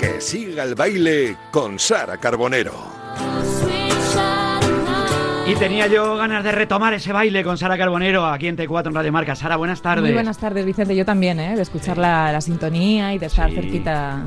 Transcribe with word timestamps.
Que 0.00 0.20
siga 0.20 0.64
el 0.64 0.74
baile 0.74 1.36
con 1.50 1.78
Sara 1.78 2.18
Carbonero. 2.18 2.72
Y 5.44 5.54
tenía 5.56 5.86
yo 5.88 6.16
ganas 6.16 6.44
de 6.44 6.52
retomar 6.52 6.94
ese 6.94 7.12
baile 7.12 7.42
con 7.42 7.58
Sara 7.58 7.76
Carbonero 7.76 8.24
aquí 8.26 8.46
en 8.46 8.56
T4 8.56 8.86
en 8.86 8.94
Radio 8.94 9.12
Marca. 9.12 9.34
Sara, 9.34 9.56
buenas 9.56 9.82
tardes. 9.82 10.04
Muy 10.04 10.12
buenas 10.12 10.38
tardes, 10.38 10.64
Vicente. 10.64 10.94
Yo 10.96 11.04
también, 11.04 11.40
¿eh? 11.40 11.56
de 11.56 11.62
escuchar 11.62 11.98
la, 11.98 12.30
la 12.32 12.40
sintonía 12.40 13.12
y 13.12 13.18
de 13.18 13.26
estar 13.26 13.50
Sí. 13.50 13.56
cerquita 13.56 14.22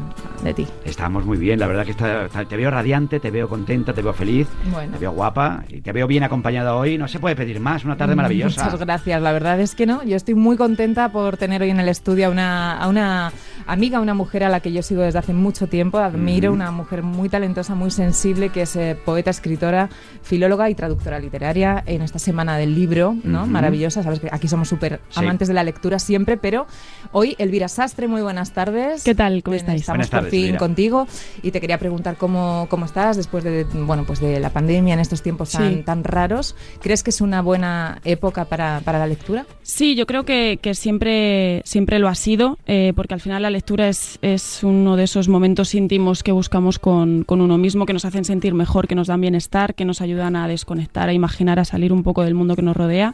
de 0.46 0.54
ti. 0.54 0.68
Estamos 0.86 1.26
muy 1.26 1.38
bien, 1.38 1.60
la 1.60 1.68
verdad 1.68 1.84
que 1.86 1.92
está- 1.92 2.26
está- 2.26 2.46
te 2.46 2.56
veo 2.58 2.72
radiante, 2.72 3.20
te 3.20 3.32
veo 3.32 3.50
contenta, 3.50 3.94
te 3.94 4.02
veo 4.02 4.14
feliz, 4.14 4.48
Bueno. 4.72 4.94
te 4.94 5.00
veo 5.00 5.12
guapa 5.12 5.64
y 5.70 5.82
te 5.82 5.92
veo 5.92 6.08
bien 6.08 6.24
acompañada 6.24 6.76
hoy. 6.76 6.98
No 6.98 7.08
se 7.08 7.20
puede 7.20 7.36
pedir 7.36 7.60
más, 7.60 7.84
una 7.86 7.98
tarde 7.98 8.16
maravillosa. 8.16 8.64
Muchas 8.66 8.80
gracias. 8.80 9.22
La 9.22 9.32
verdad 9.32 9.60
es 9.60 9.76
que 9.76 9.86
no. 9.86 10.04
Yo 10.04 10.16
estoy 10.16 10.36
muy 10.36 10.58
contenta 10.58 11.10
por 11.12 11.38
tener 11.38 11.62
hoy 11.62 11.70
en 11.70 11.80
el 11.80 11.90
estudio 11.90 12.28
a 12.28 12.30
una, 12.30 12.78
a 12.78 12.88
una 12.88 13.32
amiga, 13.68 14.00
una 14.00 14.14
mujer 14.14 14.44
a 14.44 14.50
la 14.50 14.60
que 14.60 14.72
yo 14.72 14.82
sigo 14.82 15.02
desde 15.02 15.20
hace 15.20 15.34
mucho 15.34 15.68
tiempo. 15.68 15.98
Admiro, 15.98 16.54
una 16.54 16.72
mujer 16.72 17.04
muy 17.04 17.30
talentosa, 17.30 17.76
muy 17.76 17.92
sensible, 17.92 18.50
que 18.50 18.62
es 18.64 18.76
eh, 18.76 18.98
poeta, 19.04 19.32
escritora, 19.32 19.90
filóloga 20.22 20.70
y 20.70 20.76
traductora 20.76 21.20
literaria 21.20 21.84
en 21.86 22.02
esta 22.02 22.20
semana 22.20 22.58
del 22.58 22.76
libro, 22.76 23.16
¿no? 23.24 23.46
Maravillosa. 23.48 24.04
Sabes 24.04 24.20
que 24.20 24.30
aquí 24.32 24.48
somos 24.48 24.68
súper 24.70 25.00
Sí. 25.10 25.20
amantes 25.20 25.48
de 25.48 25.54
la 25.54 25.64
lectura 25.64 26.00
siempre, 26.00 26.38
pero 26.38 26.68
hoy 27.12 27.36
Elvira 27.40 27.68
Sastre, 27.68 28.08
muy 28.08 28.22
buenas 28.22 28.52
tardes. 28.54 29.04
¿Qué 29.04 29.16
tal? 29.16 29.42
¿Cómo 29.44 29.56
estáis? 29.56 29.82
Estamos 29.82 29.98
Buenas 29.98 30.10
tardes, 30.10 30.26
por 30.26 30.32
fin 30.36 30.56
contigo 30.58 31.08
y 31.42 31.52
te 31.52 31.62
quería 31.62 31.78
preguntar 31.78 32.18
cómo, 32.18 32.68
cómo 32.70 32.86
estás 32.86 33.18
después 33.18 33.44
de, 33.44 33.64
bueno, 33.74 34.04
pues 34.06 34.20
de 34.20 34.40
la 34.40 34.50
pandemia 34.52 34.94
en 34.94 35.00
estos 35.00 35.22
tiempos 35.22 35.50
Sí. 35.50 35.58
tan, 35.58 35.84
tan 35.84 36.04
raros. 36.04 36.56
¿Crees 36.82 37.04
que 37.04 37.10
es 37.10 37.22
una 37.22 37.42
buena 37.42 38.00
época 38.04 38.46
para, 38.46 38.82
para 38.84 39.00
la 39.00 39.08
lectura? 39.08 39.46
Sí, 39.62 39.96
yo 39.96 40.06
creo 40.06 40.24
que, 40.24 40.60
que 40.62 40.74
siempre, 40.76 41.62
siempre 41.66 42.00
lo 42.00 42.08
ha 42.08 42.16
sido, 42.16 42.58
eh, 42.66 42.94
porque 42.96 43.14
al 43.14 43.22
final 43.22 43.42
la 43.42 43.50
lectura 43.50 43.88
es, 43.90 44.18
es 44.22 44.64
uno 44.64 44.96
de 44.96 45.04
esos 45.04 45.28
momentos 45.28 45.76
íntimos 45.76 46.24
que 46.24 46.32
buscamos 46.32 46.80
con, 46.80 47.24
con 47.24 47.42
uno 47.42 47.58
mismo, 47.58 47.86
que 47.86 47.94
nos 47.94 48.06
hacen 48.06 48.26
sentir 48.26 48.54
mejor, 48.54 48.88
que 48.88 48.96
nos 48.96 49.08
dan 49.08 49.22
bienestar, 49.22 49.76
que 49.76 49.86
nos 49.86 50.02
ayudan 50.02 50.36
a 50.36 50.48
desconectar, 50.48 51.10
a 51.10 51.14
imaginar, 51.14 51.60
a 51.60 51.66
salir 51.66 51.94
un 51.94 52.04
poco 52.04 52.24
del 52.24 52.34
mundo 52.34 52.56
que 52.56 52.62
nos 52.62 52.76
rodea. 52.76 53.14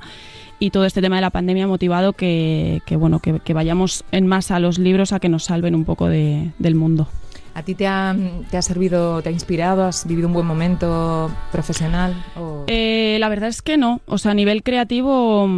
Y 0.62 0.70
todo 0.70 0.86
este 0.86 1.02
tema 1.02 1.16
de 1.16 1.22
la 1.24 1.32
pandemia 1.32 1.64
ha 1.64 1.68
motivado 1.68 2.14
que, 2.14 2.82
que, 2.86 2.96
bueno, 2.96 3.20
que, 3.20 3.40
que 3.40 3.54
vayamos 3.56 4.04
en 4.12 4.28
masa 4.28 4.58
a 4.58 4.60
los 4.60 4.78
libros 4.78 5.12
a 5.12 5.20
que 5.20 5.28
nos 5.28 5.46
salven 5.46 5.74
un 5.74 5.86
poco 5.86 6.08
de- 6.08 6.52
del 6.60 6.76
mundo. 6.76 7.08
¿A 7.56 7.64
ti 7.64 7.74
te 7.74 7.88
ha, 7.88 8.16
te 8.52 8.58
ha 8.58 8.62
servido, 8.62 9.24
te 9.24 9.30
ha 9.30 9.32
inspirado? 9.32 9.84
¿Has 9.86 10.06
vivido 10.08 10.28
un 10.28 10.34
buen 10.36 10.46
momento 10.46 11.32
profesional? 11.52 12.14
O- 12.38 12.66
Eh, 12.68 13.18
la 13.20 13.28
verdad 13.28 13.50
es 13.50 13.64
que 13.64 13.76
no. 13.76 14.02
O 14.06 14.20
sea, 14.20 14.32
a 14.32 14.36
nivel 14.36 14.62
creativo, 14.62 15.50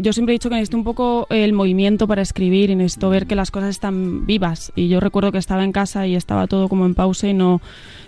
yo 0.00 0.12
siempre 0.12 0.32
he 0.32 0.36
dicho 0.36 0.48
que 0.48 0.54
necesito 0.54 0.76
un 0.78 0.84
poco 0.84 1.26
el 1.28 1.52
movimiento 1.52 2.06
para 2.06 2.22
escribir 2.22 2.70
y 2.70 2.76
necesito 2.76 3.10
ver 3.10 3.26
que 3.26 3.34
las 3.34 3.50
cosas 3.50 3.70
están 3.70 4.24
vivas. 4.26 4.72
Y 4.76 4.88
yo 4.88 5.00
recuerdo 5.00 5.32
que 5.32 5.38
estaba 5.38 5.64
en 5.64 5.72
casa 5.72 6.06
y 6.06 6.14
estaba 6.14 6.46
todo 6.46 6.68
como 6.68 6.86
en 6.86 6.94
pausa 6.94 7.26
y 7.28 7.34
no, 7.34 7.60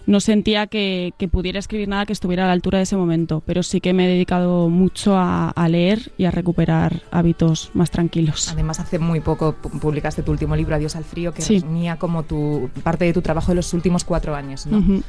no 0.06 0.20
sentía 0.20 0.66
que, 0.68 1.12
que 1.18 1.28
pudiera 1.28 1.58
escribir 1.58 1.88
nada 1.88 2.06
que 2.06 2.12
estuviera 2.12 2.44
a 2.44 2.46
la 2.46 2.52
altura 2.52 2.78
de 2.78 2.84
ese 2.84 2.96
momento. 2.96 3.42
Pero 3.44 3.62
sí 3.62 3.80
que 3.80 3.92
me 3.92 4.06
he 4.06 4.08
dedicado 4.08 4.68
mucho 4.68 5.16
a, 5.16 5.50
a 5.50 5.68
leer 5.68 6.12
y 6.16 6.24
a 6.26 6.30
recuperar 6.30 7.02
hábitos 7.10 7.70
más 7.74 7.90
tranquilos. 7.90 8.48
Además, 8.52 8.78
hace 8.80 8.98
muy 8.98 9.20
poco 9.20 9.56
pu- 9.60 9.80
publicaste 9.80 10.22
tu 10.22 10.30
último 10.32 10.54
libro, 10.56 10.76
Adiós 10.76 10.96
al 10.96 11.04
frío, 11.04 11.34
que 11.34 11.42
Sí. 11.42 11.54
resumía 11.54 11.96
como 11.96 12.22
tu 12.22 12.70
parte 12.82 13.04
de 13.04 13.12
tu 13.12 13.20
trabajo 13.22 13.50
de 13.52 13.56
los 13.56 13.74
últimos 13.74 14.04
cuatro 14.04 14.34
años, 14.36 14.66
¿no? 14.66 14.78
Ujú. 14.78 15.02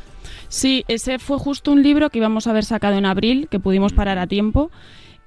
Sí, 0.49 0.83
ese 0.87 1.17
fue 1.19 1.37
justo 1.37 1.71
un 1.71 1.81
libro 1.83 2.09
que 2.09 2.17
íbamos 2.19 2.47
a 2.47 2.51
haber 2.51 2.65
sacado 2.65 2.95
en 2.97 3.05
abril, 3.05 3.47
que 3.49 3.59
pudimos 3.59 3.93
parar 3.93 4.17
a 4.17 4.27
tiempo 4.27 4.69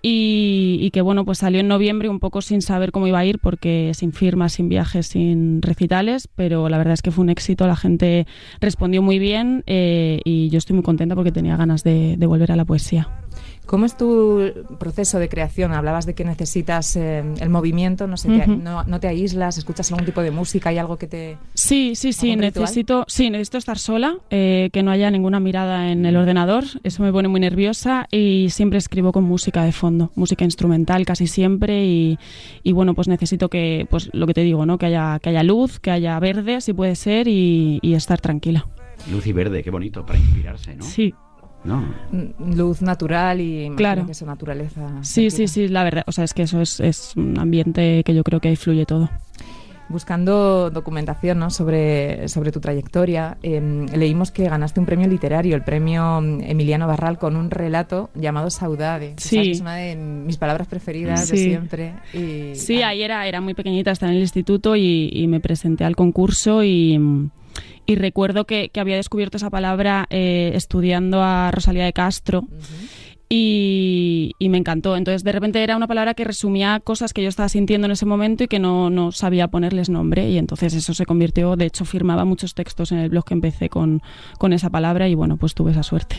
y, 0.07 0.91
que 0.91 1.01
bueno, 1.01 1.25
pues 1.25 1.39
salió 1.39 1.61
en 1.61 1.69
noviembre 1.69 2.11
un 2.11 2.21
poco 2.21 2.43
sin 2.43 2.61
saber 2.61 2.93
cómo 2.93 3.07
iba 3.07 3.19
a 3.19 3.25
ir 3.25 3.39
porque 3.39 3.93
sin 3.95 4.13
firmas, 4.13 4.53
sin 4.53 4.69
viajes, 4.69 5.07
sin 5.07 5.63
recitales, 5.63 6.29
pero 6.29 6.69
la 6.69 6.77
verdad 6.77 6.93
es 6.93 7.01
que 7.01 7.11
fue 7.11 7.23
un 7.23 7.31
éxito, 7.31 7.67
la 7.67 7.75
gente 7.75 8.27
respondió 8.61 9.01
muy 9.01 9.19
bien 9.19 9.65
eh, 9.67 10.21
y 10.25 10.51
yo 10.51 10.59
estoy 10.59 10.75
muy 10.75 10.83
contenta 10.83 11.15
porque 11.15 11.33
tenía 11.33 11.57
ganas 11.57 11.85
de 11.85 12.19
volver 12.27 12.53
a 12.53 12.57
la 12.57 12.67
poesía. 12.67 13.24
¿Cómo 13.67 13.87
es 13.87 13.97
tu 13.97 14.43
proceso 14.79 15.19
de 15.19 15.29
creación? 15.29 15.73
Hablabas 15.73 16.05
de 16.05 16.15
que 16.15 16.25
necesitas 16.25 16.97
eh, 16.97 17.25
el 17.41 17.49
movimiento, 17.49 18.07
no 18.07 18.17
sé, 18.19 18.29
te- 18.29 18.51
Ujú. 18.51 18.61
no, 18.63 18.85
no 18.85 19.01
te 19.01 19.09
aíslas, 19.09 19.57
escuchas 19.57 19.91
algún 19.91 20.05
tipo 20.05 20.21
de 20.21 20.31
música, 20.31 20.69
hay 20.69 20.79
algo 20.79 20.99
que 20.99 21.07
te... 21.07 21.39
Sí, 21.55 21.95
sí, 21.97 22.13
sí, 22.13 22.37
necesito, 22.37 23.05
sí, 23.09 23.31
necesito 23.31 23.57
estar 23.59 23.79
sola, 23.79 24.17
eh, 24.31 24.69
que 24.73 24.83
no 24.83 24.91
haya 24.91 25.11
ninguna 25.11 25.41
mirada 25.41 25.91
en 25.91 26.05
el 26.05 26.17
ordenador, 26.17 26.65
eso 26.83 27.03
me 27.03 27.11
pone 27.11 27.29
muy 27.29 27.41
nerviosa 27.41 28.07
y 28.11 28.49
siempre 28.51 28.79
escribo 28.79 29.13
con 29.13 29.25
música 29.25 29.65
de 29.65 29.73
fondo, 29.73 30.13
música 30.15 30.45
instrumental 30.45 31.07
casi 31.07 31.27
siempre 31.27 31.87
y, 31.87 32.19
y 32.63 32.73
bueno, 32.73 32.95
pues 32.95 33.09
necesito 33.09 33.49
que, 33.49 33.87
pues 33.89 34.11
lo 34.13 34.27
que 34.27 34.35
te 34.35 34.43
digo, 34.43 34.67
¿no? 34.67 34.77
Que 34.77 34.87
haya, 34.87 35.19
que 35.21 35.31
haya 35.31 35.43
luz, 35.43 35.81
que 35.81 35.91
haya 35.91 36.19
verde, 36.21 36.61
si 36.61 36.75
puede 36.75 36.97
ser, 36.97 37.29
y, 37.29 37.79
y 37.83 37.95
estar 37.95 38.21
tranquila. 38.21 38.67
Luz 39.11 39.27
y 39.27 39.33
verde, 39.33 39.63
qué 39.63 39.71
bonito 39.71 40.05
para 40.07 40.19
inspirarse, 40.19 40.77
¿no? 40.77 40.85
Sí, 40.85 41.13
No. 41.65 41.83
mm, 42.13 42.55
luz 42.57 42.83
natural 42.83 43.41
y 43.41 43.71
Claro. 43.77 44.05
que 44.07 44.13
es 44.13 44.23
naturaleza. 44.23 44.89
sí, 45.03 45.31
sí, 45.31 45.49
sí, 45.49 45.69
la 45.69 45.83
verdad, 45.85 46.05
o 46.07 46.13
sea, 46.13 46.25
es 46.25 46.35
que 46.35 46.43
eso 46.43 46.61
es, 46.61 46.79
es 46.81 47.15
un 47.17 47.39
ambiente 47.39 48.03
que 48.05 48.15
yo 48.15 48.23
creo 48.23 48.41
que 48.41 48.49
ahí 48.49 48.57
fluye 48.57 48.85
todo. 48.87 49.09
Buscando 49.89 50.71
documentación 50.71 51.39
¿no? 51.39 51.51
sobre, 51.51 52.27
sobre 52.29 52.51
tu 52.53 52.59
trayectoria, 52.61 53.37
eh, 53.43 53.87
leímos 53.95 54.31
que 54.31 54.45
ganaste 54.49 54.81
un 54.81 54.87
premio 54.87 55.07
literario, 55.07 55.55
el 55.55 55.63
premio 55.63 56.21
mm, 56.21 56.41
Emiliano 56.43 56.87
Barral, 56.87 57.19
con 57.19 57.37
un 57.37 57.51
relato 57.51 58.11
llamado 58.15 58.49
Saudade. 58.51 59.15
Sí. 59.19 59.41
que 59.43 59.51
Es 59.53 59.61
una 59.61 59.77
de 59.77 59.95
mis 59.97 60.39
palabras 60.39 60.69
preferidas 60.69 61.29
de 61.29 61.37
siempre. 61.37 61.93
y- 62.15 62.55
Sí, 62.55 62.83
ah, 62.83 62.89
ahí 62.89 63.03
era, 63.03 63.27
era 63.29 63.41
muy 63.41 63.55
pequeñita, 63.55 63.91
estaba 63.91 64.11
en 64.11 64.17
el 64.17 64.23
instituto 64.23 64.75
y, 64.75 65.11
y 65.13 65.27
me 65.27 65.41
presenté 65.41 65.85
al 65.85 65.97
concurso 65.97 66.65
y, 66.65 66.99
y 67.87 67.95
recuerdo 67.97 68.47
que, 68.47 68.71
que 68.71 68.81
había 68.81 68.97
descubierto 68.97 69.37
esa 69.37 69.51
palabra 69.51 70.07
eh, 70.09 70.53
estudiando 70.55 71.23
a 71.23 71.51
Rosalía 71.51 71.85
de 71.85 71.93
Castro 71.93 72.41
ujú. 72.41 72.53
Y, 73.29 74.33
y 74.39 74.49
me 74.49 74.59
encantó. 74.59 74.97
Entonces, 74.97 75.25
de 75.25 75.33
repente 75.33 75.63
era 75.63 75.77
una 75.77 75.87
palabra 75.87 76.15
que 76.15 76.25
resumía 76.25 76.81
cosas 76.81 77.13
que 77.13 77.23
yo 77.23 77.29
estaba 77.29 77.49
sintiendo 77.49 77.87
en 77.87 77.93
ese 77.93 78.07
momento 78.07 78.45
y 78.45 78.49
que 78.49 78.59
no, 78.59 78.91
no 78.91 79.13
sabía 79.13 79.49
ponerles 79.49 79.89
nombre. 79.89 80.29
Y 80.31 80.39
entonces 80.39 80.75
eso 80.75 80.95
se 80.95 81.07
convirtió, 81.07 81.57
de 81.57 81.67
hecho, 81.67 81.85
firmaba 81.85 82.25
muchos 82.25 82.55
textos 82.55 82.93
en 82.93 82.99
el 82.99 83.09
blog 83.09 83.25
que 83.25 83.35
empecé 83.35 83.69
con, 83.69 84.03
con 84.39 84.53
esa 84.53 84.71
palabra 84.71 85.09
y 85.09 85.15
bueno, 85.15 85.37
pues 85.37 85.55
tuve 85.55 85.73
esa 85.73 85.83
suerte. 85.83 86.17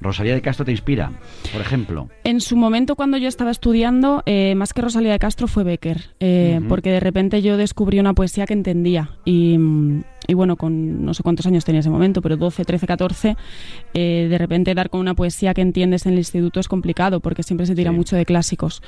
Rosalía 0.00 0.34
de 0.34 0.42
Castro 0.42 0.64
te 0.64 0.70
inspira, 0.70 1.12
por 1.52 1.60
ejemplo. 1.60 2.08
En 2.24 2.40
su 2.40 2.56
momento, 2.56 2.94
cuando 2.94 3.16
yo 3.16 3.28
estaba 3.28 3.50
estudiando, 3.50 4.22
eh, 4.26 4.54
más 4.54 4.72
que 4.72 4.82
Rosalía 4.82 5.12
de 5.12 5.18
Castro 5.18 5.48
fue 5.48 5.64
Becker, 5.64 6.10
eh, 6.20 6.60
porque 6.68 6.90
de 6.90 7.00
repente 7.00 7.42
yo 7.42 7.56
descubrí 7.56 7.98
una 7.98 8.14
poesía 8.14 8.46
que 8.46 8.52
entendía. 8.52 9.10
Y, 9.24 9.58
mm, 9.58 10.04
y 10.30 10.34
bueno, 10.34 10.56
con 10.56 11.06
no 11.06 11.14
sé 11.14 11.22
cuántos 11.22 11.46
años 11.46 11.64
tenía 11.64 11.80
ese 11.80 11.88
momento, 11.88 12.20
pero 12.20 12.36
12, 12.36 12.62
13, 12.66 12.86
14, 12.86 13.34
eh, 13.94 14.26
de 14.28 14.36
repente 14.38 14.74
dar 14.74 14.90
con 14.90 15.00
una 15.00 15.14
poesía 15.14 15.54
que 15.54 15.62
entiendes 15.62 16.04
en 16.04 16.12
el 16.12 16.18
instituto 16.18 16.60
es 16.60 16.68
complicado, 16.68 17.20
porque 17.20 17.42
siempre 17.42 17.64
se 17.66 17.74
tira 17.74 17.90
Sí. 17.92 17.96
mucho 17.96 18.14
de 18.14 18.26
clásicos. 18.26 18.82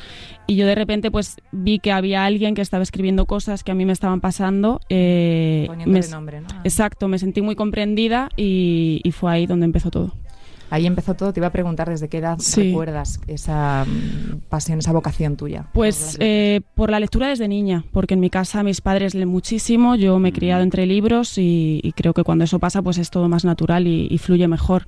Y 0.47 0.57
yo 0.57 0.67
de 0.67 0.75
repente 0.75 1.11
pues 1.11 1.37
vi 1.51 1.79
que 1.79 1.93
había 1.93 2.27
alguien 2.27 2.55
que 2.55 2.61
estaba 2.61 2.83
escribiendo 2.83 3.25
cosas 3.25 3.65
que 3.65 3.73
a 3.73 3.75
mí 3.75 3.87
me 3.87 3.93
estaban 3.95 4.21
pasando. 4.21 4.81
eh, 4.91 5.67
me- 5.87 6.01
nombre, 6.11 6.43
¿no? 6.43 6.49
Exacto, 6.65 7.09
me 7.09 7.19
sentí 7.19 7.41
muy 7.41 7.55
comprendida 7.57 8.29
y, 8.37 9.01
y 9.03 9.11
fue 9.13 9.33
ahí 9.33 9.47
donde 9.47 9.65
empezó 9.65 9.91
todo. 9.91 10.13
Ahí 10.71 10.87
empezó 10.87 11.15
todo. 11.15 11.33
Te 11.33 11.41
iba 11.41 11.49
a 11.49 11.53
preguntar 11.53 11.89
desde 11.89 12.09
qué 12.09 12.19
edad 12.19 12.39
Sí. 12.39 12.69
recuerdas 12.71 13.21
esa 13.27 13.85
mm, 13.85 14.49
pasión, 14.49 14.79
esa 14.79 14.93
vocación 14.93 15.37
tuya. 15.37 15.67
Pues 15.75 16.17
eh, 16.21 16.61
por 16.75 16.91
la 16.91 17.01
lectura 17.01 17.29
desde 17.29 17.49
niña, 17.49 17.85
porque 17.93 18.15
en 18.15 18.21
mi 18.21 18.31
casa 18.31 18.63
mis 18.63 18.81
padres 18.81 19.15
leen 19.15 19.29
muchísimo, 19.29 19.97
yo 19.97 20.19
me 20.19 20.31
he 20.31 20.33
criado 20.33 20.63
entre 20.63 20.87
libros 20.87 21.37
y, 21.39 21.81
y 21.83 21.93
creo 21.93 22.15
que 22.15 22.25
cuando 22.25 22.45
eso 22.45 22.59
pasa 22.59 22.83
pues 22.83 22.99
es 22.99 23.11
todo 23.11 23.29
más 23.29 23.45
natural 23.45 23.87
y, 23.87 24.07
y 24.11 24.19
fluye 24.19 24.47
mejor. 24.49 24.87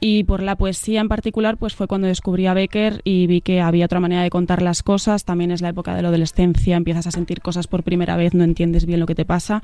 Y 0.00 0.24
por 0.24 0.42
la 0.42 0.56
poesía 0.56 1.00
en 1.00 1.08
particular 1.08 1.56
pues 1.56 1.74
fue 1.74 1.86
cuando 1.86 2.06
descubrí 2.08 2.46
a 2.46 2.54
Becker 2.54 3.00
y 3.04 3.26
vi 3.26 3.40
que 3.40 3.60
había 3.60 3.84
otra 3.84 4.00
manera 4.00 4.22
de 4.22 4.30
contar 4.30 4.62
las 4.62 4.82
cosas, 4.82 5.24
también 5.24 5.50
es 5.50 5.60
la 5.62 5.68
época 5.68 5.94
de 5.94 6.02
la 6.02 6.08
adolescencia, 6.08 6.76
empiezas 6.76 7.06
a 7.06 7.10
sentir 7.10 7.40
cosas 7.40 7.66
por 7.66 7.82
primera 7.82 8.16
vez, 8.16 8.34
no 8.34 8.44
entiendes 8.44 8.86
bien 8.86 9.00
lo 9.00 9.06
que 9.06 9.14
te 9.14 9.24
pasa 9.24 9.62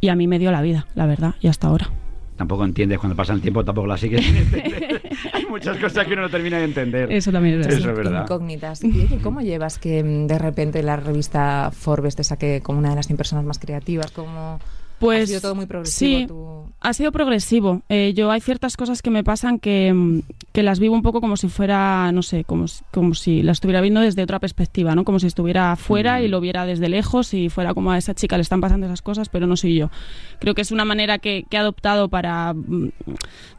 y 0.00 0.08
a 0.08 0.14
mí 0.14 0.26
me 0.26 0.38
dio 0.38 0.50
la 0.50 0.62
vida, 0.62 0.86
la 0.94 1.06
verdad, 1.06 1.34
y 1.40 1.48
hasta 1.48 1.68
ahora. 1.68 1.90
Tampoco 2.40 2.64
entiendes 2.64 2.98
cuando 2.98 3.14
pasa 3.14 3.34
el 3.34 3.42
tiempo, 3.42 3.62
tampoco 3.62 3.86
la 3.86 3.98
sigues. 3.98 4.24
sin 4.24 4.34
entender. 4.38 5.02
Hay 5.34 5.44
muchas 5.44 5.76
cosas 5.76 6.06
que 6.06 6.14
uno 6.14 6.22
no 6.22 6.30
termina 6.30 6.56
de 6.56 6.64
entender. 6.64 7.12
Eso 7.12 7.30
también 7.30 7.60
es 7.60 7.66
Eso 7.66 7.88
verdad. 7.88 7.90
es 7.90 7.96
verdad. 7.98 8.22
Incógnitas. 8.22 8.82
Y 8.82 8.98
oye, 8.98 9.18
¿cómo 9.22 9.42
llevas 9.42 9.78
que 9.78 10.02
mm, 10.02 10.26
de 10.26 10.38
repente 10.38 10.82
la 10.82 10.96
revista 10.96 11.70
Forbes 11.70 12.16
te 12.16 12.24
saque 12.24 12.62
como 12.62 12.78
una 12.78 12.88
de 12.88 12.96
las 12.96 13.06
100 13.08 13.18
personas 13.18 13.44
más 13.44 13.58
creativas? 13.58 14.10
¿Cómo, 14.12 14.58
Pues 15.00 15.24
ha 15.24 15.26
sido 15.26 15.40
todo 15.40 15.54
muy 15.54 15.66
progresivo. 15.66 16.18
sí, 16.20 16.26
tu- 16.26 16.60
ha 16.82 16.94
sido 16.94 17.12
progresivo. 17.12 17.82
Eh, 17.88 18.12
yo 18.14 18.30
hay 18.30 18.40
ciertas 18.40 18.76
cosas 18.76 19.02
que 19.02 19.10
me 19.10 19.22
pasan 19.24 19.58
que, 19.58 19.92
mm, 19.92 20.20
que 20.52 20.62
las 20.62 20.78
vivo 20.78 20.94
un 20.94 21.02
poco 21.02 21.20
como 21.20 21.36
si 21.36 21.48
fuera, 21.48 22.10
no 22.12 22.22
sé, 22.22 22.44
como, 22.44 22.68
si- 22.68 22.82
como 22.92 23.14
si 23.14 23.42
las 23.42 23.56
estuviera 23.56 23.80
viendo 23.80 24.00
desde 24.00 24.22
otra 24.22 24.38
perspectiva, 24.38 24.94
¿no? 24.94 25.04
Como 25.04 25.18
si 25.18 25.26
estuviera 25.26 25.72
afuera 25.72 26.22
y 26.22 26.28
lo 26.28 26.40
viera 26.40 26.64
desde 26.66 26.88
lejos 26.88 27.34
y 27.34 27.48
fuera 27.50 27.74
como 27.74 27.90
a 27.92 27.98
esa 27.98 28.14
chica 28.14 28.36
le 28.36 28.42
están 28.42 28.60
pasando 28.60 28.86
esas 28.86 29.02
cosas, 29.02 29.28
pero 29.28 29.46
no 29.46 29.56
soy 29.56 29.76
yo. 29.76 29.90
Creo 30.38 30.54
que 30.54 30.62
es 30.62 30.70
una 30.72 30.84
manera 30.84 31.18
que, 31.18 31.44
que 31.50 31.56
he 31.56 31.60
adoptado 31.60 32.08
para, 32.08 32.54
mm, 32.54 32.88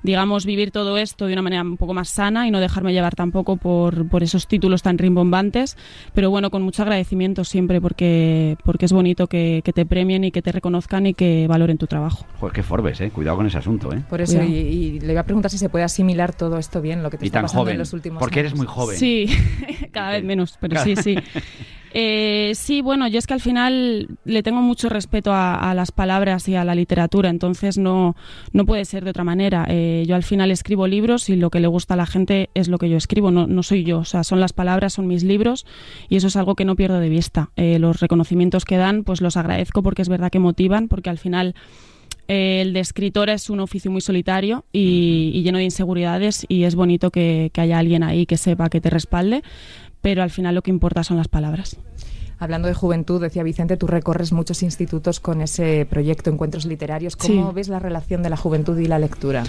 digamos, 0.03 0.45
vivir 0.45 0.71
todo 0.71 0.97
esto 0.97 1.27
de 1.27 1.33
una 1.33 1.41
manera 1.41 1.61
un 1.61 1.77
poco 1.77 1.93
más 1.93 2.09
sana 2.09 2.47
y 2.47 2.51
no 2.51 2.59
dejarme 2.59 2.93
llevar 2.93 3.15
tampoco 3.15 3.57
por, 3.57 4.07
por 4.09 4.23
esos 4.23 4.47
títulos 4.47 4.81
tan 4.81 4.97
rimbombantes, 4.97 5.77
pero 6.13 6.29
bueno, 6.29 6.49
con 6.49 6.61
mucho 6.63 6.81
agradecimiento 6.81 7.43
siempre 7.43 7.79
porque, 7.81 8.57
porque 8.65 8.85
es 8.85 8.93
bonito 8.93 9.27
que, 9.27 9.61
que 9.63 9.73
te 9.73 9.85
premien 9.85 10.23
y 10.23 10.31
que 10.31 10.41
te 10.41 10.51
reconozcan 10.51 11.05
y 11.07 11.13
que 11.13 11.30
valoren 11.47 11.77
tu 11.77 11.87
trabajo. 11.87 12.25
Joder, 12.39 12.53
qué 12.53 12.63
Forbes, 12.63 13.01
¿eh? 13.01 13.09
Cuidado 13.11 13.37
con 13.37 13.45
ese 13.47 13.57
asunto, 13.57 13.93
¿eh? 13.93 14.01
Por 14.09 14.21
eso, 14.21 14.41
y, 14.43 14.47
y 14.55 14.99
le 14.99 15.11
iba 15.13 15.21
a 15.21 15.25
preguntar 15.25 15.49
si 15.51 15.57
se 15.57 15.69
puede 15.69 15.83
asimilar 15.83 16.33
todo 16.33 16.57
esto 16.57 16.81
bien, 16.81 17.03
lo 17.03 17.09
que 17.09 17.17
te 17.17 17.25
Y 17.25 17.27
está 17.27 17.39
tan 17.39 17.43
pasando 17.45 17.61
joven. 17.63 17.73
en 17.73 17.79
los 17.79 17.93
últimos 17.93 18.19
Porque 18.19 18.39
eres 18.41 18.55
muy 18.55 18.65
joven. 18.67 18.97
Sí, 18.97 19.27
cada 19.91 20.11
vez 20.11 20.23
menos, 20.23 20.57
pero 20.59 20.81
sí, 20.83 20.95
sí. 20.95 21.15
Eh, 21.93 22.51
sí, 22.55 22.81
bueno, 22.81 23.07
yo 23.07 23.19
es 23.19 23.27
que 23.27 23.33
al 23.33 23.41
final 23.41 24.07
le 24.23 24.43
tengo 24.43 24.61
mucho 24.61 24.87
respeto 24.87 25.33
a, 25.33 25.55
a 25.55 25.73
las 25.73 25.91
palabras 25.91 26.47
y 26.47 26.55
a 26.55 26.63
la 26.63 26.75
literatura, 26.75 27.29
entonces 27.29 27.77
no, 27.77 28.15
no 28.53 28.65
puede 28.65 28.85
ser 28.85 29.03
de 29.03 29.09
otra 29.09 29.23
manera. 29.23 29.65
Eh, 29.69 30.05
yo 30.07 30.15
al 30.15 30.23
final 30.23 30.51
escribo 30.51 30.87
libros 30.87 31.29
y 31.29 31.35
lo 31.35 31.49
que 31.49 31.59
le 31.59 31.67
gusta 31.67 31.95
a 31.95 31.97
la 31.97 32.05
gente 32.05 32.49
es 32.53 32.69
lo 32.69 32.77
que 32.77 32.89
yo 32.89 32.97
escribo, 32.97 33.31
no, 33.31 33.47
no 33.47 33.63
soy 33.63 33.83
yo, 33.83 33.99
o 33.99 34.05
sea, 34.05 34.23
son 34.23 34.39
las 34.39 34.53
palabras, 34.53 34.93
son 34.93 35.07
mis 35.07 35.23
libros 35.23 35.65
y 36.07 36.15
eso 36.15 36.27
es 36.27 36.35
algo 36.35 36.55
que 36.55 36.65
no 36.65 36.75
pierdo 36.75 36.99
de 36.99 37.09
vista. 37.09 37.51
Eh, 37.55 37.79
los 37.79 37.99
reconocimientos 37.99 38.65
que 38.65 38.77
dan, 38.77 39.03
pues 39.03 39.21
los 39.21 39.35
agradezco 39.37 39.83
porque 39.83 40.01
es 40.01 40.09
verdad 40.09 40.31
que 40.31 40.39
motivan, 40.39 40.87
porque 40.87 41.09
al 41.09 41.17
final 41.17 41.55
eh, 42.27 42.61
el 42.61 42.73
de 42.73 42.79
escritor 42.79 43.29
es 43.29 43.49
un 43.49 43.59
oficio 43.59 43.91
muy 43.91 44.01
solitario 44.01 44.63
y, 44.71 45.31
y 45.33 45.43
lleno 45.43 45.57
de 45.57 45.65
inseguridades 45.65 46.45
y 46.47 46.63
es 46.63 46.75
bonito 46.75 47.11
que, 47.11 47.49
que 47.53 47.61
haya 47.61 47.79
alguien 47.79 48.03
ahí 48.03 48.25
que 48.25 48.37
sepa 48.37 48.69
que 48.69 48.79
te 48.79 48.89
respalde, 48.89 49.43
pero 50.01 50.23
al 50.23 50.29
final 50.31 50.55
lo 50.55 50.61
que 50.61 50.71
importa 50.71 51.03
son 51.03 51.17
las 51.17 51.27
palabras. 51.27 51.77
Hablando 52.39 52.67
de 52.67 52.73
juventud, 52.73 53.21
decía 53.21 53.43
Vicente, 53.43 53.77
tú 53.77 53.85
recorres 53.85 54.31
muchos 54.31 54.63
institutos 54.63 55.19
con 55.19 55.41
ese 55.41 55.85
proyecto 55.87 56.31
Encuentros 56.31 56.65
Literarios. 56.65 57.15
¿Cómo 57.15 57.49
Sí. 57.49 57.55
ves 57.55 57.67
la 57.67 57.77
relación 57.77 58.23
de 58.23 58.29
la 58.31 58.37
juventud 58.37 58.77
y 58.79 58.85
la 58.87 58.97
lectura? 58.97 59.43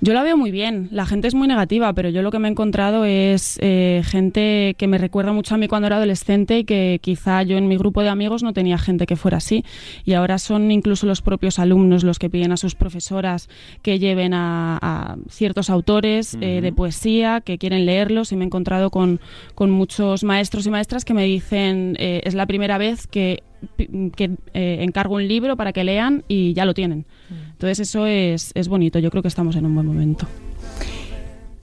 Yo 0.00 0.12
la 0.12 0.22
veo 0.22 0.36
muy 0.36 0.50
bien, 0.50 0.88
la 0.90 1.06
gente 1.06 1.28
es 1.28 1.34
muy 1.34 1.48
negativa, 1.48 1.92
pero 1.92 2.08
yo 2.08 2.22
lo 2.22 2.30
que 2.30 2.38
me 2.38 2.48
he 2.48 2.50
encontrado 2.50 3.04
es 3.04 3.58
eh, 3.62 4.02
gente 4.04 4.74
que 4.76 4.86
me 4.86 4.98
recuerda 4.98 5.32
mucho 5.32 5.54
a 5.54 5.58
mí 5.58 5.68
cuando 5.68 5.86
era 5.86 5.96
adolescente 5.96 6.58
y 6.58 6.64
que 6.64 6.98
quizá 7.00 7.42
yo 7.42 7.56
en 7.56 7.68
mi 7.68 7.76
grupo 7.76 8.02
de 8.02 8.08
amigos 8.08 8.42
no 8.42 8.52
tenía 8.52 8.76
gente 8.76 9.06
que 9.06 9.16
fuera 9.16 9.38
así. 9.38 9.64
Y 10.04 10.14
ahora 10.14 10.38
son 10.38 10.70
incluso 10.70 11.06
los 11.06 11.22
propios 11.22 11.58
alumnos 11.58 12.04
los 12.04 12.18
que 12.18 12.28
piden 12.28 12.52
a 12.52 12.56
sus 12.56 12.74
profesoras 12.74 13.48
que 13.82 13.98
lleven 13.98 14.34
a, 14.34 14.78
a 14.82 15.16
ciertos 15.28 15.70
autores 15.70 16.36
eh, 16.40 16.60
de 16.60 16.72
poesía, 16.72 17.40
que 17.40 17.58
quieren 17.58 17.86
leerlos. 17.86 18.32
Y 18.32 18.36
me 18.36 18.44
he 18.44 18.46
encontrado 18.46 18.90
con, 18.90 19.20
con 19.54 19.70
muchos 19.70 20.24
maestros 20.24 20.66
y 20.66 20.70
maestras 20.70 21.04
que 21.04 21.14
me 21.14 21.24
dicen, 21.24 21.96
eh, 21.98 22.20
es 22.24 22.34
la 22.34 22.46
primera 22.46 22.78
vez 22.78 23.06
que 23.06 23.42
que 23.76 24.30
eh, 24.54 24.78
encargo 24.80 25.16
un 25.16 25.26
libro 25.26 25.56
para 25.56 25.72
que 25.72 25.84
lean 25.84 26.24
y 26.28 26.52
ya 26.54 26.64
lo 26.64 26.74
tienen. 26.74 27.06
Entonces 27.52 27.80
eso 27.80 28.06
es, 28.06 28.52
es 28.54 28.68
bonito, 28.68 28.98
yo 28.98 29.10
creo 29.10 29.22
que 29.22 29.28
estamos 29.28 29.56
en 29.56 29.66
un 29.66 29.74
buen 29.74 29.86
momento. 29.86 30.26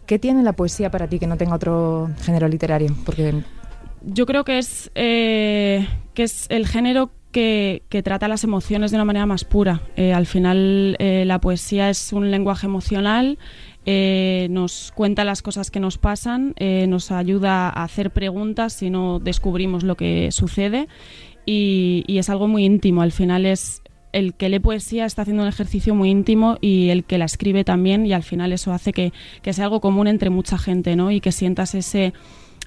¿Qué 0.05 0.19
tiene 0.19 0.43
la 0.43 0.53
poesía 0.53 0.91
para 0.91 1.07
ti 1.07 1.19
que 1.19 1.27
no 1.27 1.37
tenga 1.37 1.55
otro 1.55 2.09
género 2.21 2.47
literario? 2.47 2.95
Porque 3.05 3.33
Yo 4.05 4.25
creo 4.25 4.43
que 4.43 4.57
es, 4.57 4.91
eh, 4.95 5.87
que 6.13 6.23
es 6.23 6.47
el 6.49 6.67
género 6.67 7.11
que, 7.31 7.83
que 7.89 8.03
trata 8.03 8.27
las 8.27 8.43
emociones 8.43 8.91
de 8.91 8.97
una 8.97 9.05
manera 9.05 9.25
más 9.25 9.43
pura. 9.43 9.81
Eh, 9.95 10.13
al 10.13 10.25
final 10.25 10.95
eh, 10.99 11.23
la 11.25 11.39
poesía 11.39 11.89
es 11.89 12.13
un 12.13 12.29
lenguaje 12.29 12.67
emocional, 12.67 13.39
eh, 13.85 14.47
nos 14.51 14.91
cuenta 14.93 15.23
las 15.23 15.41
cosas 15.41 15.71
que 15.71 15.79
nos 15.79 15.97
pasan, 15.97 16.53
nos 16.87 17.11
ayuda 17.11 17.69
a 17.69 17.83
hacer 17.83 18.11
preguntas 18.11 18.73
si 18.73 18.91
no 18.91 19.19
descubrimos 19.19 19.83
lo 19.83 19.95
que 19.95 20.31
sucede 20.31 20.87
y, 21.45 22.03
y 22.07 22.17
es 22.17 22.29
algo 22.29 22.47
muy 22.47 22.65
íntimo. 22.65 23.01
Al 23.01 23.11
final 23.11 23.45
es 23.45 23.81
el 24.13 24.33
que 24.33 24.49
lee 24.49 24.59
poesía 24.59 25.05
está 25.05 25.21
haciendo 25.21 25.43
un 25.43 25.49
ejercicio 25.49 25.95
muy 25.95 26.09
íntimo 26.09 26.57
y 26.61 26.89
el 26.89 27.03
que 27.03 27.17
la 27.17 27.25
escribe 27.25 27.63
también 27.63 28.05
y 28.05 28.13
al 28.13 28.23
final 28.23 28.51
eso 28.51 28.73
hace 28.73 28.93
que, 28.93 29.13
que 29.41 29.53
sea 29.53 29.65
algo 29.65 29.81
común 29.81 30.07
entre 30.07 30.29
mucha 30.29 30.57
gente 30.57 30.95
¿no? 30.95 31.11
y 31.11 31.21
que 31.21 31.31
sientas 31.31 31.75
ese 31.75 32.13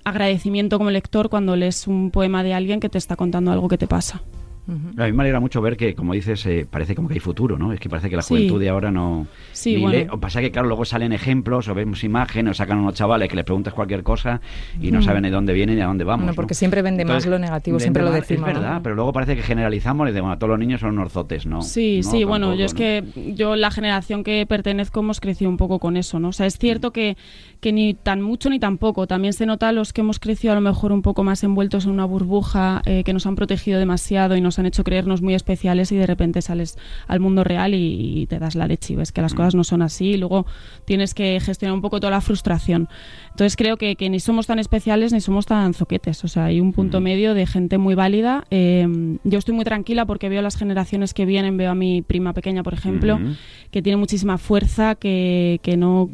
agradecimiento 0.05 0.79
como 0.79 0.91
lector 0.91 1.29
cuando 1.29 1.56
lees 1.56 1.87
un 1.87 2.11
poema 2.11 2.43
de 2.43 2.55
alguien 2.55 2.81
que 2.81 2.88
te 2.88 2.99
está 2.99 3.17
contando 3.17 3.53
algo 3.53 3.69
que 3.69 3.79
te 3.79 3.87
pasa. 3.87 4.23
A 4.66 5.05
mí 5.06 5.12
me 5.12 5.22
alegra 5.22 5.40
mucho 5.40 5.61
ver 5.61 5.76
que, 5.76 5.94
como 5.94 6.14
dices, 6.14 6.44
eh, 6.46 6.66
parece 6.70 6.94
como 6.94 7.08
que 7.08 7.14
hay 7.14 7.20
futuro, 7.20 7.58
¿no? 7.58 7.72
Es 7.72 7.81
que 7.81 7.88
parece 7.90 8.08
que 8.08 8.16
la 8.16 8.22
Sí. 8.22 8.28
juventud 8.34 8.58
de 8.61 8.69
ahora 8.70 8.90
no... 8.90 9.26
Sí, 9.52 9.76
bueno. 9.76 10.12
O 10.14 10.19
pasa 10.19 10.40
que, 10.40 10.50
claro, 10.50 10.69
luego 10.69 10.84
salen 10.84 11.12
ejemplos 11.12 11.69
o 11.69 11.75
vemos 11.75 12.02
imágenes 12.05 12.52
o 12.52 12.55
sacan 12.55 12.78
unos 12.78 12.94
chavales 12.94 13.28
que 13.28 13.37
les 13.37 13.44
preguntas 13.44 13.75
cualquier 13.75 14.02
cosa 14.02 14.40
y 14.81 14.90
no 14.90 15.00
Mm. 15.00 15.02
saben 15.02 15.22
de 15.25 15.31
dónde 15.31 15.52
vienen 15.52 15.76
ni 15.76 15.82
a 15.82 15.87
dónde 15.87 16.05
vamos. 16.05 16.20
Bueno, 16.22 16.32
¿no? 16.32 16.37
porque 16.37 16.55
siempre 16.55 16.81
vende 16.82 17.05
más 17.05 17.26
lo 17.26 17.38
negativo, 17.38 17.78
siempre 17.78 18.02
lo 18.02 18.11
decimos, 18.11 18.49
Es 18.49 18.55
verdad, 18.55 18.75
¿no? 18.76 18.82
pero 18.82 18.94
luego 18.94 19.12
parece 19.12 19.37
que 19.37 19.43
generalizamos 19.43 20.08
y 20.08 20.12
decimos, 20.12 20.28
bueno, 20.28 20.38
todos 20.38 20.50
los 20.50 20.58
niños 20.58 20.81
son 20.81 20.99
unos 20.99 21.12
zotes, 21.12 21.44
¿no? 21.46 21.61
Sí, 21.62 22.00
No, 22.05 22.11
sí, 22.11 22.25
bueno, 22.25 22.46
tampoco, 22.46 22.58
yo 22.61 22.64
es 22.66 22.75
que 22.75 23.05
yo 23.37 23.56
la 23.56 23.70
generación 23.70 24.25
que 24.25 24.46
pertenezco 24.46 25.00
hemos 25.00 25.20
crecido 25.20 25.50
un 25.50 25.56
poco 25.56 25.78
con 25.78 25.96
eso, 25.96 26.19
¿no? 26.20 26.28
O 26.28 26.32
sea, 26.32 26.46
es 26.46 26.56
cierto 26.58 26.90
que, 26.90 27.16
que 27.61 27.72
ni 27.72 27.94
tan 27.94 28.22
mucho 28.22 28.49
ni 28.50 28.58
tan 28.58 28.78
poco. 28.78 29.06
También 29.06 29.32
se 29.32 29.46
nota 29.46 29.72
los 29.72 29.93
que 29.93 30.00
hemos 30.02 30.19
crecido 30.19 30.52
a 30.52 30.55
lo 30.55 30.61
mejor 30.61 30.93
un 30.93 31.02
poco 31.02 31.22
más 31.25 31.43
envueltos 31.44 31.84
en 31.87 31.90
una 31.93 32.05
burbuja, 32.05 32.82
eh, 32.87 33.02
que 33.05 33.12
nos 33.12 33.26
han 33.26 33.34
protegido 33.37 33.78
demasiado 33.78 34.37
y 34.37 34.40
nos 34.40 34.53
han 34.58 34.66
hecho 34.66 34.84
creernos 34.84 35.22
muy 35.22 35.34
especiales 35.34 35.90
y 35.92 35.96
de 35.96 36.06
repente 36.06 36.42
sales 36.42 36.78
al 37.06 37.20
mundo 37.20 37.44
real 37.44 37.74
y, 37.74 38.22
y 38.22 38.26
te 38.26 38.38
das 38.38 38.54
la 38.54 38.66
leche 38.66 38.92
y 38.92 38.96
ves 38.96 39.12
que 39.12 39.22
las 39.22 39.34
cosas 39.34 39.54
no 39.54 39.64
son 39.64 39.82
así 39.82 40.10
y 40.12 40.16
luego 40.16 40.46
tienes 40.84 41.14
que 41.14 41.38
gestionar 41.40 41.74
un 41.74 41.80
poco 41.82 42.00
toda 42.00 42.10
la 42.10 42.20
frustración. 42.20 42.88
Entonces 43.30 43.56
creo 43.56 43.76
que, 43.76 43.96
que 43.96 44.08
ni 44.10 44.20
somos 44.20 44.46
tan 44.46 44.58
especiales 44.58 45.12
ni 45.12 45.20
somos 45.20 45.46
tan 45.46 45.74
zoquetes. 45.74 46.24
O 46.24 46.28
sea, 46.28 46.46
hay 46.46 46.60
un 46.60 46.72
punto 46.72 47.00
medio 47.00 47.34
de 47.34 47.46
gente 47.46 47.78
muy 47.78 47.94
válida. 47.94 48.44
Eh, 48.50 48.86
yo 49.24 49.38
estoy 49.38 49.54
muy 49.54 49.64
tranquila 49.64 50.06
porque 50.06 50.28
veo 50.28 50.42
las 50.42 50.56
generaciones 50.56 51.14
que 51.14 51.24
vienen, 51.26 51.56
veo 51.56 51.70
a 51.70 51.74
mi 51.74 52.02
prima 52.02 52.32
pequeña, 52.32 52.62
por 52.62 52.74
ejemplo, 52.74 53.16
Ujú. 53.16 53.34
que 53.70 53.82
tiene 53.82 53.96
muchísima 53.96 54.38
fuerza, 54.38 54.94
que, 54.94 55.58
que 55.62 55.76
no, 55.76 56.08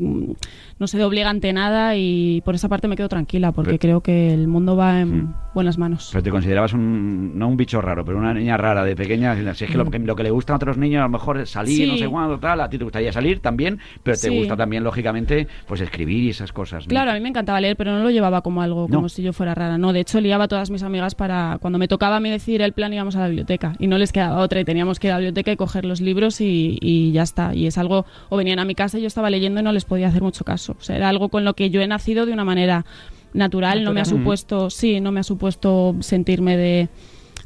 no 0.79 0.87
se 0.87 0.99
doblega 0.99 1.29
ante 1.31 1.53
nada 1.53 1.97
y 1.97 2.41
por 2.45 2.55
esa 2.55 2.69
parte 2.69 2.89
me 2.89 2.97
quedo 2.97 3.09
tranquila 3.09 3.53
porque 3.53 3.79
creo 3.79 4.01
que 4.01 4.33
el 4.33 4.49
mundo 4.49 4.77
va 4.77 5.01
en 5.01 5.11
Mm. 5.11 5.35
Buenas 5.55 5.79
manos. 5.79 6.09
Pero 6.13 6.23
te 6.23 6.31
considerabas 6.31 6.73
un, 6.73 7.39
no 7.39 7.49
un 7.49 7.57
bicho 7.57 7.81
raro, 7.81 8.05
pero 8.05 8.19
una 8.19 8.33
niña 8.35 8.57
rara 8.57 8.85
de 8.85 8.95
pequeña. 8.97 9.35
Si 9.55 9.65
es 9.65 9.71
que 9.71 9.77
lo, 9.77 9.91
que 9.91 9.99
lo 9.99 10.15
que 10.17 10.23
le 10.23 10.31
gusta 10.31 10.53
a 10.53 10.57
otros 10.57 10.77
niños 10.79 11.01
a 11.01 11.05
lo 11.05 11.09
mejor 11.11 11.39
es 11.39 11.51
salir, 11.51 11.71
Mm. 11.71 11.85
Sí. 11.85 11.93
no 11.93 11.99
sé 11.99 12.09
cuándo, 12.09 12.39
tal. 12.39 12.61
A 12.61 12.69
ti 12.71 12.79
te 12.79 12.85
gustaría 12.85 13.13
salir 13.13 13.41
también, 13.41 13.79
pero 14.03 14.17
te 14.17 14.29
Sí. 14.29 14.37
gusta 14.39 14.57
también, 14.57 14.85
lógicamente, 14.85 15.49
pues 15.67 15.81
escribir 15.81 16.25
y 16.25 16.31
esas 16.31 16.53
cosas. 16.53 16.85
¿no? 16.85 16.89
Claro, 16.91 17.11
a 17.11 17.15
mí 17.15 17.21
me 17.21 17.29
encantaba 17.29 17.61
leer, 17.61 17.77
pero 17.77 17.93
no 17.93 18.03
lo 18.03 18.11
llevaba 18.11 18.43
como 18.43 18.63
algo, 18.63 18.87
No. 18.89 18.97
como 18.97 19.09
si 19.09 19.23
yo 19.23 19.33
fuera 19.33 19.55
rara. 19.55 19.77
No, 19.79 19.93
de 19.93 20.01
hecho, 20.01 20.21
liaba 20.21 20.45
a 20.45 20.49
todas 20.49 20.71
mis 20.71 20.83
amigas 20.83 21.15
para 21.15 21.59
cuando 21.61 21.79
me 21.79 21.89
tocaba 21.89 22.17
a 22.17 22.21
mí 22.21 22.31
decidir 22.31 22.63
el 22.63 22.73
plan 22.73 22.93
íbamos 22.93 23.17
a 23.17 23.21
la 23.21 23.27
biblioteca 23.29 23.75
y 23.79 23.87
no 23.87 23.99
les 23.99 24.13
quedaba 24.13 24.37
otra 24.41 24.61
y 24.61 24.65
teníamos 24.65 24.99
que 25.01 25.09
ir 25.09 25.13
a 25.13 25.17
la 25.17 25.21
biblioteca 25.21 25.53
y 25.53 25.57
coger 25.57 25.85
los 25.85 26.01
libros 26.01 26.41
y, 26.41 26.79
y 26.81 27.13
ya 27.13 27.23
está. 27.23 27.55
Y 27.55 27.67
es 27.67 27.77
algo, 27.79 28.07
o 28.29 28.37
venían 28.37 28.59
a 28.59 28.65
mi 28.65 28.75
casa 28.75 28.99
y 28.99 29.03
yo 29.03 29.07
estaba 29.07 29.31
leyendo 29.31 29.61
y 29.61 29.63
no 29.63 29.73
les 29.73 29.85
podía 29.85 30.09
hacer 30.09 30.23
mucho 30.23 30.45
caso. 30.45 30.77
O 30.79 30.83
sea, 30.83 30.97
era 30.97 31.09
algo 31.09 31.29
con 31.29 31.45
lo 31.45 31.55
que 31.55 31.71
yo 31.71 31.81
he 31.81 31.87
nacido 31.87 32.27
de 32.27 32.33
una 32.33 32.45
manera 32.45 32.85
natural, 33.33 33.85
no 33.85 33.93
me 33.93 34.01
ha 34.01 34.05
supuesto, 34.05 34.71
sí, 34.71 35.01
no 35.01 35.13
me 35.13 35.21
ha 35.21 35.25
supuesto 35.25 35.97
sentirme 36.01 36.57
de 36.57 36.89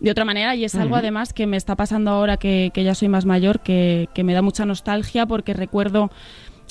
de 0.01 0.11
otra 0.11 0.25
manera. 0.25 0.55
Y 0.55 0.65
es 0.65 0.75
algo 0.75 0.97
además 0.97 1.33
que 1.33 1.47
me 1.47 1.57
está 1.57 1.77
pasando 1.77 2.11
ahora 2.11 2.37
que, 2.37 2.71
que 2.75 2.85
ya 2.85 2.95
soy 2.95 3.09
más 3.09 3.25
mayor 3.25 3.61
que, 3.61 4.09
que 4.15 4.25
me 4.25 4.35
da 4.35 4.43
mucha 4.43 4.67
nostalgia 4.67 5.27
porque 5.27 5.55
recuerdo 5.55 6.11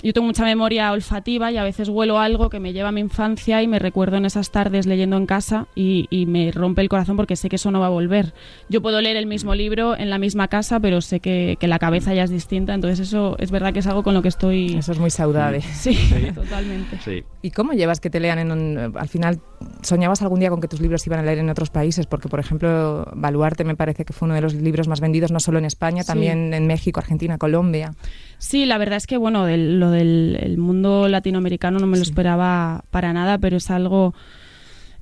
yo 0.04 0.14
tengo 0.14 0.28
mucha 0.28 0.44
memoria 0.44 0.92
olfativa 0.92 1.52
y 1.52 1.58
a 1.58 1.64
veces 1.64 1.90
huelo 1.90 2.20
algo 2.20 2.50
que 2.50 2.60
me 2.60 2.74
lleva 2.74 2.90
a 2.90 2.92
mi 2.92 3.02
infancia 3.02 3.62
y 3.64 3.68
me 3.68 3.80
recuerdo 3.80 4.18
en 4.18 4.26
esas 4.26 4.52
tardes 4.52 4.86
leyendo 4.86 5.18
en 5.18 5.26
casa 5.26 5.68
y, 5.76 6.08
y 6.10 6.26
me 6.26 6.52
rompe 6.52 6.82
el 6.82 6.90
corazón 6.90 7.16
porque 7.18 7.36
sé 7.36 7.50
que 7.50 7.56
eso 7.56 7.72
no 7.72 7.80
va 7.80 7.88
a 7.88 7.90
volver. 7.90 8.34
Yo 8.70 8.82
puedo 8.82 9.00
leer 9.02 9.16
el 9.18 9.26
mismo 9.26 9.56
libro 9.56 9.98
en 9.98 10.10
la 10.10 10.18
misma 10.18 10.48
casa, 10.50 10.80
pero 10.80 11.02
sé 11.02 11.20
que, 11.20 11.58
que 11.60 11.68
la 11.68 11.80
cabeza 11.80 12.14
ya 12.14 12.24
es 12.24 12.30
distinta, 12.30 12.74
entonces 12.74 13.00
eso 13.00 13.36
es 13.40 13.50
verdad 13.52 13.74
que 13.74 13.80
es 13.80 13.88
algo 13.88 14.04
con 14.04 14.14
lo 14.14 14.22
que 14.22 14.28
estoy... 14.28 14.76
eso 14.78 14.92
es 14.92 15.00
muy 15.00 15.10
saudade. 15.10 15.62
Sí, 15.74 15.98
totalmente. 16.34 17.00
Sí. 17.04 17.24
¿Y 17.42 17.52
cómo 17.52 17.74
llevas 17.74 18.00
que 18.00 18.10
te 18.10 18.20
lean 18.20 18.40
en 18.40 18.52
un... 18.52 18.98
Al 18.98 19.08
final, 19.08 19.40
¿soñabas 19.82 20.22
algún 20.22 20.40
día 20.40 20.50
con 20.50 20.62
que 20.62 20.68
tus 20.68 20.80
libros 20.82 21.02
se 21.02 21.10
iban 21.10 21.20
a 21.20 21.24
leer 21.24 21.40
en 21.40 21.50
otros 21.50 21.70
países? 21.70 22.06
Porque, 22.08 22.30
por 22.30 22.40
ejemplo, 22.40 23.08
Baluarte 23.16 23.64
me 23.64 23.76
parece 23.76 24.06
que 24.06 24.14
fue 24.14 24.26
uno 24.28 24.36
de 24.36 24.42
los 24.42 24.54
libros 24.54 24.88
más 24.88 25.02
vendidos, 25.02 25.32
no 25.32 25.40
solo 25.40 25.58
en 25.60 25.66
España, 25.66 26.04
Sí. 26.04 26.08
también 26.08 26.54
en 26.54 26.68
México, 26.68 27.00
Argentina, 27.00 27.38
Colombia. 27.38 27.94
Sí, 28.38 28.66
la 28.66 28.78
verdad 28.78 28.98
es 28.98 29.08
que 29.08 29.18
bueno, 29.18 29.48
lo 29.48 29.93
del 29.94 30.38
el 30.42 30.58
mundo 30.58 31.08
latinoamericano 31.08 31.80
no 31.80 31.88
me 31.88 31.98
lo 31.98 32.04
Sí. 32.04 32.10
esperaba 32.12 32.84
para 32.92 33.14
nada, 33.14 33.38
pero 33.38 33.56
es 33.58 33.70
algo 33.72 34.14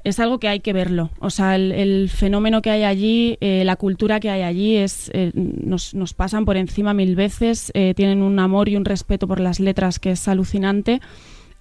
es 0.03 0.19
algo 0.19 0.39
que 0.39 0.47
hay 0.47 0.61
que 0.61 0.73
verlo. 0.73 1.11
O 1.19 1.29
sea, 1.29 1.55
el, 1.55 1.71
el 1.71 2.09
fenómeno 2.09 2.63
que 2.63 2.71
hay 2.71 2.83
allí, 2.83 3.37
eh, 3.39 3.61
la 3.65 3.75
cultura 3.75 4.19
que 4.19 4.31
hay 4.31 4.41
allí, 4.41 4.75
es 4.77 5.11
eh, 5.13 5.31
nos, 5.35 5.93
nos 5.93 6.15
pasan 6.15 6.43
por 6.43 6.57
encima 6.57 6.93
mil 6.95 7.15
veces. 7.15 7.71
eh, 7.75 7.93
tienen 7.95 8.23
un 8.23 8.39
amor 8.39 8.67
y 8.67 8.77
un 8.77 8.85
respeto 8.85 9.27
por 9.27 9.39
las 9.39 9.59
letras 9.59 9.99
que 9.99 10.11
es 10.11 10.27
alucinante. 10.27 11.01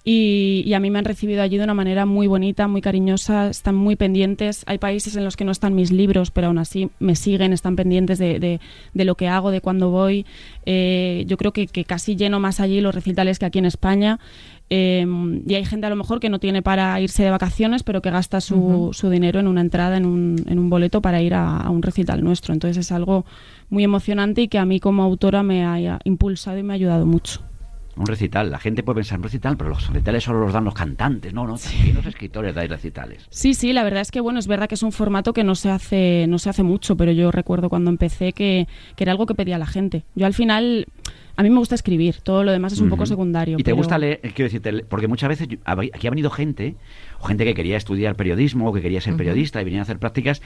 Y, 0.03 0.63
y 0.65 0.73
a 0.73 0.79
mí 0.79 0.89
me 0.89 0.97
han 0.97 1.05
recibido 1.05 1.43
allí 1.43 1.57
de 1.59 1.63
una 1.63 1.75
manera 1.75 2.07
muy 2.07 2.25
bonita, 2.25 2.67
muy 2.67 2.81
cariñosa, 2.81 3.49
están 3.49 3.75
muy 3.75 3.95
pendientes. 3.95 4.63
Hay 4.65 4.79
países 4.79 5.15
en 5.15 5.23
los 5.23 5.37
que 5.37 5.45
no 5.45 5.51
están 5.51 5.75
mis 5.75 5.91
libros, 5.91 6.31
pero 6.31 6.47
aún 6.47 6.57
así 6.57 6.89
me 6.99 7.15
siguen, 7.15 7.53
están 7.53 7.75
pendientes 7.75 8.17
de, 8.17 8.39
de- 8.39 8.59
de 8.95 9.05
lo 9.05 9.13
que 9.13 9.27
hago, 9.27 9.51
de 9.51 9.61
cuándo 9.61 9.91
voy. 9.91 10.25
Eh, 10.65 11.23
yo 11.27 11.37
creo 11.37 11.51
que, 11.53 11.67
que 11.67 11.85
casi 11.85 12.15
lleno 12.15 12.39
más 12.39 12.59
allí 12.59 12.81
los 12.81 12.95
recitales 12.95 13.37
que 13.37 13.45
aquí 13.45 13.59
en 13.59 13.65
España. 13.65 14.19
Eh, 14.71 15.05
y 15.45 15.53
hay 15.53 15.65
gente 15.65 15.85
a 15.85 15.89
lo 15.91 15.97
mejor 15.97 16.19
que 16.19 16.29
no 16.29 16.39
tiene 16.39 16.61
para 16.63 16.99
irse 16.99 17.23
de 17.23 17.29
vacaciones, 17.29 17.83
pero 17.83 18.01
que 18.01 18.09
gasta 18.09 18.41
su, 18.41 18.89
su 18.93 19.09
dinero 19.11 19.39
en 19.39 19.47
una 19.47 19.61
entrada, 19.61 19.97
en 19.97 20.05
un, 20.07 20.37
en 20.47 20.57
un 20.57 20.69
boleto 20.71 21.01
para 21.01 21.21
ir 21.21 21.35
a, 21.35 21.57
a 21.57 21.69
un 21.69 21.83
recital 21.83 22.23
nuestro. 22.23 22.53
Entonces 22.53 22.77
es 22.77 22.91
algo 22.91 23.25
muy 23.69 23.83
emocionante 23.83 24.41
y 24.41 24.47
que 24.47 24.57
a 24.57 24.65
mí 24.65 24.79
como 24.79 25.03
autora 25.03 25.43
me 25.43 25.63
haya 25.65 25.99
impulsado 26.05 26.57
y 26.57 26.63
me 26.63 26.73
ha 26.73 26.75
ayudado 26.75 27.05
mucho. 27.05 27.41
Un 27.97 28.05
recital. 28.05 28.49
La 28.49 28.57
gente 28.59 28.83
puede 28.83 28.97
pensar 28.97 29.17
un 29.19 29.23
recital, 29.23 29.57
pero 29.57 29.69
los 29.71 29.87
recitales 29.89 30.23
solo 30.23 30.39
los 30.39 30.53
dan 30.53 30.63
los 30.63 30.73
cantantes. 30.73 31.33
No, 31.33 31.45
no, 31.45 31.57
también 31.57 31.95
los 31.95 32.05
escritores 32.05 32.55
dais 32.55 32.69
recitales. 32.69 33.25
Sí, 33.29 33.53
sí, 33.53 33.73
la 33.73 33.83
verdad 33.83 34.01
es 34.01 34.11
que 34.11 34.21
bueno, 34.21 34.39
es 34.39 34.47
verdad 34.47 34.67
que 34.69 34.75
es 34.75 34.83
un 34.83 34.91
formato 34.93 35.33
que 35.33 35.43
no 35.43 35.55
se 35.55 35.69
hace, 35.69 36.25
no 36.29 36.39
se 36.39 36.49
hace 36.49 36.63
mucho, 36.63 36.95
pero 36.95 37.11
yo 37.11 37.31
recuerdo 37.31 37.69
cuando 37.69 37.89
empecé 37.89 38.31
que, 38.31 38.67
que 38.95 39.03
era 39.03 39.11
algo 39.11 39.25
que 39.25 39.35
pedía 39.35 39.57
la 39.57 39.65
gente. 39.65 40.05
Yo 40.15 40.25
al 40.25 40.33
final, 40.33 40.87
a 41.35 41.43
mí 41.43 41.49
me 41.49 41.57
gusta 41.57 41.75
escribir, 41.75 42.21
todo 42.21 42.43
lo 42.45 42.51
demás 42.53 42.71
es 42.73 42.79
un 42.79 42.89
poco 42.89 43.05
secundario. 43.05 43.55
¿Y 43.55 43.57
te 43.57 43.63
pero- 43.65 43.75
gusta 43.77 43.97
leer? 43.97 44.21
Quiero 44.21 44.43
decirte, 44.45 44.85
porque 44.85 45.07
muchas 45.09 45.27
veces 45.29 45.47
yo- 45.49 45.57
aquí 45.65 46.07
ha 46.07 46.09
venido 46.09 46.29
gente, 46.29 46.75
o 47.19 47.25
gente 47.25 47.43
que 47.43 47.53
quería 47.53 47.75
estudiar 47.75 48.15
periodismo, 48.15 48.69
o 48.69 48.73
que 48.73 48.81
quería 48.81 49.01
ser 49.01 49.17
periodista 49.17 49.61
y 49.61 49.65
venían 49.65 49.79
a 49.79 49.83
hacer 49.83 49.99
prácticas, 49.99 50.41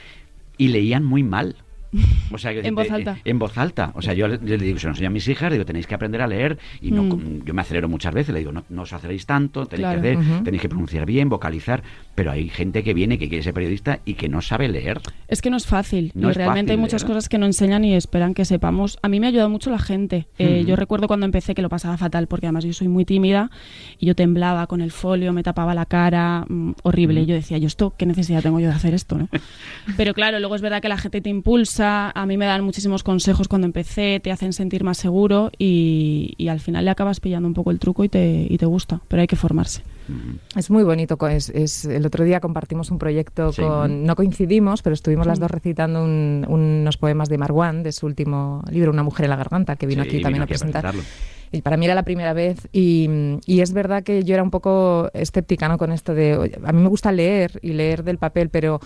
y 0.58 0.68
leían 0.68 1.04
muy 1.04 1.22
mal. 1.22 1.56
O 2.32 2.38
sea, 2.38 2.50
En 2.52 2.74
voz 2.74 2.90
alta. 2.90 3.18
En 3.24 3.38
voz 3.38 3.56
alta. 3.56 3.92
O 3.94 4.02
sea, 4.02 4.12
yo 4.14 4.26
le, 4.28 4.38
le 4.38 4.58
digo, 4.58 4.78
se 4.78 4.86
lo 4.86 4.92
enseño 4.92 5.08
a 5.08 5.12
mis 5.12 5.26
hijas, 5.28 5.50
digo, 5.52 5.64
tenéis 5.64 5.86
que 5.86 5.94
aprender 5.94 6.20
a 6.22 6.26
leer. 6.26 6.58
Y 6.80 6.90
no, 6.90 7.04
Mm. 7.04 7.44
yo 7.44 7.54
me 7.54 7.62
acelero 7.62 7.88
muchas 7.88 8.12
veces, 8.12 8.32
le 8.32 8.40
digo, 8.40 8.52
no, 8.52 8.64
no 8.68 8.82
os 8.82 8.92
aceleréis 8.92 9.26
tanto, 9.26 9.66
tenéis 9.66 9.86
Claro. 9.86 10.02
que 10.02 10.08
hacer, 10.12 10.18
Ujú. 10.34 10.44
tenéis 10.44 10.62
que 10.62 10.68
pronunciar 10.68 11.06
bien, 11.06 11.28
vocalizar. 11.28 11.82
Pero 12.14 12.30
hay 12.32 12.48
gente 12.48 12.82
que 12.82 12.94
viene, 12.94 13.18
que 13.18 13.28
quiere 13.28 13.42
ser 13.44 13.54
periodista 13.54 14.00
y 14.04 14.14
que 14.14 14.28
no 14.28 14.40
sabe 14.42 14.68
leer. 14.68 15.00
Es 15.28 15.40
que 15.42 15.50
no 15.50 15.56
es 15.56 15.66
fácil 15.66 16.10
No 16.14 16.28
y 16.28 16.30
es 16.30 16.36
realmente 16.36 16.70
fácil, 16.70 16.70
hay 16.72 16.76
muchas 16.82 17.02
¿verdad? 17.02 17.14
cosas 17.16 17.28
que 17.28 17.38
no 17.38 17.46
enseñan 17.46 17.84
y 17.84 17.94
esperan 17.94 18.34
que 18.34 18.44
sepamos. 18.44 18.98
A 19.02 19.08
mí 19.08 19.20
me 19.20 19.26
ha 19.26 19.30
ayudado 19.30 19.48
mucho 19.50 19.70
la 19.70 19.78
gente. 19.78 20.26
Eh. 20.38 20.64
Yo 20.66 20.76
recuerdo 20.76 21.06
cuando 21.06 21.26
empecé 21.26 21.54
que 21.54 21.62
lo 21.62 21.68
pasaba 21.68 21.96
fatal 21.96 22.26
porque 22.26 22.46
además 22.46 22.64
yo 22.64 22.72
soy 22.72 22.88
muy 22.88 23.04
tímida 23.04 23.50
y 23.98 24.06
yo 24.06 24.14
temblaba 24.14 24.66
con 24.66 24.80
el 24.80 24.90
folio, 24.90 25.32
me 25.32 25.42
tapaba 25.42 25.74
la 25.74 25.86
cara, 25.86 26.44
mm, 26.48 26.72
horrible. 26.82 27.26
Yo 27.26 27.34
decía, 27.34 27.58
yo 27.58 27.66
esto, 27.66 27.94
¿qué 27.96 28.06
necesidad 28.06 28.42
tengo 28.42 28.58
yo 28.60 28.68
de 28.68 28.74
hacer 28.74 28.94
esto? 28.94 29.16
¿no? 29.18 29.28
Pero 29.96 30.14
claro, 30.14 30.38
luego 30.40 30.54
es 30.54 30.62
verdad 30.62 30.80
que 30.82 30.88
la 30.88 30.96
gente 30.98 31.20
te 31.20 31.30
impulsa, 31.30 31.85
a 31.86 32.26
mí 32.26 32.36
me 32.36 32.46
dan 32.46 32.62
muchísimos 32.64 33.02
consejos 33.02 33.48
cuando 33.48 33.66
empecé, 33.66 34.20
te 34.20 34.30
hacen 34.32 34.52
sentir 34.52 34.84
más 34.84 34.98
seguro 34.98 35.50
y, 35.58 36.34
y 36.36 36.48
al 36.48 36.60
final 36.60 36.84
le 36.84 36.90
acabas 36.90 37.20
pillando 37.20 37.46
un 37.48 37.54
poco 37.54 37.70
el 37.70 37.78
truco 37.78 38.04
y 38.04 38.08
te, 38.08 38.46
y 38.48 38.58
te 38.58 38.66
gusta, 38.66 39.00
pero 39.08 39.20
hay 39.22 39.26
que 39.26 39.36
formarse. 39.36 39.82
Mm. 40.08 40.58
Es 40.58 40.70
muy 40.70 40.84
bonito. 40.84 41.16
Es, 41.28 41.48
es- 41.50 41.84
el 41.84 42.06
otro 42.06 42.24
día 42.24 42.40
compartimos 42.40 42.90
un 42.90 42.98
proyecto 42.98 43.52
Sí. 43.52 43.62
con. 43.62 44.04
No 44.04 44.14
coincidimos, 44.16 44.82
pero 44.82 44.94
estuvimos 44.94 45.26
las 45.26 45.38
Mm. 45.38 45.42
dos 45.42 45.50
recitando 45.50 46.04
un- 46.04 46.44
unos 46.48 46.96
poemas 46.96 47.28
de 47.28 47.38
Marwan, 47.38 47.82
de 47.82 47.92
su 47.92 48.06
último 48.06 48.62
libro, 48.70 48.90
Una 48.92 49.02
mujer 49.02 49.24
en 49.24 49.30
la 49.30 49.36
garganta, 49.36 49.76
que 49.76 49.86
vino 49.86 50.02
Sí, 50.04 50.08
aquí 50.10 50.16
también 50.20 50.34
vino 50.34 50.44
a 50.44 50.46
presentar. 50.46 50.82
presentarlo. 50.82 51.36
Y 51.52 51.62
para 51.62 51.76
mí 51.76 51.84
era 51.86 51.94
la 51.94 52.02
primera 52.02 52.32
vez 52.32 52.68
y, 52.72 53.08
y 53.46 53.60
es 53.60 53.72
verdad 53.72 54.02
que 54.02 54.24
yo 54.24 54.34
era 54.34 54.42
un 54.42 54.50
poco 54.50 55.10
escéptica 55.14 55.68
¿no? 55.68 55.78
con 55.78 55.92
esto 55.92 56.12
de, 56.12 56.36
oye, 56.36 56.58
a 56.64 56.72
mí 56.72 56.82
me 56.82 56.88
gusta 56.88 57.12
leer 57.12 57.58
y 57.62 57.72
leer 57.72 58.02
del 58.02 58.18
papel, 58.18 58.48
pero 58.50 58.80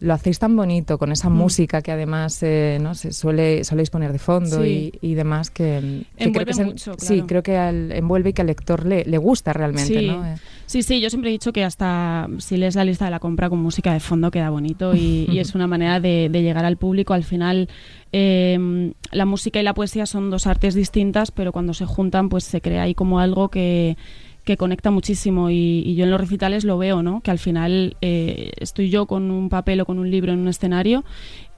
lo 0.00 0.14
hacéis 0.14 0.38
tan 0.38 0.56
bonito 0.56 0.96
con 0.98 1.12
esa 1.12 1.28
Mm. 1.28 1.34
música 1.36 1.82
que 1.82 1.92
además 1.92 2.42
eh, 2.42 2.78
no 2.80 2.94
se 2.94 3.12
suele 3.12 3.64
soléis 3.64 3.90
poner 3.90 4.12
de 4.12 4.18
fondo 4.18 4.62
Sí. 4.62 4.90
y, 5.02 5.10
y 5.10 5.14
demás 5.14 5.50
que, 5.50 6.04
que 6.16 6.24
Envuelve 6.24 6.44
que 6.46 6.50
es 6.52 6.58
el- 6.58 6.66
mucho, 6.66 6.94
sí 6.98 7.22
creo 7.28 7.42
que 7.42 7.56
al, 7.58 7.92
envuelve 7.92 8.30
y 8.30 8.32
que 8.32 8.40
al 8.40 8.46
lector 8.48 8.86
le, 8.86 9.04
le 9.04 9.18
gusta 9.18 9.52
realmente 9.52 10.00
Sí. 10.00 10.06
¿no? 10.06 10.24
Eh, 10.26 10.36
Sí, 10.66 10.82
sí, 10.84 11.00
yo 11.00 11.10
siempre 11.10 11.30
he 11.30 11.32
dicho 11.32 11.52
que 11.52 11.64
hasta 11.64 12.28
si 12.38 12.56
lees 12.56 12.76
la 12.76 12.84
lista 12.84 13.04
de 13.04 13.10
la 13.10 13.18
compra 13.18 13.50
con 13.50 13.58
música 13.60 13.92
de 13.92 13.98
fondo 13.98 14.30
queda 14.30 14.50
bonito 14.50 14.94
y, 14.94 15.26
y 15.28 15.38
es 15.40 15.54
una 15.56 15.66
manera 15.66 15.98
de, 16.00 16.28
de 16.30 16.42
llegar 16.42 16.64
al 16.64 16.76
público. 16.76 17.12
Al 17.12 17.24
final, 17.24 17.68
eh, 18.12 18.92
la 19.12 19.24
música 19.26 19.60
y 19.60 19.62
la 19.64 19.74
poesía 19.74 20.06
son 20.06 20.30
dos 20.30 20.46
artes 20.46 20.74
distintas, 20.74 21.30
pero 21.32 21.52
cuando 21.52 21.74
se 21.74 21.86
juntan, 21.86 22.28
pues 22.28 22.44
se 22.44 22.60
crea 22.60 22.82
ahí 22.82 22.94
como 22.94 23.18
algo 23.20 23.48
que, 23.48 23.96
que 24.44 24.56
conecta 24.56 24.90
muchísimo. 24.90 25.50
Y, 25.50 25.82
y 25.86 25.94
yo 25.94 26.04
en 26.04 26.10
los 26.10 26.20
recitales 26.20 26.64
lo 26.64 26.78
veo, 26.78 27.02
¿no? 27.02 27.20
Que 27.20 27.30
al 27.30 27.38
final 27.38 27.96
eh, 28.00 28.52
estoy 28.58 28.90
yo 28.90 29.06
con 29.06 29.30
un 29.30 29.48
papel 29.48 29.80
o 29.80 29.84
con 29.86 29.98
un 29.98 30.10
libro 30.10 30.32
en 30.32 30.38
un 30.40 30.48
escenario 30.48 31.04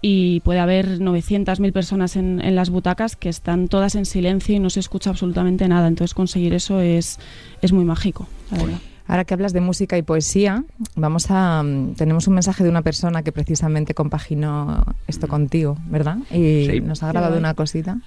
y 0.00 0.40
puede 0.40 0.58
haber 0.58 0.98
900.000 1.00 1.72
personas 1.72 2.16
en, 2.16 2.40
en 2.44 2.56
las 2.56 2.70
butacas 2.70 3.14
que 3.14 3.28
están 3.28 3.68
todas 3.68 3.94
en 3.94 4.04
silencio 4.04 4.54
y 4.54 4.58
no 4.58 4.68
se 4.68 4.80
escucha 4.80 5.10
absolutamente 5.10 5.68
nada. 5.68 5.86
Entonces 5.88 6.12
conseguir 6.14 6.54
eso 6.54 6.80
es, 6.80 7.18
es 7.62 7.72
muy 7.72 7.84
mágico, 7.84 8.26
la 8.50 8.58
verdad. 8.58 8.78
Ahora 9.08 9.24
que 9.24 9.34
hablas 9.34 9.52
de 9.52 9.60
música 9.60 9.98
y 9.98 10.02
poesía, 10.02 10.64
vamos 10.94 11.26
a 11.30 11.62
mm, 11.62 11.94
tenemos 11.94 12.28
un 12.28 12.34
mensaje 12.34 12.62
de 12.64 12.70
una 12.70 12.82
persona 12.82 13.22
que 13.22 13.30
precisamente 13.32 13.94
compaginó 13.94 14.84
esto 15.06 15.28
contigo, 15.28 15.76
¿verdad? 15.88 16.18
Y 16.30 16.66
Sí. 16.70 16.80
nos 16.80 17.02
ha 17.02 17.08
grabado 17.08 17.36
una 17.36 17.54
cosita. 17.54 17.98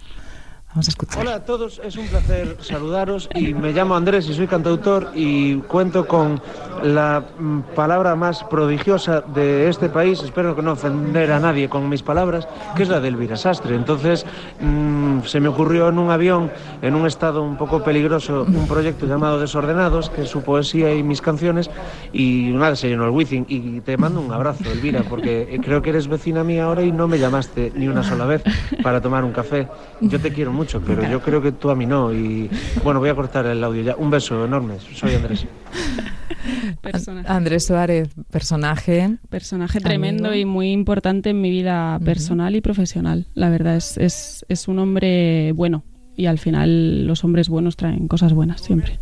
Vamos 0.76 0.90
a 0.90 0.92
escuchar. 0.92 1.22
Hola 1.22 1.36
a 1.36 1.46
todos, 1.46 1.80
es 1.86 1.96
un 1.96 2.06
placer 2.08 2.58
saludaros 2.60 3.30
y 3.34 3.54
me 3.54 3.72
llamo 3.72 3.96
Andrés 3.96 4.28
y 4.28 4.34
soy 4.34 4.46
cantautor 4.46 5.10
y 5.16 5.56
cuento 5.60 6.06
con 6.06 6.42
la 6.84 7.24
mm, 7.40 7.62
palabra 7.74 8.14
más 8.18 8.44
prodigiosa 8.44 9.22
de 9.22 9.70
este 9.70 9.88
país, 9.88 10.22
espero 10.22 10.54
que 10.54 10.62
no 10.62 10.74
ofender 10.74 11.32
a 11.32 11.40
nadie 11.40 11.70
con 11.70 11.88
mis 11.88 12.04
palabras, 12.04 12.46
que 12.76 12.84
es 12.84 12.90
la 12.90 13.00
de 13.00 13.08
Elvira 13.08 13.38
Sastre. 13.38 13.74
Entonces 13.74 14.26
mm, 14.60 15.22
se 15.22 15.40
me 15.40 15.48
ocurrió 15.48 15.88
en 15.88 15.98
un 15.98 16.12
avión, 16.12 16.52
en 16.82 16.94
un 16.94 17.08
estado 17.08 17.42
un 17.42 17.56
poco 17.56 17.82
peligroso, 17.82 18.44
un 18.44 18.68
proyecto 18.68 19.06
llamado 19.06 19.40
Desordenados, 19.40 20.10
que 20.10 20.24
es 20.24 20.30
su 20.30 20.42
poesía 20.42 20.94
y 20.94 21.04
mis 21.04 21.22
canciones, 21.22 21.70
y 22.12 22.52
nada, 22.52 22.76
se 22.76 22.90
llenó 22.90 23.06
el 23.06 23.12
Wizzing. 23.12 23.46
Y 23.48 23.80
te 23.80 23.96
mando 23.96 24.20
un 24.20 24.34
abrazo, 24.34 24.70
Elvira, 24.70 25.04
porque 25.10 25.58
creo 25.64 25.82
que 25.82 25.92
eres 25.92 26.10
vecina 26.10 26.44
mía 26.44 26.66
ahora 26.66 26.84
y 26.84 26.92
no 26.92 27.08
me 27.08 27.18
llamaste 27.18 27.72
ni 27.76 27.88
una 27.88 28.04
sola 28.04 28.26
vez 28.26 28.44
para 28.84 29.00
tomar 29.00 29.24
un 29.24 29.32
café. 29.32 29.70
Yo 30.02 30.20
te 30.20 30.34
quiero 30.34 30.52
mucho, 30.52 30.65
pero 30.86 31.10
yo 31.10 31.22
creo 31.22 31.42
que 31.42 31.52
tú 31.52 31.70
a 31.70 31.76
mí 31.76 31.86
no. 31.86 32.14
Y 32.14 32.50
bueno, 32.84 33.00
voy 33.00 33.10
a 33.10 33.16
cortar 33.16 33.46
el 33.46 33.64
audio 33.64 33.82
ya. 33.82 33.96
Un 33.96 34.10
beso 34.10 34.46
enorme. 34.46 34.76
Soy 34.94 35.16
Andrés. 35.16 35.46
Personaje. 36.82 37.28
Andrés 37.28 37.66
Suárez, 37.66 38.10
personaje. 38.30 39.18
Personaje 39.30 39.80
tremendo 39.80 40.30
Amigo. 40.30 40.42
y 40.42 40.46
muy 40.46 40.72
importante 40.72 41.32
en 41.32 41.42
mi 41.42 41.50
vida 41.50 42.00
personal 42.04 42.56
y 42.56 42.62
profesional. 42.62 43.28
La 43.34 43.50
verdad 43.50 43.76
es, 43.76 43.98
es, 43.98 44.46
es 44.48 44.68
un 44.68 44.80
hombre 44.80 45.52
bueno 45.54 45.84
y 46.16 46.28
al 46.28 46.38
final 46.38 47.08
los 47.08 47.24
hombres 47.24 47.50
buenos 47.50 47.78
traen 47.78 48.08
cosas 48.08 48.34
buenas 48.34 48.62
siempre. 48.62 49.00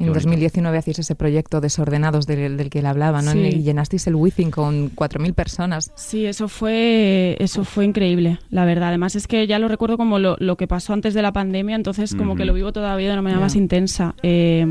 En 0.00 0.06
bonito. 0.06 0.14
2019 0.14 0.78
hacéis 0.78 0.98
ese 1.00 1.14
proyecto 1.14 1.60
Desordenados 1.60 2.26
del, 2.26 2.56
del 2.56 2.70
que 2.70 2.78
él 2.78 2.86
hablaba, 2.86 3.20
¿no? 3.22 3.32
Sí. 3.32 3.38
Y 3.38 3.62
llenasteis 3.62 4.06
el 4.06 4.14
Wizzing 4.14 4.50
con 4.50 4.90
4.000 4.94 5.34
personas. 5.34 5.90
Sí, 5.96 6.24
eso 6.26 6.48
fue, 6.48 7.36
eso 7.40 7.64
fue 7.64 7.84
increíble, 7.84 8.38
la 8.50 8.64
verdad. 8.64 8.88
Además 8.88 9.16
es 9.16 9.26
que 9.26 9.46
ya 9.46 9.58
lo 9.58 9.66
recuerdo 9.68 9.96
como 9.96 10.18
lo, 10.18 10.36
lo 10.38 10.56
que 10.56 10.66
pasó 10.68 10.92
antes 10.92 11.14
de 11.14 11.22
la 11.22 11.32
pandemia, 11.32 11.74
entonces 11.76 12.14
como 12.14 12.32
Ujú. 12.32 12.38
que 12.38 12.44
lo 12.44 12.54
vivo 12.54 12.72
todavía 12.72 13.08
de 13.08 13.12
una 13.14 13.22
manera 13.22 13.40
Ya. 13.40 13.44
más 13.46 13.56
intensa. 13.56 14.14
Eh, 14.22 14.64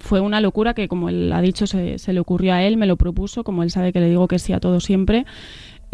fue 0.00 0.20
una 0.20 0.40
locura 0.40 0.74
que, 0.74 0.88
como 0.88 1.08
él 1.08 1.32
ha 1.32 1.40
dicho, 1.40 1.66
se, 1.66 1.98
se 1.98 2.12
le 2.12 2.20
ocurrió 2.20 2.52
a 2.54 2.62
él, 2.62 2.76
me 2.76 2.86
lo 2.86 2.96
propuso, 2.96 3.44
como 3.44 3.62
él 3.62 3.70
sabe 3.70 3.92
que 3.92 4.00
le 4.00 4.08
digo 4.08 4.26
que 4.28 4.38
sí 4.38 4.52
a 4.52 4.60
todo 4.60 4.80
siempre. 4.80 5.24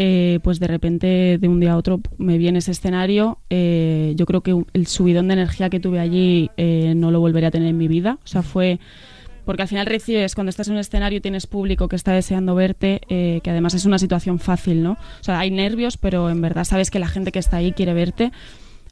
Eh, 0.02 0.40
pues 0.42 0.59
de 0.61 0.66
repente 0.66 1.37
de 1.38 1.47
un 1.47 1.61
día 1.61 1.73
a 1.73 1.76
otro 1.76 2.00
me 2.16 2.38
viene 2.38 2.61
ese 2.61 2.71
escenario. 2.71 3.38
eh, 3.50 4.14
yo 4.16 4.25
creo 4.25 4.40
que 4.40 4.64
el 4.73 4.87
subidón 4.87 5.28
de 5.28 5.35
energía 5.35 5.69
que 5.69 5.78
tuve 5.78 6.00
allí 6.00 6.50
eh, 6.57 6.95
no 6.97 7.11
lo 7.11 7.21
volveré 7.21 7.49
a 7.49 7.50
tener 7.50 7.69
en 7.69 7.76
mi 7.76 7.87
vida. 7.87 8.19
O 8.25 8.26
sea, 8.26 8.40
fue 8.40 8.80
porque 9.45 9.61
al 9.61 9.69
final 9.69 9.85
recibes, 9.85 10.35
cuando 10.35 10.49
estás 10.49 10.69
en 10.69 10.75
un 10.75 10.80
escenario 10.80 11.19
y 11.19 11.21
tienes 11.21 11.47
público 11.47 11.87
que 11.87 11.97
está 11.97 12.12
deseando 12.12 12.54
verte, 12.54 13.02
que 13.09 13.50
además 13.50 13.75
es 13.75 13.85
una 13.85 13.99
situación 13.99 14.38
fácil, 14.38 14.83
¿no? 14.83 14.92
O 14.92 15.25
sea, 15.25 15.38
hay 15.38 15.50
nervios, 15.50 15.99
pero 15.99 16.30
en 16.30 16.40
verdad 16.40 16.64
sabes 16.64 16.90
que 16.90 16.99
la 16.99 17.09
gente 17.09 17.30
que 17.30 17.40
está 17.40 17.59
ahí 17.59 17.73
quiere 17.73 17.92
verte. 17.92 18.33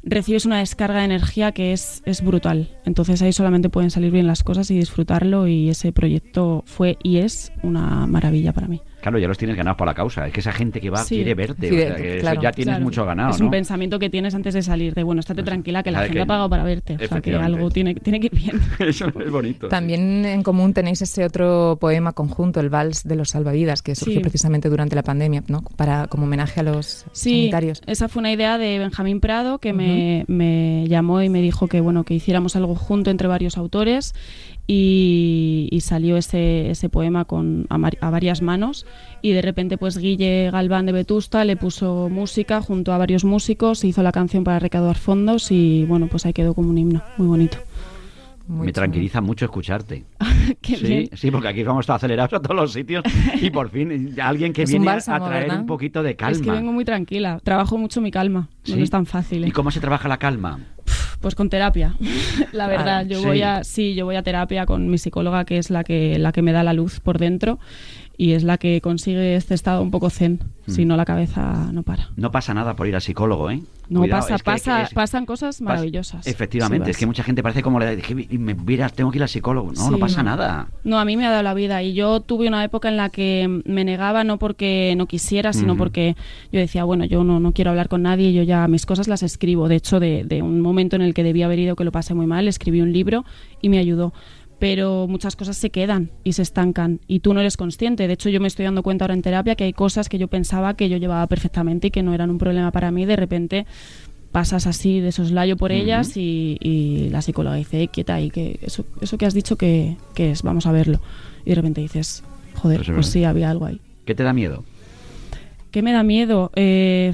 Recibes 0.03 0.45
una 0.47 0.59
descarga 0.59 0.99
de 0.99 1.05
energía 1.07 1.53
que 1.53 1.73
es, 1.73 2.03
es 2.05 2.23
brutal. 2.23 2.69
Entonces 2.85 3.23
ahí 3.23 3.33
solamente 3.33 3.71
pueden 3.71 3.91
salir 3.91 4.11
bien 4.11 4.27
las 4.27 4.43
cosas 4.43 4.71
y 4.71 4.77
disfrutarlo 4.77 5.47
y 5.47 5.71
ese 5.71 5.93
proyecto 5.93 6.65
fue 6.67 6.99
y 7.03 7.19
es 7.19 7.53
una 7.63 8.07
maravilla 8.07 8.53
para 8.53 8.69
mí. 8.69 8.83
Claro, 9.01 9.19
ya 9.19 9.29
los 9.29 9.39
tienes 9.39 9.57
ganados 9.57 9.77
por 9.79 9.87
la 9.87 9.95
causa. 9.95 10.27
Es 10.27 10.33
que 10.33 10.41
esa 10.41 10.53
gente 10.53 10.81
que 10.81 10.91
va 10.91 10.99
Sí. 11.05 11.15
quiere 11.17 11.35
verte. 11.35 11.69
Sí, 11.69 11.75
o 11.77 11.79
sea, 11.79 11.95
que 11.95 12.13
eso 12.15 12.21
claro, 12.21 12.43
ya 12.43 12.51
tienes 12.53 12.73
Claro. 12.75 12.85
mucho 12.85 13.05
ganado, 13.05 13.31
Es 13.31 13.39
¿no? 13.39 13.45
un 13.47 13.51
pensamiento 13.53 13.99
que 13.99 14.11
tienes 14.11 14.35
antes 14.35 14.55
de 14.55 14.63
salir, 14.63 14.95
de 14.95 15.03
bueno, 15.05 15.21
estate 15.21 15.43
Pues, 15.43 15.47
tranquila 15.47 15.83
que 15.85 15.91
la 15.93 16.01
gente 16.01 16.15
que- 16.15 16.21
ha 16.23 16.27
pagado 16.27 16.51
para 16.51 16.65
verte. 16.65 16.97
O 16.97 17.07
sea, 17.07 17.21
que 17.21 17.35
algo 17.37 17.71
tiene, 17.71 17.95
tiene 17.95 18.19
que 18.21 18.27
ir 18.27 18.35
bien. 18.35 18.61
Eso 18.81 19.07
es 19.25 19.31
bonito. 19.31 19.69
También 19.69 20.25
en 20.27 20.43
común 20.43 20.75
tenéis 20.75 21.01
ese 21.03 21.25
otro 21.25 21.79
poema 21.81 22.13
conjunto, 22.13 22.59
el 22.61 22.71
Vals 22.71 23.05
de 23.05 23.15
los 23.17 23.31
Salvavidas, 23.31 23.83
que 23.83 23.95
surgió 23.95 24.15
Sí. 24.17 24.21
precisamente 24.21 24.69
durante 24.69 24.97
la 24.97 25.03
pandemia, 25.05 25.45
¿no? 25.49 25.63
Para, 25.77 26.09
como 26.09 26.25
homenaje 26.25 26.61
a 26.61 26.65
los 26.65 27.05
Sí, 27.13 27.31
sanitarios. 27.43 27.81
esa 27.87 28.09
fue 28.09 28.19
una 28.21 28.33
idea 28.33 28.59
de 28.59 28.79
Benjamín 28.81 29.21
Prado 29.21 29.59
que 29.59 29.73
me, 29.73 30.25
me 30.27 30.87
llamó 30.89 31.23
y 31.23 31.29
me 31.29 31.41
dijo 31.41 31.69
que 31.69 31.81
bueno 31.81 32.03
que 32.05 32.15
hiciéramos 32.15 32.57
algo 32.57 32.75
junto 32.75 33.11
entre 33.11 33.29
varios 33.29 33.57
autores 33.57 34.13
y, 34.71 35.67
y 35.73 35.81
salió 35.81 36.17
ese, 36.19 36.71
ese 36.71 36.89
poema 36.91 37.25
con 37.25 37.67
a, 37.71 37.79
mar- 37.79 37.97
a 38.03 38.11
varias 38.11 38.43
manos 38.43 38.87
y 39.23 39.33
de 39.33 39.43
repente 39.43 39.79
pues 39.79 39.97
Guille 39.99 40.51
Galván 40.53 40.85
de 40.87 40.93
Vetusta 40.93 41.45
le 41.45 41.57
puso 41.57 42.09
música 42.11 42.61
junto 42.61 42.93
a 42.93 42.99
varios 42.99 43.25
músicos, 43.25 43.83
hizo 43.85 44.03
la 44.03 44.13
canción 44.13 44.45
para 44.45 44.59
recaudar 44.59 44.97
fondos 44.99 45.51
y 45.51 45.85
bueno 45.87 46.07
pues 46.09 46.27
ahí 46.27 46.33
quedó 46.35 46.55
como 46.55 46.69
un 46.71 46.79
himno 46.79 47.03
muy 47.17 47.27
bonito. 47.27 47.57
Muy 48.47 48.61
Me 48.69 48.73
chulo. 48.73 48.85
tranquiliza 48.85 49.21
mucho 49.21 49.45
escucharte. 49.45 50.05
Qué 50.63 50.77
sí, 50.77 50.87
bien. 50.87 51.11
sí, 51.15 51.31
porque 51.31 51.49
aquí 51.49 51.63
vamos 51.63 51.89
acelerados 51.91 52.33
a 52.33 52.41
todos 52.41 52.57
los 52.57 52.73
sitios 52.73 53.05
y 53.43 53.51
por 53.51 53.69
fin 53.69 54.15
alguien 54.23 54.55
que 54.55 54.63
Es 54.63 54.71
viene 54.71 54.89
a- 54.89 54.93
bálsamo, 54.95 55.25
a 55.27 55.29
traer 55.29 55.43
¿verdad? 55.45 55.61
un 55.61 55.67
poquito 55.67 56.03
de 56.03 56.17
calma. 56.17 56.33
Es 56.37 56.41
que 56.43 56.51
vengo 56.51 56.73
muy 56.73 56.87
tranquila. 56.87 57.41
Trabajo 57.45 57.77
mucho 57.77 58.01
mi 58.01 58.11
calma. 58.11 58.49
Sí. 58.63 58.75
No 58.77 58.83
es 58.83 58.89
tan 58.89 59.05
fácil. 59.05 59.45
¿eh? 59.45 59.49
¿Y 59.49 59.51
cómo 59.51 59.71
se 59.71 59.81
trabaja 59.81 60.09
la 60.09 60.17
calma? 60.17 60.61
Pues 61.21 61.35
con 61.35 61.51
terapia. 61.51 61.95
la 62.53 62.67
verdad, 62.69 62.99
Ah, 62.99 63.03
yo 63.03 63.19
sí. 63.21 63.27
voy 63.27 63.43
a 63.43 63.65
sí, 63.65 63.95
yo 63.95 64.05
voy 64.05 64.17
a 64.17 64.23
terapia 64.23 64.67
con 64.67 64.89
mi 64.89 64.99
psicóloga 64.99 65.45
que 65.45 65.59
es 65.59 65.71
la 65.71 65.83
que 65.85 66.19
la 66.19 66.31
que 66.33 66.43
me 66.43 66.53
da 66.53 66.63
la 66.63 66.73
luz 66.73 67.01
por 67.01 67.19
dentro 67.19 67.59
y 68.19 68.33
es 68.33 68.43
la 68.43 68.59
que 68.59 68.81
consigue 68.83 69.37
este 69.37 69.55
estado 69.55 69.81
un 69.81 69.91
poco 69.91 70.11
zen. 70.11 70.41
Mm. 70.67 70.71
Si 70.73 70.85
no 70.85 70.97
la 70.99 71.07
cabeza 71.07 71.71
no 71.73 71.83
para. 71.83 72.11
No 72.17 72.31
pasa 72.31 72.53
nada 72.53 72.77
por 72.77 72.87
ir 72.87 72.95
al 72.95 73.01
psicólogo, 73.01 73.51
¿eh? 73.51 73.63
No 73.89 74.01
Cuidado, 74.01 74.21
pasa, 74.21 74.35
es 74.35 74.43
que- 74.43 74.45
pasa, 74.51 74.83
es- 74.83 74.91
pasan 74.93 75.25
cosas 75.25 75.63
maravillosas. 75.63 76.27
Efectivamente, 76.27 76.85
Sí, 76.87 76.91
es 76.91 76.97
que 76.99 77.07
mucha 77.07 77.23
gente 77.23 77.43
parece 77.43 77.63
como 77.63 77.79
le 77.81 77.97
dije, 77.97 78.15
me 78.15 78.53
vieras, 78.53 78.93
tengo 78.93 79.11
que 79.11 79.17
ir 79.17 79.23
al 79.23 79.31
psicólogo. 79.31 79.73
No, 79.73 79.91
no 79.93 79.99
pasa 79.99 80.23
no. 80.23 80.31
nada. 80.31 80.69
No, 80.85 80.99
a 80.99 81.07
mí 81.07 81.17
me 81.17 81.25
ha 81.27 81.31
dado 81.31 81.43
la 81.43 81.55
vida 81.55 81.83
y 81.83 81.95
yo 81.95 82.21
tuve 82.21 82.49
una 82.49 82.63
época 82.65 82.89
en 82.91 82.99
la 82.99 83.09
que 83.09 83.63
me 83.65 83.85
negaba 83.85 84.25
no 84.25 84.39
porque 84.39 84.93
no 84.99 85.07
quisiera, 85.07 85.55
sino 85.55 85.77
porque 85.79 86.17
yo 86.53 86.61
decía, 86.61 86.85
bueno, 86.85 87.07
yo 87.07 87.25
no, 87.25 87.41
no 87.41 87.53
quiero 87.53 87.71
hablar 87.71 87.89
con 87.89 88.03
nadie, 88.03 88.35
yo 88.35 88.43
ya 88.43 88.69
mis 88.69 88.85
cosas 88.85 89.09
las 89.09 89.23
escribo. 89.23 89.69
De 89.69 89.77
hecho, 89.77 90.01
de, 90.01 90.25
de 90.25 90.43
un 90.43 90.61
momento 90.61 90.97
en 90.97 91.03
el 91.03 91.15
que 91.15 91.23
debía 91.23 91.47
haber 91.47 91.61
ido 91.61 91.75
que 91.77 91.85
lo 91.85 91.93
pasé 91.93 92.13
muy 92.13 92.27
mal, 92.27 92.47
escribí 92.47 92.83
un 92.83 92.93
libro 92.93 93.25
y 93.63 93.71
me 93.71 93.79
ayudó. 93.79 94.13
Pero 94.59 95.07
muchas 95.07 95.37
cosas 95.37 95.57
se 95.57 95.71
quedan 95.71 96.11
y 96.25 96.33
se 96.33 96.43
estancan 96.43 97.01
y 97.07 97.21
tú 97.21 97.33
no 97.33 97.41
eres 97.41 97.57
consciente. 97.57 98.07
De 98.09 98.15
hecho, 98.15 98.29
yo 98.29 98.41
me 98.41 98.49
estoy 98.49 98.65
dando 98.65 98.83
cuenta 98.83 99.05
ahora 99.05 99.15
en 99.15 99.23
terapia 99.23 99.55
que 99.55 99.65
hay 99.65 99.73
cosas 99.73 100.09
que 100.09 100.19
yo 100.19 100.27
pensaba 100.29 100.75
que 100.75 100.89
yo 100.89 100.97
llevaba 100.97 101.27
perfectamente 101.29 101.89
y 101.89 101.91
que 101.93 102.03
no 102.03 102.13
eran 102.13 102.31
un 102.31 102.39
problema 102.39 102.73
para 102.73 102.91
mí. 102.91 103.07
De 103.07 103.15
repente 103.17 103.67
pasas 104.33 104.67
así 104.67 105.01
de 105.01 105.13
soslayo 105.13 105.57
por 105.57 105.73
ellas 105.73 106.17
y, 106.17 106.59
y 106.61 107.09
la 107.11 107.23
psicóloga 107.23 107.57
dice, 107.57 107.83
"Eh, 107.85 107.89
quieta 107.89 108.15
ahí, 108.17 108.31
que 108.31 108.59
eso, 108.63 108.85
eso 109.01 109.17
que 109.17 109.27
has 109.27 109.33
dicho 109.35 109.57
que, 109.57 109.97
que 110.15 110.33
es, 110.33 110.43
vamos 110.43 110.67
a 110.67 110.73
verlo. 110.73 111.01
Y 111.45 111.51
de 111.51 111.55
repente 111.55 111.81
dices, 111.81 112.25
joder, 112.57 112.79
Pues 112.79 112.89
es 112.89 112.95
pues 112.95 113.07
sí, 113.07 113.25
había 113.25 113.51
algo 113.51 113.65
ahí. 113.65 113.81
¿Qué 114.05 114.15
te 114.15 114.23
da 114.25 114.33
miedo? 114.33 114.65
¿Qué 115.71 115.83
me 115.83 115.93
da 115.93 116.03
miedo? 116.03 116.51
Eh, 116.57 117.13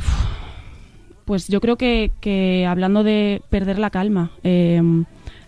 pues 1.25 1.49
yo 1.49 1.61
creo 1.61 1.77
que, 1.77 2.11
que 2.21 2.67
hablando 2.67 3.05
de 3.05 3.43
perder 3.51 3.79
la 3.79 3.91
calma, 3.91 4.31
eh, 4.43 4.81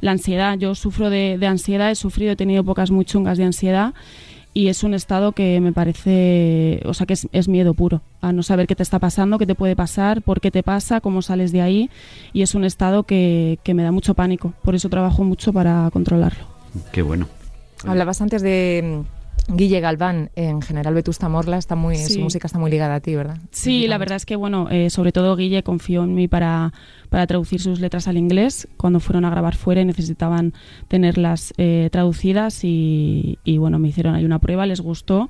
la 0.01 0.13
ansiedad, 0.13 0.59
yo 0.59 0.75
sufro 0.75 1.11
de, 1.11 1.39
de 1.39 1.47
ansiedad, 1.47 1.91
he 1.91 1.95
sufrido, 1.95 2.33
he 2.33 2.37
tenido 2.37 2.65
pocas 2.65 2.91
muy 2.91 3.05
chungas 3.05 3.39
de 3.39 3.45
ansiedad 3.45 3.95
y 4.57 4.69
es 4.69 4.85
un 4.85 4.95
estado 4.95 5.33
que 5.33 5.61
me 5.61 5.73
parece, 5.73 6.81
o 6.87 6.95
sea, 6.95 7.07
que 7.07 7.13
es, 7.13 7.29
es 7.33 7.47
miedo 7.47 7.75
puro, 7.75 8.01
a 8.23 8.33
no 8.33 8.43
saber 8.43 8.67
qué 8.67 8.75
te 8.75 8.83
está 8.83 8.99
pasando, 8.99 9.37
qué 9.37 9.47
te 9.47 9.55
puede 9.55 9.77
pasar, 9.77 10.23
por 10.23 10.41
qué 10.41 10.51
te 10.51 10.63
pasa, 10.63 11.03
cómo 11.03 11.21
sales 11.21 11.53
de 11.53 11.61
ahí 11.61 11.91
y 12.33 12.41
es 12.41 12.55
un 12.55 12.65
estado 12.65 13.03
que, 13.03 13.59
que 13.63 13.75
me 13.75 13.83
da 13.83 13.93
mucho 13.93 14.15
pánico, 14.15 14.55
por 14.63 14.75
eso 14.75 14.89
trabajo 14.89 15.25
mucho 15.25 15.53
para 15.53 15.91
controlarlo. 15.93 16.47
Qué 16.91 17.03
bueno. 17.03 17.29
Hablabas 17.85 18.23
antes 18.23 18.41
de 18.41 19.05
Guille 19.49 19.79
Galván, 19.81 20.31
en 20.35 20.61
general 20.61 20.95
Vetusta 20.95 21.29
Morla, 21.29 21.57
está 21.57 21.77
muy, 21.77 21.97
Sí. 21.97 22.15
su 22.15 22.21
música 22.21 22.47
está 22.49 22.59
muy 22.59 22.71
ligada 22.71 22.97
a 22.97 23.01
ti, 23.01 23.15
¿verdad? 23.15 23.39
Sí, 23.53 23.87
la 23.87 23.97
verdad 23.97 24.17
es 24.17 24.27
que, 24.27 24.35
bueno, 24.35 24.69
eh, 24.71 24.91
sobre 24.91 25.13
todo 25.13 25.37
Guille 25.37 25.63
confió 25.63 26.03
en 26.03 26.15
mí 26.15 26.27
para, 26.27 26.73
para 27.11 27.27
traducir 27.29 27.61
sus 27.61 27.79
letras 27.79 28.09
al 28.09 28.17
inglés 28.17 28.67
cuando 28.77 28.99
fueron 28.99 29.25
a 29.25 29.31
grabar 29.31 29.55
fuera 29.55 29.81
y 29.81 29.85
necesitaban 29.85 30.53
tenerlas 30.89 31.55
eh, 31.59 31.89
traducidas 31.93 32.65
y, 32.65 33.39
y, 33.45 33.59
bueno, 33.59 33.79
me 33.79 33.89
hicieron 33.89 34.17
ahí 34.17 34.25
una 34.25 34.41
prueba, 34.41 34.67
les 34.67 34.81
gustó 34.81 35.29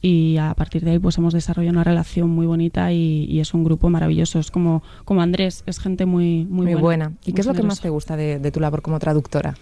y 0.00 0.36
a 0.36 0.54
partir 0.54 0.84
de 0.84 0.92
ahí 0.92 0.98
pues 1.00 1.18
hemos 1.18 1.34
desarrollado 1.34 1.72
una 1.72 1.82
relación 1.82 2.30
muy 2.30 2.46
bonita 2.46 2.92
y, 2.92 3.24
y 3.24 3.40
es 3.40 3.52
un 3.52 3.64
grupo 3.64 3.90
maravilloso. 3.90 4.38
Es 4.38 4.52
como, 4.52 4.84
como 5.04 5.22
Andrés, 5.22 5.64
es 5.66 5.80
gente 5.80 6.06
muy, 6.06 6.44
muy, 6.44 6.66
Muy, 6.66 6.74
buena. 6.80 7.12
¿Y 7.24 7.30
muy 7.30 7.34
qué 7.34 7.40
es 7.40 7.46
lo 7.46 7.54
que 7.54 7.64
más 7.64 7.80
te 7.80 7.88
gusta 7.90 8.16
de, 8.16 8.38
de 8.38 8.52
tu 8.52 8.60
labor 8.60 8.82
como 8.82 9.00
traductora? 9.00 9.54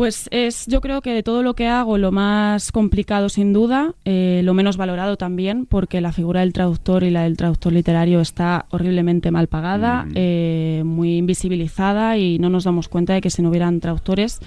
Pues 0.00 0.28
es, 0.30 0.64
yo 0.66 0.80
creo 0.80 1.02
que 1.02 1.12
de 1.12 1.22
todo 1.22 1.42
lo 1.42 1.52
que 1.52 1.68
hago, 1.68 1.98
lo 1.98 2.10
más 2.10 2.72
complicado 2.72 3.28
sin 3.28 3.52
duda, 3.52 3.92
eh, 4.06 4.40
lo 4.44 4.54
menos 4.54 4.78
valorado 4.78 5.18
también, 5.18 5.66
porque 5.66 6.00
la 6.00 6.10
figura 6.10 6.40
del 6.40 6.54
traductor 6.54 7.04
y 7.04 7.10
la 7.10 7.24
del 7.24 7.36
traductor 7.36 7.70
literario 7.70 8.20
está 8.22 8.64
horriblemente 8.70 9.30
mal 9.30 9.46
pagada, 9.48 10.06
Mm. 10.06 10.12
eh, 10.14 10.82
muy 10.86 11.18
invisibilizada 11.18 12.16
y 12.16 12.38
no 12.38 12.48
nos 12.48 12.64
damos 12.64 12.88
cuenta 12.88 13.12
de 13.12 13.20
que 13.20 13.28
si 13.28 13.42
no 13.42 13.50
hubieran 13.50 13.78
traductores, 13.80 14.40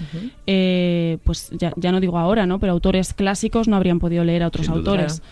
eh, 0.48 1.18
pues 1.22 1.50
ya, 1.52 1.72
ya 1.76 1.92
no 1.92 2.00
digo 2.00 2.18
ahora, 2.18 2.46
¿no? 2.46 2.58
Pero 2.58 2.72
autores 2.72 3.14
clásicos 3.14 3.68
no 3.68 3.76
habrían 3.76 4.00
podido 4.00 4.24
leer 4.24 4.42
a 4.42 4.48
otros 4.48 4.66
Sin 4.66 4.74
duda. 4.74 4.90
autores. 4.90 5.22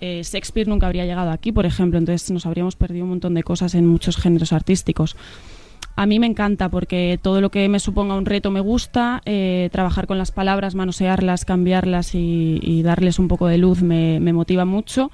Eh, 0.00 0.22
Shakespeare 0.24 0.68
nunca 0.68 0.86
habría 0.86 1.04
llegado 1.04 1.30
aquí, 1.30 1.52
por 1.52 1.66
ejemplo, 1.66 1.98
entonces 1.98 2.30
nos 2.30 2.46
habríamos 2.46 2.76
perdido 2.76 3.04
un 3.04 3.10
montón 3.10 3.34
de 3.34 3.42
cosas 3.42 3.74
en 3.74 3.86
muchos 3.86 4.16
géneros 4.16 4.54
artísticos. 4.54 5.16
A 5.98 6.04
mí 6.06 6.18
me 6.20 6.26
encanta 6.26 6.68
porque 6.68 7.18
todo 7.22 7.40
lo 7.40 7.50
que 7.50 7.68
me 7.70 7.80
suponga 7.80 8.14
un 8.16 8.26
reto 8.26 8.50
me 8.50 8.60
gusta, 8.60 9.22
eh, 9.24 9.70
trabajar 9.72 10.06
con 10.06 10.18
las 10.18 10.30
palabras, 10.30 10.74
manosearlas, 10.74 11.46
cambiarlas 11.46 12.14
y, 12.14 12.60
y 12.62 12.82
darles 12.82 13.18
un 13.18 13.28
poco 13.28 13.46
de 13.46 13.56
luz 13.56 13.80
me, 13.82 14.20
me 14.20 14.34
motiva 14.34 14.66
mucho. 14.66 15.10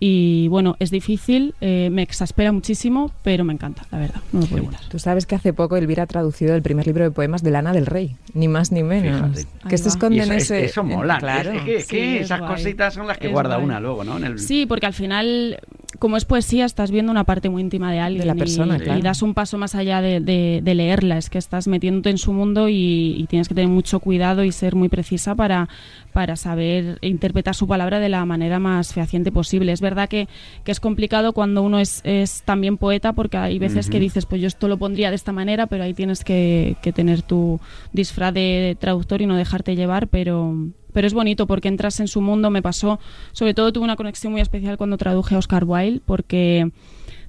Y 0.00 0.48
bueno, 0.48 0.76
es 0.80 0.90
difícil, 0.90 1.54
eh, 1.60 1.88
me 1.90 2.02
exaspera 2.02 2.50
muchísimo, 2.52 3.12
pero 3.22 3.44
me 3.44 3.52
encanta, 3.52 3.86
la 3.92 3.98
verdad, 3.98 4.20
no 4.32 4.40
lo 4.40 4.46
puedo 4.46 4.64
evitar. 4.64 4.80
Tú 4.88 4.98
sabes 4.98 5.24
que 5.24 5.36
hace 5.36 5.52
poco 5.54 5.76
Elvira 5.76 6.02
ha 6.02 6.06
traducido 6.06 6.54
el 6.56 6.62
primer 6.62 6.86
libro 6.88 7.04
de 7.04 7.10
poemas 7.12 7.42
de 7.44 7.52
Lana 7.52 7.72
del 7.72 7.86
Rey, 7.86 8.16
ni 8.34 8.48
más 8.48 8.72
ni 8.72 8.82
menos. 8.82 9.38
Fíjate. 9.38 9.68
Que 9.70 9.78
se 9.78 9.84
va. 9.84 9.88
esconde 9.90 10.16
Y 10.16 10.20
eso, 10.20 10.32
ese... 10.34 10.64
eso 10.64 10.82
mola. 10.84 11.18
claro. 11.18 11.52
Es 11.52 11.62
que, 11.62 11.80
Sí, 11.80 11.86
que 11.88 12.16
es 12.18 12.22
esas 12.24 12.40
guay. 12.40 12.50
cositas 12.52 12.92
son 12.92 13.06
las 13.06 13.18
que 13.18 13.28
Es 13.28 13.32
guarda 13.32 13.54
guay. 13.54 13.64
una 13.66 13.78
luego, 13.80 14.02
¿no? 14.04 14.16
En 14.18 14.24
el- 14.24 14.38
Sí, 14.40 14.66
porque 14.66 14.84
al 14.86 14.94
final, 14.94 15.60
como 15.98 16.16
es 16.16 16.24
poesía, 16.24 16.64
estás 16.64 16.90
viendo 16.90 17.10
una 17.12 17.24
parte 17.24 17.48
muy 17.48 17.62
íntima 17.62 17.92
de 17.92 18.00
alguien 18.00 18.20
De 18.22 18.26
la 18.26 18.34
y- 18.34 18.38
persona, 18.38 18.76
y, 18.76 18.80
claro. 18.80 19.00
das 19.02 19.22
un 19.22 19.34
paso 19.34 19.58
más 19.58 19.74
allá 19.74 20.00
de, 20.00 20.20
de- 20.20 20.60
de 20.62 20.74
leerla. 20.74 21.18
Es 21.18 21.30
que 21.30 21.38
estás 21.38 21.68
metiéndote 21.68 22.10
en 22.10 22.18
su 22.18 22.32
mundo 22.32 22.68
y, 22.68 23.14
y 23.18 23.26
tienes 23.28 23.48
que 23.48 23.54
tener 23.54 23.68
mucho 23.70 24.00
cuidado 24.00 24.44
y 24.44 24.52
ser 24.52 24.74
muy 24.74 24.88
precisa 24.88 25.34
para, 25.34 25.68
para 26.12 26.36
saber 26.36 26.98
interpretar 27.02 27.54
su 27.54 27.66
palabra 27.66 28.00
de 28.00 28.08
la 28.08 28.24
manera 28.24 28.58
más 28.58 28.92
fehaciente 28.92 29.30
posible. 29.32 29.72
Es 29.72 29.80
verdad 29.80 30.08
que, 30.08 30.28
que 30.64 30.72
es 30.72 30.80
complicado 30.80 31.32
cuando 31.32 31.62
uno 31.62 31.78
es, 31.78 32.00
es 32.04 32.42
también 32.44 32.76
poeta 32.76 33.12
porque 33.12 33.36
hay 33.36 33.58
veces 33.58 33.88
que 33.90 34.00
dices, 34.00 34.26
pues 34.26 34.40
yo 34.40 34.48
esto 34.48 34.68
lo 34.68 34.76
pondría 34.78 35.10
de 35.10 35.16
esta 35.16 35.32
manera, 35.32 35.66
pero 35.66 35.84
ahí 35.84 35.94
tienes 35.94 36.24
que, 36.24 36.76
que 36.82 36.92
tener 36.92 37.22
tu 37.22 37.60
disfraz 37.92 38.34
de 38.34 38.76
traductor 38.80 39.22
y 39.22 39.26
no 39.26 39.36
dejarte 39.36 39.76
llevar, 39.76 40.08
pero... 40.08 40.54
Pero 40.94 41.06
es 41.06 41.12
bonito 41.12 41.46
porque 41.46 41.68
entras 41.68 42.00
en 42.00 42.08
su 42.08 42.22
mundo. 42.22 42.48
Me 42.48 42.62
pasó, 42.62 42.98
sobre 43.32 43.52
todo 43.52 43.70
tuve 43.72 43.84
una 43.84 43.96
conexión 43.96 44.32
muy 44.32 44.40
especial 44.40 44.78
cuando 44.78 44.96
traduje 44.96 45.34
a 45.34 45.38
Oscar 45.38 45.64
Wilde, 45.66 46.00
porque 46.06 46.70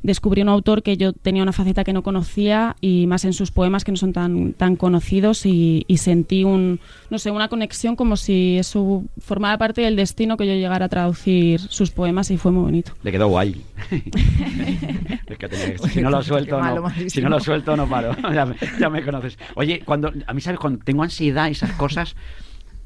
descubrí 0.04 0.44
un 0.44 0.50
autor 0.50 0.84
que 0.84 0.98
yo 0.98 1.14
tenía 1.14 1.42
una 1.42 1.52
faceta 1.52 1.84
que 1.84 1.92
no 1.92 2.04
conocía 2.04 2.76
y 2.80 3.08
más 3.08 3.26
en 3.26 3.34
sus 3.34 3.50
poemas 3.50 3.84
que 3.84 3.92
no 3.92 3.98
son 3.98 4.14
tan, 4.14 4.54
tan 4.54 4.76
conocidos 4.76 5.48
y, 5.48 5.84
y 5.88 5.98
sentí 5.98 6.44
un, 6.44 6.80
no 7.10 7.18
sé, 7.18 7.32
una 7.32 7.48
conexión 7.48 7.96
como 7.96 8.16
si 8.16 8.56
eso 8.60 9.04
formara 9.18 9.58
parte 9.58 9.82
del 9.82 9.96
destino 9.96 10.38
que 10.38 10.46
yo 10.46 10.54
llegara 10.54 10.86
a 10.86 10.90
traducir 10.90 11.60
sus 11.60 11.90
poemas 11.90 12.30
y 12.30 12.38
fue 12.38 12.52
muy 12.52 12.62
bonito. 12.66 12.92
Le 13.02 13.12
quedó 13.12 13.30
guay. 13.30 13.60
Es 15.28 15.38
que 15.40 15.50
tenía 15.50 15.74
que- 15.76 15.90
si 15.90 16.02
no 16.02 16.10
lo 16.12 16.22
suelto, 16.22 16.62
no. 16.62 16.90
Si 17.08 17.22
no 17.22 17.30
lo 17.30 17.40
suelto, 17.40 17.76
no 17.76 17.88
paro. 17.90 18.16
ya, 18.34 18.46
me, 18.46 18.56
ya 18.80 18.90
me 18.92 19.04
conoces. 19.04 19.38
Oye, 19.56 19.82
cuando 19.84 20.12
a 20.28 20.34
mí, 20.34 20.42
¿sabes? 20.42 20.60
Cuando 20.60 20.84
tengo 20.84 21.02
ansiedad 21.04 21.48
y 21.48 21.52
esas 21.52 21.72
cosas, 21.72 22.16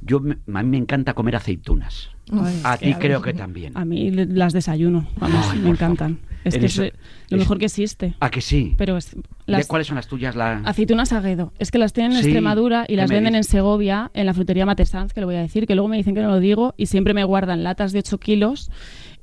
yo 0.01 0.19
me- 0.19 0.37
a 0.53 0.63
mí 0.63 0.69
me 0.69 0.77
encanta 0.77 1.13
comer 1.13 1.35
aceitunas. 1.35 2.09
Ay, 2.31 2.61
A 2.63 2.77
ti 2.77 2.93
creo 2.93 3.21
que 3.23 3.33
también. 3.33 3.75
A 3.75 3.85
mí 3.85 4.11
las 4.11 4.53
desayuno, 4.53 5.07
vamos, 5.19 5.47
Ay, 5.51 5.59
me 5.59 5.69
encantan. 5.69 6.17
favor. 6.17 6.29
Es 6.45 6.57
que 6.57 6.65
es 6.67 6.77
lo 6.77 6.83
es- 6.85 6.93
mejor 7.31 7.57
que 7.57 7.65
existe. 7.65 8.13
¿A 8.19 8.29
que 8.29 8.39
sí? 8.41 8.75
Pero 8.77 8.97
es, 8.97 9.13
¿De 9.15 9.21
las, 9.47 9.67
¿Cuáles 9.67 9.87
son 9.87 9.95
las 9.95 10.07
tuyas? 10.07 10.35
La... 10.35 10.59
Aceitunas 10.63 11.11
Aguedo. 11.11 11.51
Es 11.59 11.71
que 11.71 11.79
las 11.79 11.91
tienen 11.91 12.13
en 12.13 12.19
Sí, 12.23 12.29
Extremadura 12.29 12.83
y 12.83 12.93
¿qué 12.93 12.95
las 12.97 13.09
venden 13.09 13.35
en? 13.35 13.43
Segovia, 13.43 14.11
en 14.13 14.25
la 14.27 14.33
frutería 14.33 14.65
Matesanz, 14.65 15.11
que 15.11 15.21
lo 15.21 15.27
voy 15.27 15.35
a 15.35 15.41
decir, 15.41 15.65
que 15.65 15.73
luego 15.75 15.87
me 15.89 15.97
dicen 15.97 16.13
que 16.15 16.21
no 16.21 16.29
lo 16.29 16.39
digo 16.39 16.75
y 16.77 16.85
siempre 16.85 17.13
me 17.15 17.23
guardan 17.23 17.63
latas 17.63 17.91
de 17.93 17.99
8 17.99 18.19
kilos 18.19 18.69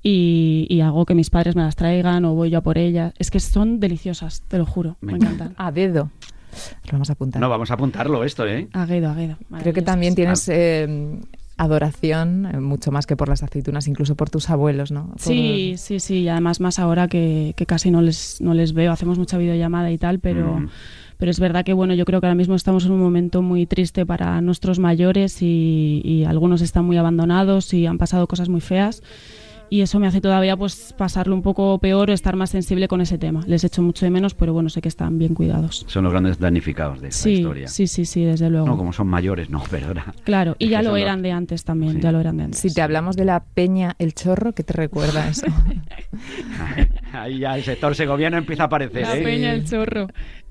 y, 0.02 0.66
y 0.68 0.80
hago 0.80 1.06
que 1.06 1.14
mis 1.14 1.30
padres 1.30 1.56
me 1.56 1.62
las 1.62 1.76
traigan 1.76 2.24
o 2.24 2.34
voy 2.34 2.50
yo 2.50 2.58
a 2.58 2.62
por 2.62 2.76
ellas. 2.76 3.14
Es 3.18 3.30
que 3.30 3.40
son 3.40 3.80
deliciosas, 3.80 4.42
te 4.48 4.58
lo 4.58 4.66
juro. 4.66 4.96
Me 5.00 5.12
Me, 5.12 5.18
encanta. 5.18 5.44
encantan. 5.44 5.66
A 5.66 5.72
dedo. 5.72 6.10
Lo 6.86 6.92
vamos 6.92 7.10
a 7.10 7.12
apuntar. 7.14 7.40
No, 7.40 7.48
vamos 7.48 7.70
a 7.70 7.74
apuntarlo 7.74 8.24
esto, 8.24 8.46
¿eh? 8.46 8.68
Aguedo, 8.72 9.10
Aguedo. 9.10 9.36
Creo 9.60 9.72
que 9.72 9.82
también 9.82 10.12
Ah. 10.12 10.16
tienes 10.16 10.48
eh, 10.48 11.18
adoración, 11.56 12.46
eh, 12.46 12.60
mucho 12.60 12.92
más 12.92 13.06
que 13.06 13.16
por 13.16 13.28
las 13.28 13.42
aceitunas, 13.42 13.88
incluso 13.88 14.14
por 14.14 14.30
tus 14.30 14.50
abuelos, 14.50 14.90
¿no? 14.92 15.08
Por- 15.08 15.20
Sí, 15.20 15.74
sí, 15.78 16.00
sí. 16.00 16.14
Y 16.20 16.28
además 16.28 16.60
más 16.60 16.78
ahora 16.78 17.08
que, 17.08 17.54
que 17.56 17.66
casi 17.66 17.90
no 17.90 18.02
les, 18.02 18.40
no 18.40 18.54
les 18.54 18.72
veo. 18.74 18.92
Hacemos 18.92 19.18
mucha 19.18 19.38
videollamada 19.38 19.90
y 19.90 19.98
tal, 19.98 20.18
pero... 20.20 20.60
Mm. 20.60 20.68
Pero 21.18 21.30
es 21.30 21.40
verdad 21.40 21.64
que 21.64 21.72
bueno, 21.72 21.94
yo 21.94 22.04
creo 22.04 22.20
que 22.20 22.26
ahora 22.26 22.34
mismo 22.34 22.54
estamos 22.54 22.84
en 22.84 22.92
un 22.92 23.00
momento 23.00 23.40
muy 23.40 23.64
triste 23.64 24.04
para 24.04 24.38
nuestros 24.42 24.78
mayores 24.78 25.40
y, 25.40 26.02
y 26.04 26.24
algunos 26.24 26.60
están 26.60 26.84
muy 26.84 26.98
abandonados 26.98 27.72
y 27.72 27.86
han 27.86 27.96
pasado 27.96 28.26
cosas 28.26 28.50
muy 28.50 28.60
feas. 28.60 29.02
Y 29.68 29.80
eso 29.80 29.98
me 29.98 30.06
hace 30.06 30.20
todavía 30.20 30.56
pues 30.56 30.94
pasarlo 30.96 31.34
un 31.34 31.42
poco 31.42 31.78
peor 31.80 32.10
o 32.10 32.12
estar 32.12 32.36
más 32.36 32.50
sensible 32.50 32.86
con 32.86 33.00
ese 33.00 33.18
tema. 33.18 33.42
Les 33.46 33.64
echo 33.64 33.82
mucho 33.82 34.06
de 34.06 34.10
menos, 34.10 34.34
pero 34.34 34.52
bueno, 34.52 34.68
sé 34.68 34.80
que 34.80 34.88
están 34.88 35.18
bien 35.18 35.34
cuidados. 35.34 35.84
Son 35.88 36.04
los 36.04 36.12
grandes 36.12 36.38
damnificados 36.38 37.00
de 37.00 37.08
esta 37.08 37.22
Sí, 37.24 37.32
historia. 37.32 37.66
sí, 37.68 37.86
sí, 37.88 38.04
sí, 38.04 38.24
desde 38.24 38.48
luego. 38.48 38.66
No, 38.66 38.76
como 38.76 38.92
son 38.92 39.08
mayores, 39.08 39.50
no, 39.50 39.62
pero 39.70 39.88
ahora. 39.88 40.14
Claro, 40.24 40.54
y 40.60 40.66
Es 40.66 40.70
ya 40.70 40.82
lo 40.82 40.96
eran 40.96 41.16
los- 41.18 41.22
de 41.24 41.32
antes 41.32 41.64
también, 41.64 41.94
Sí. 41.94 42.00
ya 42.00 42.12
lo 42.12 42.20
eran 42.20 42.36
de 42.36 42.44
antes. 42.44 42.60
Si 42.60 42.72
te 42.72 42.80
hablamos 42.80 43.16
de 43.16 43.24
la 43.24 43.42
peña 43.44 43.96
El 43.98 44.14
Chorro, 44.14 44.52
¿qué 44.52 44.62
te 44.62 44.72
recuerda 44.72 45.28
eso? 45.28 45.46
Ahí 47.12 47.38
ya 47.40 47.56
el 47.56 47.62
sector 47.64 47.94
segoviano 47.94 48.36
empieza 48.36 48.64
a 48.64 48.66
aparecer, 48.66 49.02
La 49.02 49.16
¿eh? 49.16 49.22
peña, 49.22 49.52
el 49.52 49.64
chorro. 49.68 50.08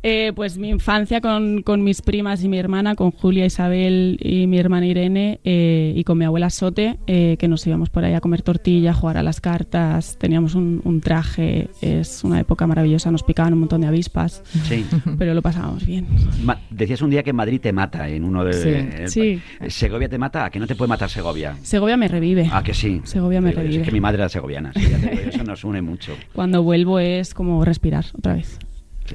Eh, 0.08 0.34
pues 0.36 0.60
mi 0.60 0.70
infancia 0.70 1.20
con, 1.20 1.64
con 1.64 1.84
mis 1.84 2.04
primas 2.04 2.44
y 2.44 2.48
mi 2.48 2.60
hermana, 2.60 2.94
con 2.94 3.10
Julia, 3.10 3.44
Isabel 3.48 4.20
y 4.22 4.46
mi 4.46 4.60
hermana 4.60 4.86
Irene, 4.86 5.40
eh, 5.44 5.94
y 5.96 6.04
con 6.04 6.20
mi 6.20 6.26
abuela 6.26 6.52
Sote, 6.52 7.00
eh, 7.08 7.38
que 7.40 7.48
nos 7.48 7.66
íbamos 7.66 7.90
por 7.90 8.06
ahí 8.06 8.14
a 8.14 8.22
comer 8.22 8.44
tortilla, 8.44 8.92
a 8.92 8.94
jugar 8.94 9.18
a 9.18 9.24
las 9.24 9.42
cartas, 9.42 10.18
teníamos 10.20 10.54
un, 10.54 10.80
un 10.84 11.02
traje, 11.02 11.70
es 11.82 12.24
una 12.24 12.40
época 12.40 12.68
maravillosa, 12.68 13.10
nos 13.10 13.24
picaban 13.24 13.54
un 13.54 13.60
montón 13.62 13.82
de 13.82 13.88
avispas, 13.88 14.44
Sí. 14.66 14.86
pero 15.18 15.34
lo 15.34 15.42
pasábamos 15.42 15.84
bien. 15.88 16.06
Ma- 16.44 16.60
decías 16.70 17.02
un 17.02 17.10
día 17.10 17.24
que 17.24 17.34
Madrid 17.34 17.60
te 17.60 17.74
mata 17.74 18.08
en 18.08 18.26
uno 18.26 18.44
de... 18.46 18.54
Sí. 18.54 18.70
el- 18.70 19.10
Sí. 19.10 19.42
¿Segovia 19.70 20.08
te 20.08 20.20
mata? 20.20 20.46
¿A 20.46 20.50
que 20.52 20.60
no 20.60 20.68
te 20.68 20.76
puede 20.76 20.90
matar 20.90 21.10
Segovia? 21.10 21.56
Segovia 21.64 21.98
me 21.98 22.08
revive. 22.08 22.48
Ah, 22.52 22.62
que 22.62 22.76
sí. 22.76 23.02
Segovia 23.06 23.42
me 23.42 23.50
Digo, 23.50 23.62
revive. 23.64 23.82
Es 23.82 23.88
que 23.88 23.92
mi 23.92 24.02
madre 24.02 24.20
era 24.22 24.30
segoviana, 24.30 24.72
sí, 24.76 24.82
digo, 24.86 25.30
eso 25.30 25.44
nos 25.44 25.64
une 25.64 25.82
mucho. 25.82 26.14
Cuando 26.34 26.62
vuelvo 26.62 27.00
es 27.00 27.34
como 27.34 27.66
respirar 27.66 28.06
otra 28.16 28.36
vez. 28.36 28.60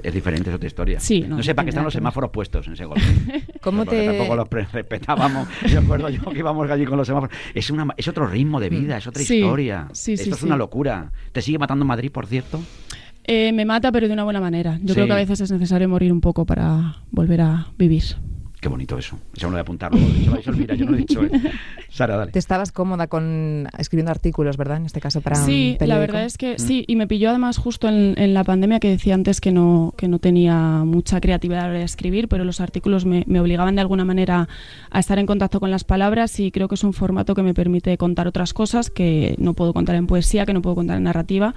Es 0.03 0.15
diferente, 0.15 0.51
es 0.51 0.57
otra 0.57 0.67
historia. 0.67 1.01
Sí, 1.01 1.23
no, 1.23 1.37
no, 1.37 1.43
sé 1.43 1.55
para 1.55 1.65
qué 1.65 1.71
están 1.71 1.85
los 1.85 1.93
semáforos 1.93 2.31
puestos 2.31 2.67
en 2.69 2.77
Segovia. 2.77 3.03
¿Cómo 3.61 3.85
Porque 3.85 4.01
te- 4.01 4.07
Tampoco 4.07 4.37
los 4.37 4.49
respetábamos. 4.73 5.49
Yo 5.69 5.81
recuerdo 5.81 6.09
yo 6.11 6.23
que 6.31 6.39
íbamos 6.39 6.71
allí 6.71 6.85
con 6.85 6.97
los 6.97 7.07
semáforos. 7.07 7.37
Es, 7.55 7.71
una, 7.71 7.89
es 7.97 8.07
otro 8.09 8.27
ritmo 8.27 8.61
de 8.61 8.69
vida, 8.69 8.97
es 8.99 9.07
otra. 9.07 9.23
Sí, 9.23 9.37
historia. 9.39 9.89
sí, 9.93 10.13
Esto 10.13 10.35
es 10.37 10.43
una 10.43 10.57
locura. 10.57 11.13
¿Te 11.33 11.43
sigue 11.43 11.59
matando 11.59 11.85
Madrid, 11.85 12.11
por 12.13 12.27
cierto? 12.27 12.61
Eh, 13.25 13.53
me 13.53 13.65
mata, 13.65 13.93
pero 13.93 14.07
de 14.09 14.13
una 14.15 14.25
buena 14.25 14.41
manera. 14.41 14.79
Yo 14.83 14.95
creo 14.95 15.07
que 15.07 15.13
a 15.13 15.17
veces 15.17 15.41
es 15.41 15.51
necesario 15.53 15.89
morir 15.89 16.13
un 16.13 16.21
poco 16.21 16.47
para 16.47 16.97
volver 17.11 17.41
a 17.41 17.69
vivir. 17.77 18.05
Qué 18.61 18.69
bonito 18.69 18.99
eso. 18.99 19.19
Eso 19.35 19.47
no 19.47 19.53
lo 19.53 19.55
voy 19.55 19.59
a 19.59 19.63
apuntar. 19.63 19.91
mira, 20.55 20.75
yo 20.75 20.85
no 20.85 20.91
lo 20.91 20.97
he 20.99 21.01
dicho. 21.01 21.23
¿eh? 21.25 21.31
Sara, 21.89 22.17
dale. 22.17 22.31
Te 22.33 22.39
estabas 22.39 22.73
cómoda 22.73 23.07
con 23.07 23.67
escribiendo 23.79 24.11
artículos, 24.11 24.57
¿verdad? 24.59 24.77
En 24.77 24.87
este 24.87 25.01
caso 25.01 25.23
para 25.23 25.39
un 25.41 25.47
Sí, 25.47 25.79
la 25.81 25.99
verdad 25.99 26.25
es 26.25 26.35
Mm. 26.35 26.37
que 26.39 26.59
sí, 26.59 26.85
y 26.87 26.97
me 26.97 27.07
pilló 27.07 27.31
además 27.31 27.57
justo 27.57 27.89
en, 27.89 28.15
en 28.19 28.35
la 28.35 28.45
pandemia 28.45 28.79
que 28.79 28.89
decía 28.91 29.15
antes 29.15 29.41
que 29.41 29.51
no, 29.51 29.95
que 29.97 30.09
no 30.09 30.19
tenía 30.19 30.57
mucha 30.85 31.21
creatividad 31.21 31.61
a 31.61 31.63
la 31.65 31.69
hora 31.71 31.79
de 31.79 31.85
escribir, 31.85 32.29
pero 32.29 32.45
los 32.45 32.61
artículos 32.61 33.05
me, 33.07 33.25
me 33.27 33.41
obligaban 33.41 33.75
de 33.77 33.81
alguna 33.81 34.05
manera 34.05 34.49
a 34.91 34.99
estar 35.01 35.19
en 35.19 35.25
contacto 35.27 35.59
con 35.59 35.71
las 35.71 35.85
palabras 35.85 36.39
y 36.39 36.51
creo 36.53 36.69
que 36.69 36.75
es 36.75 36.85
un 36.85 36.93
formato 36.93 37.35
que 37.35 37.43
me 37.43 37.55
permite 37.55 37.97
contar 37.97 38.29
otras 38.29 38.53
cosas 38.53 38.91
que 38.91 39.35
no 39.39 39.55
puedo 39.55 39.73
contar 39.73 39.97
en 39.97 40.07
poesía, 40.07 40.45
que 40.45 40.53
no 40.53 40.61
puedo 40.63 40.77
contar 40.77 40.99
en 40.99 41.05
narrativa 41.05 41.55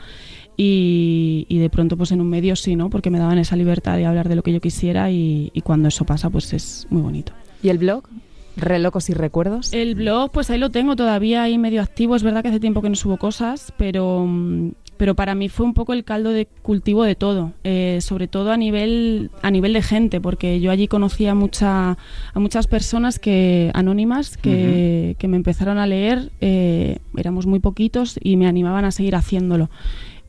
y, 0.58 1.46
y 1.50 1.58
de 1.60 1.70
pronto 1.70 1.98
pues 1.98 2.12
en 2.12 2.22
un 2.22 2.30
medio 2.30 2.56
sí, 2.56 2.76
¿no? 2.76 2.90
Porque 2.90 3.10
me 3.10 3.20
daban 3.20 3.38
esa 3.38 3.56
libertad 3.56 3.98
de 3.98 4.06
hablar 4.06 4.30
de 4.30 4.36
lo 4.36 4.44
que 4.44 4.54
yo 4.54 4.62
quisiera 4.62 5.12
y, 5.12 5.52
y 5.54 5.62
cuando 5.62 5.88
eso 5.88 6.06
pasa 6.06 6.30
pues 6.30 6.54
es 6.54 6.88
muy 6.90 7.02
bonito. 7.02 7.34
¿Y 7.62 7.70
el 7.70 7.78
blog? 7.78 8.04
Relocos 8.56 9.10
y 9.10 9.14
recuerdos. 9.14 9.74
El 9.74 9.96
blog, 9.96 10.32
pues 10.32 10.52
ahí 10.52 10.60
lo 10.60 10.70
tengo 10.70 10.96
todavía 10.96 11.42
ahí 11.42 11.58
medio 11.58 11.82
activo. 11.82 12.16
Es 12.16 12.22
verdad 12.22 12.44
que 12.44 12.50
hace 12.50 12.60
tiempo 12.60 12.84
que 12.84 12.90
no 12.90 12.96
subo 12.96 13.18
cosas, 13.18 13.74
pero, 13.78 14.26
mm, 14.28 14.74
pero 14.98 15.16
para 15.16 15.34
mí 15.34 15.50
fue 15.50 15.66
un 15.66 15.74
poco 15.74 15.94
el 15.94 16.04
caldo 16.04 16.30
de 16.30 16.46
cultivo 16.62 17.04
de 17.04 17.16
todo, 17.16 17.54
eh, 17.64 17.98
sobre 18.02 18.28
todo 18.28 18.52
a 18.52 18.58
nivel, 18.58 19.32
a 19.42 19.50
nivel 19.50 19.74
de 19.74 19.82
gente, 19.82 20.22
porque 20.22 20.60
yo 20.60 20.70
allí 20.70 20.88
conocí 20.88 21.26
a, 21.26 21.34
mucha, 21.34 21.98
a 22.34 22.40
muchas 22.40 22.68
personas 22.68 23.18
que 23.18 23.72
anónimas 23.74 24.38
que, 24.38 25.16
que 25.18 25.28
me 25.28 25.38
empezaron 25.38 25.80
a 25.80 25.88
leer, 25.88 26.32
eh, 26.40 27.00
éramos 27.18 27.48
muy 27.48 27.60
poquitos 27.60 28.20
y 28.22 28.38
me 28.38 28.46
animaban 28.46 28.86
a 28.86 28.92
seguir 28.92 29.16
haciéndolo. 29.16 29.72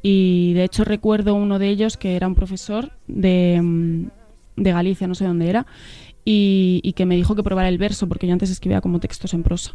Y 0.06 0.52
de 0.52 0.64
hecho 0.64 0.84
recuerdo 0.84 1.34
uno 1.34 1.58
de 1.58 1.68
ellos 1.70 1.96
que 1.96 2.14
era 2.14 2.28
un 2.28 2.34
profesor 2.34 2.92
de, 3.08 3.58
mm, 3.62 4.06
de 4.56 4.72
Galicia, 4.72 5.06
no 5.08 5.14
sé 5.14 5.24
dónde 5.24 5.48
era, 5.48 5.66
y, 6.26 6.80
y 6.84 6.92
que 6.92 7.06
me 7.06 7.16
dijo 7.16 7.34
que 7.34 7.42
probara 7.42 7.68
el 7.70 7.78
verso, 7.78 8.06
porque 8.06 8.26
yo 8.26 8.34
antes 8.34 8.50
escribía 8.50 8.82
como 8.82 9.00
textos 9.00 9.32
en 9.32 9.42
prosa. 9.42 9.74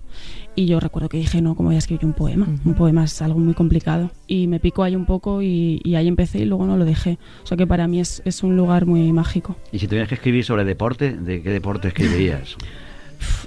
Y 0.55 0.67
yo 0.67 0.79
recuerdo 0.79 1.09
que 1.09 1.17
dije, 1.17 1.41
no, 1.41 1.55
¿cómo 1.55 1.69
voy 1.69 1.75
a 1.75 1.79
escribir 1.79 2.05
un 2.05 2.13
poema? 2.13 2.47
Un 2.63 2.73
poema 2.75 3.03
es 3.05 3.19
algo 3.23 3.39
muy 3.39 3.55
complicado. 3.55 4.11
Y 4.27 4.45
me 4.45 4.59
picó 4.59 4.83
ahí 4.83 4.95
un 4.95 5.05
poco 5.07 5.41
y, 5.41 5.81
y 5.83 5.95
ahí 5.95 6.07
empecé 6.07 6.39
y 6.39 6.45
luego 6.45 6.67
no 6.67 6.77
lo 6.77 6.85
dejé. 6.85 7.17
O 7.43 7.47
sea 7.47 7.57
que 7.57 7.65
para 7.67 7.87
mí 7.87 7.99
es, 7.99 8.21
es 8.25 8.43
un 8.43 8.55
lugar 8.55 8.85
muy 8.85 9.11
mágico. 9.11 9.55
Y 9.71 9.79
si 9.79 9.87
tuvieras 9.87 10.09
que 10.09 10.15
escribir 10.15 10.45
sobre 10.45 10.63
deporte, 10.63 11.13
¿de 11.17 11.41
qué 11.41 11.49
deporte 11.49 11.87
escribirías? 11.89 12.55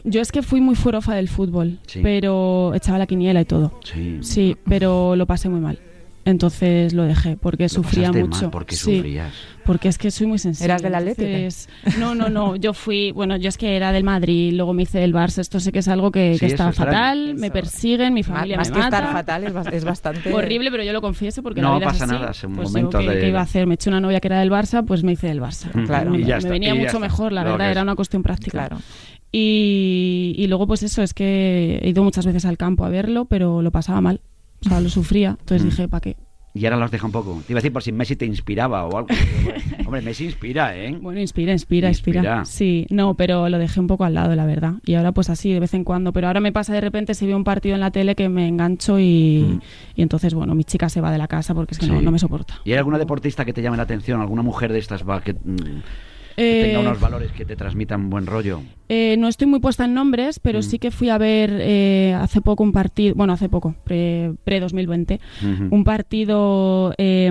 Yo 0.05 0.21
es 0.21 0.31
que 0.33 0.43
fui 0.43 0.61
muy 0.61 0.75
fuerofa 0.75 1.15
del 1.15 1.29
fútbol, 1.29 1.79
Sí. 1.87 2.01
pero 2.03 2.73
echaba 2.75 2.99
la 2.99 3.07
quiniela 3.07 3.41
y 3.41 3.45
todo. 3.47 3.73
Sí. 3.85 4.19
Sí, 4.21 4.57
pero 4.69 5.15
lo 5.17 5.27
pasé 5.27 5.49
muy 5.49 5.61
mal. 5.61 5.79
Entonces 6.25 6.93
lo 6.93 7.03
dejé 7.03 7.37
porque 7.37 7.65
Lo 7.65 7.69
sufría 7.69 8.13
mucho. 8.13 8.43
mal, 8.43 8.51
¿Por 8.51 8.65
qué 8.65 8.77
Sí. 8.77 8.97
sufrías? 8.97 9.33
Porque 9.67 9.89
es 9.89 9.99
que 9.99 10.11
soy 10.13 10.27
muy 10.29 10.39
sensible. 10.39 10.67
¿Eras 10.67 10.83
del 10.83 10.95
Atlético? 10.95 11.27
entonces- 11.29 11.69
No, 11.99 12.15
no, 12.15 12.29
no. 12.29 12.55
Yo 12.57 12.75
fui, 12.75 13.11
bueno, 13.13 13.37
yo 13.37 13.49
es 13.49 13.57
que 13.59 13.75
era 13.77 13.91
del 13.93 14.05
Madrid, 14.05 14.53
luego 14.55 14.73
me 14.73 14.83
hice 14.85 14.99
del 15.01 15.13
Barça. 15.15 15.39
Esto 15.39 15.59
sé 15.61 15.73
que 15.73 15.81
es 15.81 15.89
algo 15.89 16.11
que, 16.13 16.35
Sí, 16.35 16.41
que 16.41 16.47
eso 16.47 16.55
está 16.55 16.73
fatal, 16.73 17.35
me 17.37 17.51
persiguen, 17.51 18.15
mi 18.15 18.23
familia 18.23 18.57
Más 18.57 18.69
me 18.71 18.75
que 18.75 18.81
mata. 18.81 18.99
estar 18.99 19.13
fatal, 19.13 19.45
es, 19.45 19.53
bas- 19.53 19.73
es 19.73 19.85
bastante... 19.85 20.33
Horrible, 20.33 20.71
pero 20.71 20.85
yo 20.85 20.93
lo 20.93 21.01
confieso 21.01 21.43
porque 21.43 21.61
No 21.61 21.71
la 21.73 21.77
vida 21.79 21.87
pasa 21.87 22.05
es 22.05 22.11
así. 22.11 22.21
nada, 22.21 22.33
son 22.35 22.53
pues 22.55 22.69
yo, 22.69 22.73
momentos 22.73 23.01
¿qué, 23.05 23.11
de- 23.11 23.21
qué 23.21 23.29
iba 23.29 23.41
a 23.41 23.43
hacer? 23.43 23.67
Me 23.67 23.75
eché 23.75 23.91
una 23.91 24.01
novia 24.01 24.21
que 24.21 24.29
era 24.29 24.39
del 24.41 24.51
Barça, 24.51 24.85
pues 24.85 25.03
me 25.03 25.13
hice 25.13 25.27
del 25.29 25.41
Barça. 25.41 25.71
Claro. 25.87 26.11
Me, 26.13 26.19
Y 26.21 26.25
ya 26.25 26.35
me 26.35 26.39
está, 26.39 26.51
venía 26.51 26.75
mucho 26.75 26.87
está. 26.87 26.99
mejor, 27.01 27.33
la 27.33 27.43
Lo 27.45 27.53
verdad, 27.53 27.71
era 27.73 27.83
una 27.83 27.95
cuestión 27.97 28.23
práctica. 28.23 28.69
Claro. 28.69 28.79
Y, 29.35 30.35
y 30.37 30.47
luego, 30.47 30.67
pues 30.67 30.83
eso, 30.83 31.03
es 31.03 31.15
que 31.15 31.79
he 31.83 31.89
ido 31.89 32.05
muchas 32.05 32.27
veces 32.27 32.45
al 32.45 32.57
campo 32.59 32.85
a 32.85 32.89
verlo, 32.91 33.25
pero 33.25 33.63
lo 33.63 33.71
pasaba 33.71 34.01
mal. 34.01 34.21
O 34.65 34.69
sea, 34.69 34.81
lo 34.81 34.89
sufría. 34.89 35.37
Entonces 35.41 35.65
Mm. 35.67 35.69
dije, 35.71 35.89
¿para 35.89 36.01
qué? 36.01 36.17
Y 36.55 36.67
ahora 36.67 36.77
los 36.77 36.91
deja 36.91 37.07
un 37.07 37.13
poco. 37.13 37.43
Te 37.47 37.53
iba 37.55 37.59
a 37.59 37.63
decir 37.63 37.73
por 37.73 37.83
si 37.83 37.93
Messi 37.93 38.15
te 38.15 38.27
inspiraba 38.27 38.85
o 38.85 38.99
algo. 38.99 39.09
Hombre, 39.87 40.03
Messi 40.03 40.27
inspira, 40.27 40.77
¿eh? 40.77 40.95
Bueno, 41.01 41.19
inspira, 41.19 41.51
inspira, 41.53 41.89
inspira, 41.89 42.19
Inspira. 42.21 42.45
Sí, 42.45 42.87
no, 42.91 43.15
pero 43.15 43.49
lo 43.49 43.59
dejé 43.59 43.81
un 43.81 43.87
poco 43.87 44.05
al 44.05 44.13
lado, 44.13 44.35
la 44.37 44.45
verdad. 44.45 44.75
Y 44.85 44.93
ahora 44.95 45.13
pues 45.13 45.31
así, 45.31 45.51
de 45.51 45.61
vez 45.61 45.73
en 45.73 45.83
cuando. 45.83 46.13
Pero 46.13 46.27
ahora 46.27 46.41
me 46.41 46.53
pasa 46.53 46.75
de 46.75 46.83
repente 46.83 47.15
si 47.15 47.27
veo 47.27 47.39
un 47.39 47.45
partido 47.45 47.75
en 47.75 47.81
la 47.81 47.91
tele 47.91 48.15
que 48.15 48.29
me 48.29 48.47
engancho 48.47 48.99
y, 48.99 49.47
Mm. 49.49 49.61
y 49.97 50.03
entonces, 50.03 50.35
bueno, 50.35 50.55
mi 50.55 50.65
chica 50.65 50.91
se 50.91 51.01
va 51.01 51.11
de 51.11 51.17
la 51.17 51.27
casa 51.27 51.55
porque 51.55 51.73
es 51.73 51.79
que 51.79 51.87
no 51.87 52.11
me 52.13 52.19
soporta. 52.19 52.61
¿Y 52.65 52.73
hay 52.73 52.79
alguna 52.79 52.99
deportista 52.99 53.47
que 53.47 53.55
te 53.55 53.63
llame 53.63 53.79
la 53.79 53.85
atención? 53.85 54.21
¿Alguna 54.21 54.43
mujer 54.43 54.73
de 54.75 54.79
estas 54.79 55.09
va, 55.09 55.23
que, 55.23 55.33
mm, 55.33 55.83
que 56.37 56.61
Eh, 56.61 56.63
tenga 56.67 56.81
unos 56.81 57.01
valores 57.01 57.33
que 57.33 57.45
te 57.45 57.57
transmitan 57.57 58.11
buen 58.11 58.27
rollo? 58.27 58.63
Eh, 58.89 59.17
no 59.19 59.29
estoy 59.29 59.47
muy 59.47 59.61
puesta 59.61 59.85
en 59.85 59.95
nombres, 59.95 60.39
pero 60.39 60.61
Mm. 60.61 60.63
sí 60.63 60.79
que 60.79 60.91
fui 60.91 61.09
a 61.09 61.19
ver 61.19 61.51
eh, 61.61 62.15
hace 62.19 62.41
poco 62.41 62.63
un 62.63 62.73
partido, 62.73 63.15
bueno, 63.15 63.33
hace 63.33 63.49
poco, 63.49 63.75
pre-2020, 63.85 65.21
Ujú. 65.43 65.75
un 65.75 65.85
partido 65.85 66.95
eh, 66.99 67.31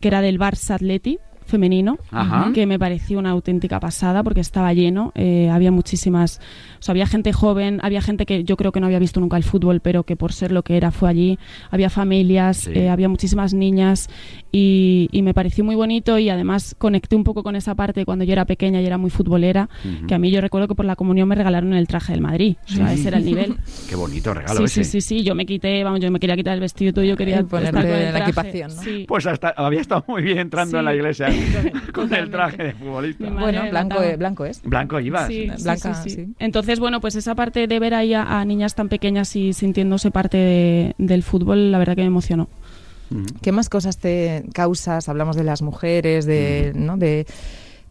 que 0.00 0.08
era 0.08 0.20
del 0.22 0.38
Barça 0.38 0.74
Atleti 0.74 1.18
femenino, 1.50 1.98
Ajá. 2.10 2.52
que 2.54 2.64
me 2.66 2.78
pareció 2.78 3.18
una 3.18 3.30
auténtica 3.30 3.78
pasada 3.80 4.22
porque 4.22 4.40
estaba 4.40 4.72
lleno, 4.72 5.12
eh, 5.14 5.50
había 5.50 5.70
muchísimas, 5.70 6.40
o 6.78 6.82
sea, 6.82 6.92
había 6.92 7.06
gente 7.06 7.32
joven, 7.32 7.80
había 7.82 8.00
gente 8.00 8.24
que 8.24 8.44
yo 8.44 8.56
creo 8.56 8.72
que 8.72 8.80
no 8.80 8.86
había 8.86 8.98
visto 8.98 9.20
nunca 9.20 9.36
el 9.36 9.42
fútbol, 9.44 9.80
pero 9.80 10.04
que 10.04 10.16
por 10.16 10.32
ser 10.32 10.52
lo 10.52 10.62
que 10.62 10.76
era 10.76 10.90
fue 10.90 11.10
allí, 11.10 11.38
había 11.70 11.90
familias, 11.90 12.58
Sí. 12.58 12.70
eh, 12.74 12.88
había 12.88 13.08
muchísimas 13.08 13.52
niñas 13.52 14.08
y, 14.52 15.08
y 15.12 15.22
me 15.22 15.34
pareció 15.34 15.64
muy 15.64 15.74
bonito 15.74 16.18
y 16.18 16.28
además 16.30 16.74
conecté 16.78 17.16
un 17.16 17.24
poco 17.24 17.42
con 17.42 17.56
esa 17.56 17.74
parte 17.74 18.04
cuando 18.04 18.24
yo 18.24 18.32
era 18.32 18.44
pequeña 18.44 18.80
y 18.80 18.86
era 18.86 18.98
muy 18.98 19.10
futbolera, 19.10 19.68
Ujú. 19.84 20.06
que 20.06 20.14
a 20.14 20.18
mí 20.18 20.30
yo 20.30 20.40
recuerdo 20.40 20.68
que 20.68 20.74
por 20.74 20.84
la 20.86 20.96
comunión 20.96 21.28
me 21.28 21.34
regalaron 21.34 21.72
el 21.74 21.86
traje 21.86 22.12
del 22.12 22.20
Madrid, 22.20 22.56
o 22.64 22.68
sea, 22.72 22.92
ese 22.92 23.08
era 23.08 23.18
el 23.18 23.24
nivel. 23.24 23.56
Qué 23.88 23.96
bonito 23.96 24.32
regalo 24.34 24.58
Sí, 24.60 24.64
ese. 24.64 24.84
sí, 24.84 25.00
sí, 25.00 25.18
sí, 25.18 25.24
yo 25.24 25.34
me 25.34 25.46
quité, 25.46 25.82
vamos, 25.84 26.00
yo 26.00 26.10
me 26.10 26.18
quería 26.20 26.36
quitar 26.36 26.54
el 26.54 26.60
vestido 26.60 26.90
y 26.90 26.92
todo, 26.92 27.04
yo 27.04 27.16
quería 27.16 27.40
Y 27.40 27.44
ponerte 27.44 27.78
estar 27.78 27.82
con 27.86 27.92
el 27.98 28.04
la 28.04 28.12
traje. 28.12 28.30
equipación, 28.30 28.76
¿no? 28.76 28.82
Sí. 28.82 29.04
Pues 29.08 29.26
hasta, 29.26 29.48
había 29.50 29.80
estado 29.80 30.04
muy 30.08 30.22
bien 30.22 30.38
entrando 30.38 30.72
Sí. 30.72 30.78
en 30.78 30.84
la 30.84 30.94
iglesia 30.94 31.28
con 31.94 32.12
el 32.14 32.30
traje 32.30 32.62
de 32.62 32.72
futbolista. 32.72 33.28
Bueno, 33.30 33.62
blanco, 33.70 33.96
blanco 34.18 34.44
es. 34.44 34.62
Blanco 34.62 35.00
ibas. 35.00 35.28
Sí, 35.28 35.50
sí, 35.56 35.62
Blanca, 35.62 35.94
sí, 35.94 36.10
sí. 36.10 36.16
sí. 36.16 36.34
Entonces, 36.38 36.80
bueno, 36.80 37.00
pues 37.00 37.14
esa 37.16 37.34
parte 37.34 37.66
de 37.66 37.78
ver 37.78 37.94
ahí 37.94 38.14
a, 38.14 38.40
a 38.40 38.44
niñas 38.44 38.74
tan 38.74 38.88
pequeñas 38.88 39.34
y 39.36 39.52
sintiéndose 39.52 40.10
parte 40.10 40.36
de- 40.36 40.94
del 40.98 41.22
fútbol, 41.22 41.70
la 41.72 41.78
verdad 41.78 41.94
que 41.96 42.02
me 42.02 42.08
emocionó. 42.08 42.48
¿Qué 43.42 43.50
más 43.50 43.68
cosas 43.68 43.98
te 43.98 44.44
causas? 44.54 45.08
Hablamos 45.08 45.34
de 45.34 45.42
las 45.42 45.62
mujeres, 45.62 46.26
de, 46.26 46.72
¿no? 46.76 46.96
de 46.96 47.26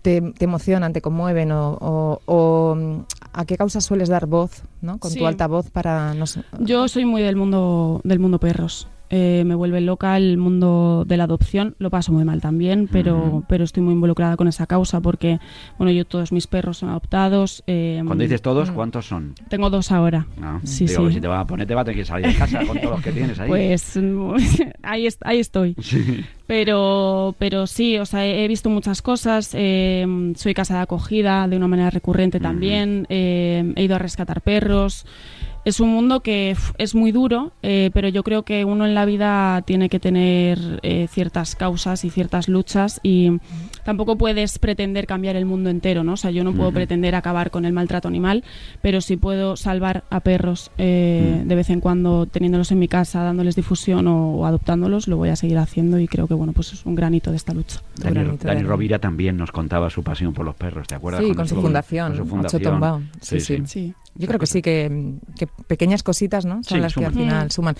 te, 0.02 0.22
te 0.22 0.46
emocionan, 0.46 0.94
te 0.94 1.02
conmueven 1.02 1.52
o, 1.52 1.74
o- 1.74 2.22
o, 2.26 3.06
a 3.34 3.44
qué 3.46 3.58
causas 3.58 3.84
sueles 3.84 4.08
dar 4.08 4.28
voz, 4.28 4.64
¿no? 4.82 4.98
Con 4.98 5.12
Sí. 5.12 5.20
tu 5.20 5.28
altavoz 5.28 5.70
para 5.72 6.14
no 6.14 6.26
sé, 6.26 6.44
Yo 6.60 6.88
soy 6.88 7.04
muy 7.04 7.22
del 7.22 7.36
mundo 7.36 8.00
del 8.06 8.20
mundo 8.20 8.40
perros. 8.40 8.88
Eh, 9.12 9.44
me 9.46 9.56
vuelve 9.56 9.82
loca 9.82 10.16
el 10.18 10.38
mundo 10.38 11.04
de 11.08 11.18
la 11.18 11.24
adopción. 11.24 11.76
Lo 11.80 11.90
paso 11.90 12.12
muy 12.12 12.24
mal 12.26 12.42
también, 12.42 12.88
pero, 12.92 13.44
pero 13.50 13.64
estoy 13.64 13.82
muy 13.82 13.94
involucrada 13.96 14.38
con 14.38 14.48
esa 14.48 14.68
causa 14.68 15.02
porque, 15.02 15.40
bueno, 15.78 15.92
yo 15.92 16.06
todos 16.06 16.32
mis 16.32 16.46
perros 16.48 16.78
son 16.78 16.90
adoptados. 16.90 17.64
eh, 17.68 18.02
Cuando 18.06 18.24
dices 18.24 18.42
todos. 18.42 18.70
¿cuántos 18.72 19.08
son? 19.08 19.34
Tengo 19.50 19.70
dos 19.70 19.92
ahora. 19.92 20.28
No, 20.38 20.62
Sí, 20.64 20.86
digo, 20.86 21.08
sí. 21.08 21.16
si 21.16 21.22
te 21.22 21.28
va 21.28 21.40
a 21.40 21.48
poner, 21.48 21.66
te 21.68 21.74
va 21.76 21.82
a 21.82 21.86
tener 21.86 21.98
que 22.00 22.06
salir 22.06 22.28
de 22.28 22.36
casa 22.36 22.60
con 22.66 22.78
todos 22.80 22.92
los 22.96 23.02
que 23.02 23.12
tienes 23.12 23.40
ahí. 23.40 23.48
Pues 23.50 24.00
ahí, 24.84 25.08
est- 25.08 25.22
ahí 25.26 25.40
estoy. 25.40 25.76
Sí. 25.82 26.24
Pero, 26.46 27.36
pero 27.40 27.68
sí, 27.68 27.98
o 28.00 28.06
sea, 28.06 28.26
he 28.26 28.48
visto 28.48 28.70
muchas 28.70 29.02
cosas. 29.02 29.52
eh, 29.54 30.06
soy 30.36 30.54
casa 30.54 30.76
de 30.76 30.82
acogida 30.82 31.48
de 31.48 31.56
una 31.58 31.68
manera 31.68 31.90
recurrente 31.90 32.40
también. 32.40 33.06
eh, 33.10 33.74
he 33.76 33.84
ido 33.84 33.96
a 33.96 34.00
rescatar 34.00 34.42
perros. 34.42 35.06
Es 35.66 35.80
un 35.80 35.90
mundo 35.90 36.22
que 36.22 36.52
f- 36.52 36.74
es 36.78 36.96
muy 36.96 37.12
duro, 37.12 37.52
eh, 37.62 37.92
pero 37.94 38.08
yo 38.08 38.24
creo 38.24 38.44
que 38.44 38.66
uno 38.66 38.86
en 38.86 38.96
la 38.96 39.06
vida 39.06 39.62
tiene 39.64 39.90
que 39.90 40.00
tener 40.00 40.80
eh, 40.84 41.08
ciertas 41.10 41.56
causas 41.56 42.06
y 42.06 42.10
ciertas 42.10 42.48
luchas 42.48 43.00
y 43.04 43.32
tampoco 43.84 44.18
puedes 44.18 44.60
pretender 44.60 45.06
cambiar 45.08 45.36
el 45.36 45.46
mundo 45.46 45.70
entero, 45.70 46.04
¿no? 46.04 46.14
O 46.14 46.18
sea, 46.18 46.32
yo 46.32 46.44
no 46.44 46.54
puedo 46.54 46.72
pretender 46.72 47.16
acabar 47.16 47.52
con 47.52 47.66
el 47.66 47.74
maltrato 47.74 48.08
animal, 48.08 48.44
pero 48.82 49.02
sí 49.02 49.18
puedo 49.18 49.56
salvar 49.56 50.04
a 50.10 50.20
perros 50.22 50.72
eh, 50.78 51.44
de 51.46 51.56
vez 51.56 51.70
en 51.70 51.80
cuando 51.82 52.26
teniéndolos 52.26 52.72
en 52.72 52.80
mi 52.80 52.88
casa, 52.88 53.24
dándoles 53.24 53.56
difusión 53.56 54.08
o, 54.08 54.36
o 54.36 54.46
adoptándolos, 54.46 55.08
lo 55.08 55.18
voy 55.18 55.30
a 55.30 55.36
seguir 55.36 55.58
haciendo 55.58 56.00
y 56.00 56.08
creo 56.08 56.28
que, 56.28 56.34
bueno, 56.34 56.54
pues 56.54 56.74
es 56.74 56.86
un 56.86 56.96
granito 56.96 57.32
de 57.32 57.38
esta 57.38 57.54
lucha. 57.54 57.82
Dani, 57.96 58.14
Dani. 58.56 58.68
Rovira 58.68 59.00
también 59.00 59.38
nos 59.38 59.52
contaba 59.52 59.90
su 59.90 60.04
pasión 60.04 60.34
por 60.34 60.46
los 60.46 60.56
perros, 60.56 60.88
¿te 60.88 60.96
acuerdas? 60.96 61.22
Sí, 61.22 61.28
Cuando 61.28 61.42
con 61.44 61.48
su 61.50 61.56
fundación, 61.62 62.08
con 62.08 62.18
su 62.18 62.24
Ocho. 62.24 62.80
Sí, 63.22 63.40
sí. 63.40 63.62
Sí. 63.66 63.94
Yo 64.16 64.28
creo 64.28 64.40
que 64.40 64.48
sí, 64.48 64.62
que, 64.62 65.14
que 65.38 65.48
pequeñas 65.68 66.04
cositas, 66.04 66.46
¿no? 66.46 66.56
Son 66.64 66.78
Sí, 66.78 66.80
las 66.80 66.94
que 66.94 67.06
al 67.06 67.14
final 67.14 67.48
Mm. 67.48 67.50
suman. 67.52 67.76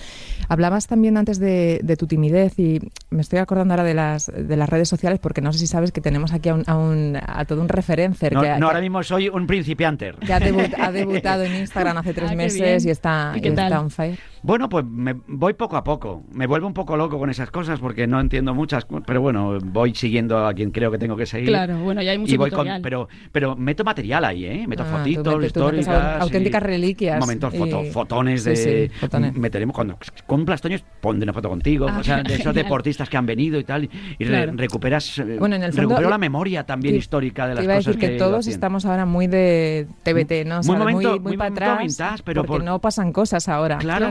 Hablabas 0.48 0.86
también 0.86 1.16
antes 1.16 1.38
de, 1.38 1.80
de 1.82 1.96
tu 1.96 2.06
timidez 2.06 2.58
y 2.58 2.80
me 3.10 3.20
estoy 3.22 3.38
acordando 3.38 3.74
ahora 3.74 3.84
de 3.84 3.94
las, 3.94 4.26
de 4.34 4.56
las 4.56 4.68
redes 4.68 4.88
sociales 4.88 5.18
porque 5.20 5.40
no 5.40 5.52
sé 5.52 5.58
si 5.60 5.66
sabes 5.66 5.92
que 5.92 6.00
tenemos 6.00 6.32
aquí 6.32 6.48
a, 6.48 6.54
un, 6.54 6.64
a, 6.66 6.76
un- 6.76 7.18
a 7.24 7.44
todo 7.44 7.60
un 7.60 7.68
referencer 7.68 8.32
No, 8.32 8.42
que, 8.42 8.48
no, 8.50 8.56
que- 8.58 8.64
ahora 8.64 8.80
mismo 8.80 9.02
soy 9.02 9.28
un 9.28 9.46
principiante. 9.46 10.12
que 10.24 10.32
ha, 10.32 10.40
debu- 10.40 10.74
ha 10.78 10.92
debutado 10.92 11.42
en 11.44 11.56
Instagram 11.56 11.96
hace 11.98 12.14
tres 12.14 12.30
Ah, 12.32 12.34
meses 12.36 12.84
y 12.84 12.90
está, 12.90 13.32
¿Y 13.36 13.44
y 13.44 13.48
está 13.48 13.80
on 13.80 13.90
fire. 13.90 14.18
Bueno, 14.42 14.68
pues 14.70 14.84
me 14.86 15.14
voy 15.26 15.52
poco 15.52 15.76
a 15.76 15.84
poco. 15.84 16.22
Me 16.32 16.46
vuelvo 16.46 16.66
un 16.66 16.72
poco 16.72 16.96
loco 16.96 17.18
con 17.18 17.28
esas 17.28 17.50
cosas 17.50 17.78
porque 17.78 18.06
no 18.06 18.18
entiendo 18.20 18.54
muchas, 18.54 18.86
pero 19.06 19.20
bueno, 19.20 19.58
voy 19.62 19.94
siguiendo 19.94 20.46
a 20.46 20.54
quien 20.54 20.70
creo 20.70 20.90
que 20.90 20.96
tengo 20.98 21.14
que 21.16 21.26
seguir. 21.26 21.48
Claro, 21.48 21.78
bueno, 21.80 22.00
ya 22.02 22.12
hay 22.12 22.18
mucho 22.18 22.34
y 22.34 22.38
voy 22.38 22.50
con, 22.50 22.66
pero, 22.82 23.08
pero 23.32 23.54
meto 23.54 23.84
material 23.84 24.24
ahí, 24.24 24.46
¿eh? 24.46 24.64
Meto 24.66 24.82
Ah, 24.84 24.96
fotitos, 24.98 25.36
metes- 25.36 25.52
tú 25.52 25.60
metes 25.64 25.80
históricas. 25.80 26.16
au- 26.18 26.22
auténticas 26.22 26.62
reliquias 26.62 27.20
Momentos, 27.20 27.54
foto- 27.54 27.84
y- 27.84 27.90
fotones 27.90 28.44
de. 28.44 28.56
sí, 28.56 28.88
fotones. 28.98 29.34
Meteremos 29.36 29.74
cuando 29.74 29.98
cumplas 30.26 30.60
Toños, 30.62 30.82
pondré 31.00 31.24
una 31.24 31.32
foto 31.34 31.48
contigo. 31.50 31.86
Ah, 31.90 31.98
o 32.00 32.04
sea, 32.04 32.22
de 32.22 32.34
esos 32.50 32.54
deportistas 32.54 33.10
que 33.10 33.16
han 33.18 33.26
venido 33.26 33.58
y 33.58 33.64
tal. 33.64 33.90
Y 34.18 34.24
Claro. 34.24 34.52
recuperas. 34.56 35.18
eh, 35.18 35.36
Bueno, 35.38 35.56
en 35.56 35.64
el 35.64 35.72
fondo, 35.72 35.82
recupero 35.88 36.08
eh, 36.08 36.10
la 36.10 36.18
memoria 36.18 36.64
también 36.64 36.96
histórica 36.96 37.44
de 37.46 37.50
Te 37.52 37.54
las 37.56 37.64
iba 37.64 37.74
a 37.74 37.76
cosas 37.76 37.94
decir 37.96 38.08
que, 38.08 38.14
que 38.14 38.18
todos 38.18 38.46
estamos 38.46 38.86
ahora 38.86 39.04
muy 39.04 39.26
de 39.26 39.86
TBT, 40.02 40.44
¿no? 40.46 40.60
Muy 40.62 40.76
momento- 40.76 41.10
muy, 41.10 41.20
muy 41.20 41.36
para 41.36 41.50
momento 41.50 41.64
atrás, 41.72 41.86
vintage, 41.86 42.22
pero 42.24 42.42
porque 42.42 42.58
por- 42.58 42.64
no 42.64 42.78
pasan 42.78 43.12
cosas 43.12 43.46
ahora. 43.48 43.76
Claro. 43.78 44.10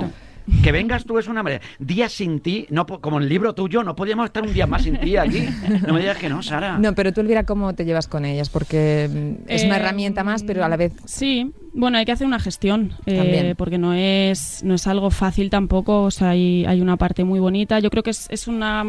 Que 0.63 0.71
vengas 0.71 1.05
tú 1.05 1.17
es 1.17 1.27
una 1.27 1.43
manera. 1.43 1.61
Días 1.79 2.11
sin 2.13 2.39
ti, 2.39 2.65
no, 2.69 2.85
po- 2.85 2.99
como 3.01 3.19
el 3.19 3.29
libro 3.29 3.53
tuyo, 3.53 3.83
no 3.83 3.95
podíamos 3.95 4.25
estar 4.25 4.43
un 4.43 4.53
día 4.53 4.67
más 4.67 4.83
sin 4.83 4.99
ti 4.99 5.17
allí. 5.17 5.47
No 5.85 5.93
me 5.93 5.99
digas 6.01 6.17
que 6.17 6.29
no, 6.29 6.41
Sara. 6.41 6.77
No, 6.77 6.93
pero 6.95 7.11
tú, 7.13 7.21
Elvira, 7.21 7.43
¿cómo 7.45 7.73
te 7.73 7.85
llevas 7.85 8.07
con 8.07 8.25
ellas? 8.25 8.49
Porque 8.49 9.09
mm, 9.11 9.49
es 9.49 9.63
una 9.63 9.77
Eh, 9.77 9.79
herramienta 9.79 10.23
más, 10.23 10.43
pero 10.43 10.63
a 10.65 10.69
la 10.69 10.77
vez... 10.77 10.93
Sí, 11.05 11.51
bueno, 11.73 11.97
hay 11.97 12.05
que 12.05 12.11
hacer 12.11 12.25
una 12.27 12.39
gestión, 12.39 12.93
eh, 13.05 13.53
porque 13.57 13.77
no 13.77 13.93
es, 13.93 14.63
no 14.63 14.73
es 14.75 14.87
algo 14.87 15.11
fácil 15.11 15.49
tampoco, 15.49 16.03
o 16.03 16.11
sea, 16.11 16.29
hay, 16.31 16.65
hay 16.65 16.81
una 16.81 16.97
parte 16.97 17.23
muy 17.23 17.39
bonita. 17.39 17.79
Yo 17.79 17.89
creo 17.89 18.03
que 18.03 18.09
es, 18.11 18.27
es 18.29 18.47
una, 18.47 18.83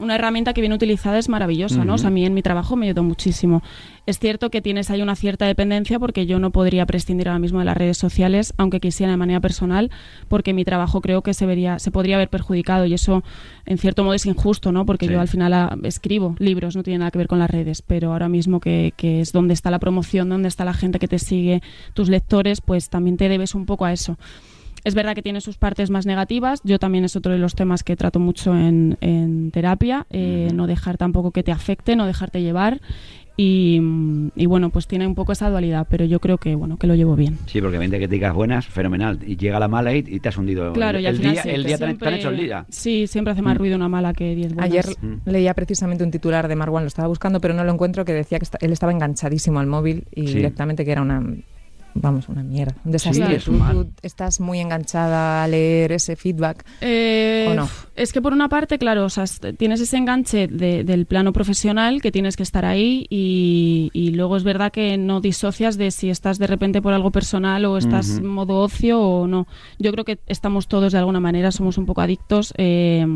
una 0.00 0.14
herramienta 0.14 0.52
que 0.52 0.60
bien 0.60 0.72
utilizada 0.72 1.18
es 1.18 1.28
maravillosa, 1.28 1.84
¿no? 1.84 1.94
O 1.94 1.98
sea, 1.98 2.08
a 2.08 2.10
mí 2.10 2.24
en 2.26 2.34
mi 2.34 2.42
trabajo 2.42 2.76
me 2.76 2.86
ayudó 2.86 3.02
muchísimo. 3.02 3.62
Es 4.06 4.18
cierto 4.18 4.50
que 4.50 4.60
tienes 4.60 4.90
ahí 4.90 5.00
una 5.00 5.16
cierta 5.16 5.46
dependencia 5.46 5.98
porque 5.98 6.26
yo 6.26 6.38
no 6.38 6.50
podría 6.50 6.84
prescindir 6.84 7.28
ahora 7.28 7.38
mismo 7.38 7.60
de 7.60 7.64
las 7.64 7.76
redes 7.76 7.96
sociales, 7.96 8.52
aunque 8.58 8.78
quisiera 8.80 9.12
de 9.12 9.16
manera 9.16 9.40
personal, 9.40 9.90
porque 10.28 10.52
mi 10.52 10.64
trabajo 10.64 11.00
creo 11.00 11.22
que 11.22 11.32
se 11.32 11.46
vería, 11.46 11.78
se 11.78 11.90
podría 11.90 12.16
haber 12.16 12.28
perjudicado 12.28 12.84
y 12.84 12.92
eso 12.94 13.22
en 13.64 13.78
cierto 13.78 14.04
modo 14.04 14.12
es 14.14 14.26
injusto, 14.26 14.72
¿no? 14.72 14.84
Porque 14.84 15.06
Sí. 15.06 15.12
yo 15.12 15.20
al 15.20 15.28
final 15.28 15.52
ah, 15.54 15.76
escribo 15.84 16.34
libros, 16.38 16.76
no 16.76 16.82
tiene 16.82 16.98
nada 16.98 17.10
que 17.10 17.18
ver 17.18 17.28
con 17.28 17.38
las 17.38 17.50
redes, 17.50 17.80
pero 17.80 18.12
ahora 18.12 18.28
mismo 18.28 18.60
que, 18.60 18.92
que 18.96 19.20
es 19.20 19.32
donde 19.32 19.54
está 19.54 19.70
la 19.70 19.78
promoción, 19.78 20.28
donde 20.28 20.48
está 20.48 20.64
la 20.66 20.74
gente 20.74 20.98
que 20.98 21.08
te 21.08 21.18
sigue, 21.18 21.62
tus 21.94 22.08
lectores, 22.10 22.23
pues 22.64 22.88
también 22.90 23.16
te 23.16 23.28
debes 23.28 23.54
un 23.54 23.66
poco 23.66 23.84
a 23.84 23.92
eso. 23.92 24.16
Es 24.84 24.94
verdad 24.94 25.14
que 25.14 25.22
tiene 25.22 25.40
sus 25.40 25.56
partes 25.56 25.88
más 25.88 26.04
negativas. 26.04 26.60
Yo 26.62 26.78
también 26.78 27.04
es 27.04 27.16
otro 27.16 27.32
de 27.32 27.38
los 27.38 27.54
temas 27.54 27.82
que 27.84 27.96
trato 27.96 28.20
mucho 28.20 28.54
en, 28.54 28.98
en 29.00 29.50
terapia. 29.50 30.06
eh. 30.10 30.50
No 30.52 30.66
dejar 30.66 30.98
tampoco 30.98 31.30
que 31.30 31.42
te 31.42 31.52
afecte, 31.52 31.96
no 31.96 32.04
dejarte 32.06 32.42
llevar. 32.42 32.80
Y, 33.36 33.80
mm, 33.80 34.30
y 34.36 34.46
bueno, 34.46 34.68
pues 34.70 34.86
tiene 34.86 35.06
un 35.08 35.14
poco 35.16 35.32
esa 35.32 35.48
dualidad, 35.50 35.86
pero 35.90 36.04
yo 36.04 36.20
creo 36.20 36.36
que 36.38 36.54
bueno 36.54 36.76
que 36.76 36.86
lo 36.86 36.94
llevo 36.94 37.16
bien. 37.16 37.38
Sí, 37.46 37.60
porque 37.62 37.78
20 37.78 37.96
críticas 37.96 38.32
buenas, 38.34 38.66
fenomenal. 38.66 39.18
Y 39.26 39.36
llega 39.38 39.58
la 39.58 39.68
mala 39.68 39.92
y, 39.94 40.04
y 40.06 40.20
te 40.20 40.28
has 40.28 40.36
hundido. 40.36 40.72
Claro, 40.74 40.98
el, 40.98 41.04
y 41.04 41.06
al 41.06 41.14
el 41.14 41.18
final 41.20 41.32
día, 41.32 41.42
sí, 41.42 41.48
el 41.48 41.64
día 41.64 41.74
han- 41.74 41.78
te 41.78 41.84
han 41.86 41.90
siempre- 41.92 42.16
hecho 42.16 42.28
el 42.28 42.36
día. 42.36 42.66
Sí, 42.68 43.06
siempre 43.06 43.32
hace 43.32 43.42
más 43.42 43.54
Mm. 43.54 43.58
ruido 43.58 43.76
una 43.76 43.88
mala 43.88 44.12
que 44.12 44.34
10 44.36 44.54
buenas. 44.54 44.70
Ayer 44.70 44.84
Mm. 45.00 45.14
leía 45.30 45.54
precisamente 45.54 46.04
un 46.04 46.10
titular 46.10 46.46
de 46.46 46.54
Marwan, 46.56 46.84
lo 46.84 46.88
estaba 46.88 47.08
buscando, 47.08 47.40
pero 47.40 47.54
no 47.54 47.64
lo 47.64 47.72
encuentro, 47.72 48.04
que 48.04 48.12
decía 48.12 48.38
que 48.38 48.44
esta- 48.44 48.58
él 48.60 48.70
estaba 48.72 48.92
enganchadísimo 48.92 49.58
al 49.60 49.66
móvil 49.66 50.04
y 50.14 50.28
Sí. 50.28 50.34
directamente 50.34 50.84
que 50.84 50.92
era 50.92 51.00
una... 51.02 51.24
Vamos, 51.96 52.28
una 52.28 52.42
mierda. 52.42 52.74
Un 52.84 52.90
desastre. 52.92 53.26
Sí, 53.26 53.32
es 53.34 53.44
tú, 53.44 53.52
un 53.52 53.58
mal. 53.60 53.72
tú 53.76 53.90
estás 54.02 54.40
muy 54.40 54.58
enganchada 54.58 55.44
a 55.44 55.48
leer 55.48 55.92
ese 55.92 56.16
feedback. 56.16 56.64
Eh, 56.80 57.46
¿O 57.50 57.54
no? 57.54 57.68
Es 57.94 58.12
que 58.12 58.20
por 58.20 58.32
una 58.32 58.48
parte, 58.48 58.78
claro, 58.78 59.04
o 59.04 59.08
sea, 59.08 59.24
est- 59.24 59.44
tienes 59.56 59.80
ese 59.80 59.96
enganche 59.96 60.48
de- 60.48 60.82
del 60.82 61.06
plano 61.06 61.32
profesional 61.32 62.02
que 62.02 62.10
tienes 62.10 62.36
que 62.36 62.42
estar 62.42 62.64
ahí 62.64 63.06
y, 63.10 63.90
y 63.92 64.10
luego 64.10 64.36
es 64.36 64.42
verdad 64.42 64.72
que 64.72 64.98
no 64.98 65.20
disocias 65.20 65.78
de 65.78 65.92
si 65.92 66.10
estás 66.10 66.38
de 66.38 66.48
repente 66.48 66.82
por 66.82 66.92
algo 66.92 67.12
personal 67.12 67.64
o 67.64 67.78
estás 67.78 68.18
en 68.18 68.26
modo 68.26 68.60
ocio 68.60 69.00
o 69.00 69.26
no. 69.28 69.46
Yo 69.78 69.92
creo 69.92 70.04
que 70.04 70.18
estamos 70.26 70.66
todos 70.66 70.92
de 70.92 70.98
alguna 70.98 71.20
manera, 71.20 71.52
somos 71.52 71.78
un 71.78 71.86
poco 71.86 72.00
adictos. 72.00 72.52
eh, 72.56 73.06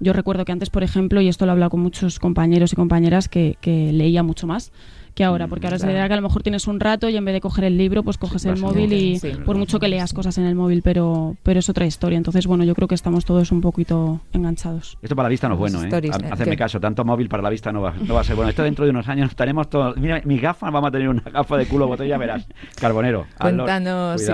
yo 0.00 0.12
recuerdo 0.12 0.44
que 0.44 0.52
antes, 0.52 0.70
por 0.70 0.84
ejemplo, 0.84 1.20
y 1.20 1.26
esto 1.28 1.44
lo 1.44 1.50
he 1.50 1.54
hablado 1.54 1.70
con 1.70 1.80
muchos 1.80 2.20
compañeros 2.20 2.72
y 2.72 2.76
compañeras, 2.76 3.28
que, 3.28 3.56
que 3.60 3.92
leía 3.92 4.22
mucho 4.22 4.46
más 4.46 4.70
que 5.18 5.24
ahora, 5.24 5.48
porque 5.48 5.66
ahora 5.66 5.74
es 5.76 5.82
claro. 5.82 5.94
verdad 5.94 6.06
que 6.06 6.12
a 6.12 6.16
lo 6.16 6.22
mejor 6.22 6.44
tienes 6.44 6.68
un 6.68 6.78
rato 6.78 7.08
y 7.08 7.16
en 7.16 7.24
vez 7.24 7.34
de 7.34 7.40
coger 7.40 7.64
el 7.64 7.76
libro, 7.76 8.04
pues 8.04 8.18
coges 8.18 8.44
el 8.44 8.56
móvil 8.60 8.92
y 8.92 9.18
Sí. 9.18 9.32
por 9.44 9.56
mucho 9.56 9.80
que 9.80 9.88
leas 9.88 10.12
cosas 10.12 10.38
en 10.38 10.44
el 10.44 10.54
móvil, 10.54 10.80
pero, 10.82 11.36
pero 11.42 11.58
es 11.58 11.68
otra 11.68 11.86
historia. 11.86 12.16
Entonces, 12.16 12.46
bueno, 12.46 12.62
yo 12.62 12.72
creo 12.76 12.86
que 12.86 12.94
estamos 12.94 13.24
todos 13.24 13.50
un 13.50 13.60
poquito 13.60 14.20
enganchados. 14.32 14.96
Esto 15.02 15.16
para 15.16 15.26
la 15.26 15.30
vista 15.30 15.48
no 15.48 15.54
es 15.54 15.58
bueno, 15.58 15.82
¿eh? 15.82 15.88
eh, 15.90 16.10
Hacedme 16.30 16.56
caso, 16.56 16.78
tanto 16.78 17.04
móvil 17.04 17.28
para 17.28 17.42
la 17.42 17.50
vista 17.50 17.72
no 17.72 17.80
va, 17.80 17.94
no 18.06 18.14
va 18.14 18.20
a 18.20 18.24
ser 18.24 18.36
bueno. 18.36 18.48
Esto 18.50 18.62
dentro 18.62 18.84
de 18.84 18.92
unos 18.92 19.08
años 19.08 19.28
estaremos 19.30 19.68
todos. 19.68 19.96
Mira, 19.96 20.22
mis 20.24 20.40
gafas, 20.40 20.72
vamos 20.72 20.86
a 20.86 20.92
tener 20.92 21.08
una 21.08 21.22
gafa 21.22 21.56
de 21.56 21.66
culo 21.66 21.88
botella, 21.88 22.16
verás. 22.16 22.46
Carbonero. 22.80 23.26
Cuéntanos, 23.40 24.22
sí, 24.22 24.32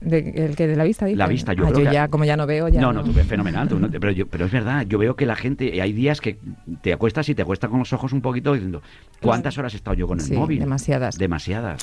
de, 0.00 0.18
el 0.46 0.56
que 0.56 0.66
de 0.66 0.74
la 0.74 0.82
vista, 0.82 1.06
dices? 1.06 1.18
La 1.18 1.28
vista, 1.28 1.52
yo 1.52 1.64
Ah, 1.64 1.70
creo 1.72 1.86
que- 1.86 1.92
ya, 1.94 2.08
como 2.08 2.24
ya 2.24 2.36
no 2.36 2.44
veo, 2.46 2.66
ya 2.68 2.80
No, 2.80 2.92
no, 2.92 3.04
tú 3.04 3.12
ves 3.12 3.26
fenomenal. 3.26 3.68
tú 3.68 3.78
no 3.78 3.88
te- 3.88 4.00
pero, 4.00 4.12
yo- 4.12 4.26
pero 4.26 4.46
es 4.46 4.50
verdad, 4.52 4.84
yo 4.88 4.98
veo 4.98 5.14
que 5.14 5.26
la 5.26 5.36
gente, 5.36 5.80
hay 5.80 5.92
días 5.92 6.20
que 6.20 6.38
te 6.82 6.92
acuestas 6.92 7.28
y 7.28 7.36
te 7.36 7.42
acuestas 7.42 7.70
con 7.70 7.78
los 7.78 7.92
ojos 7.92 8.12
un 8.12 8.20
poquito 8.20 8.52
diciendo, 8.54 8.82
¿cuántas 9.22 9.56
horas 9.58 9.74
he 9.74 9.76
estado 9.76 9.94
yo 9.96 10.07
con 10.08 10.18
el 10.18 10.24
Sí, 10.26 10.34
móvil? 10.34 10.58
demasiadas. 10.58 11.16
Demasiadas. 11.18 11.82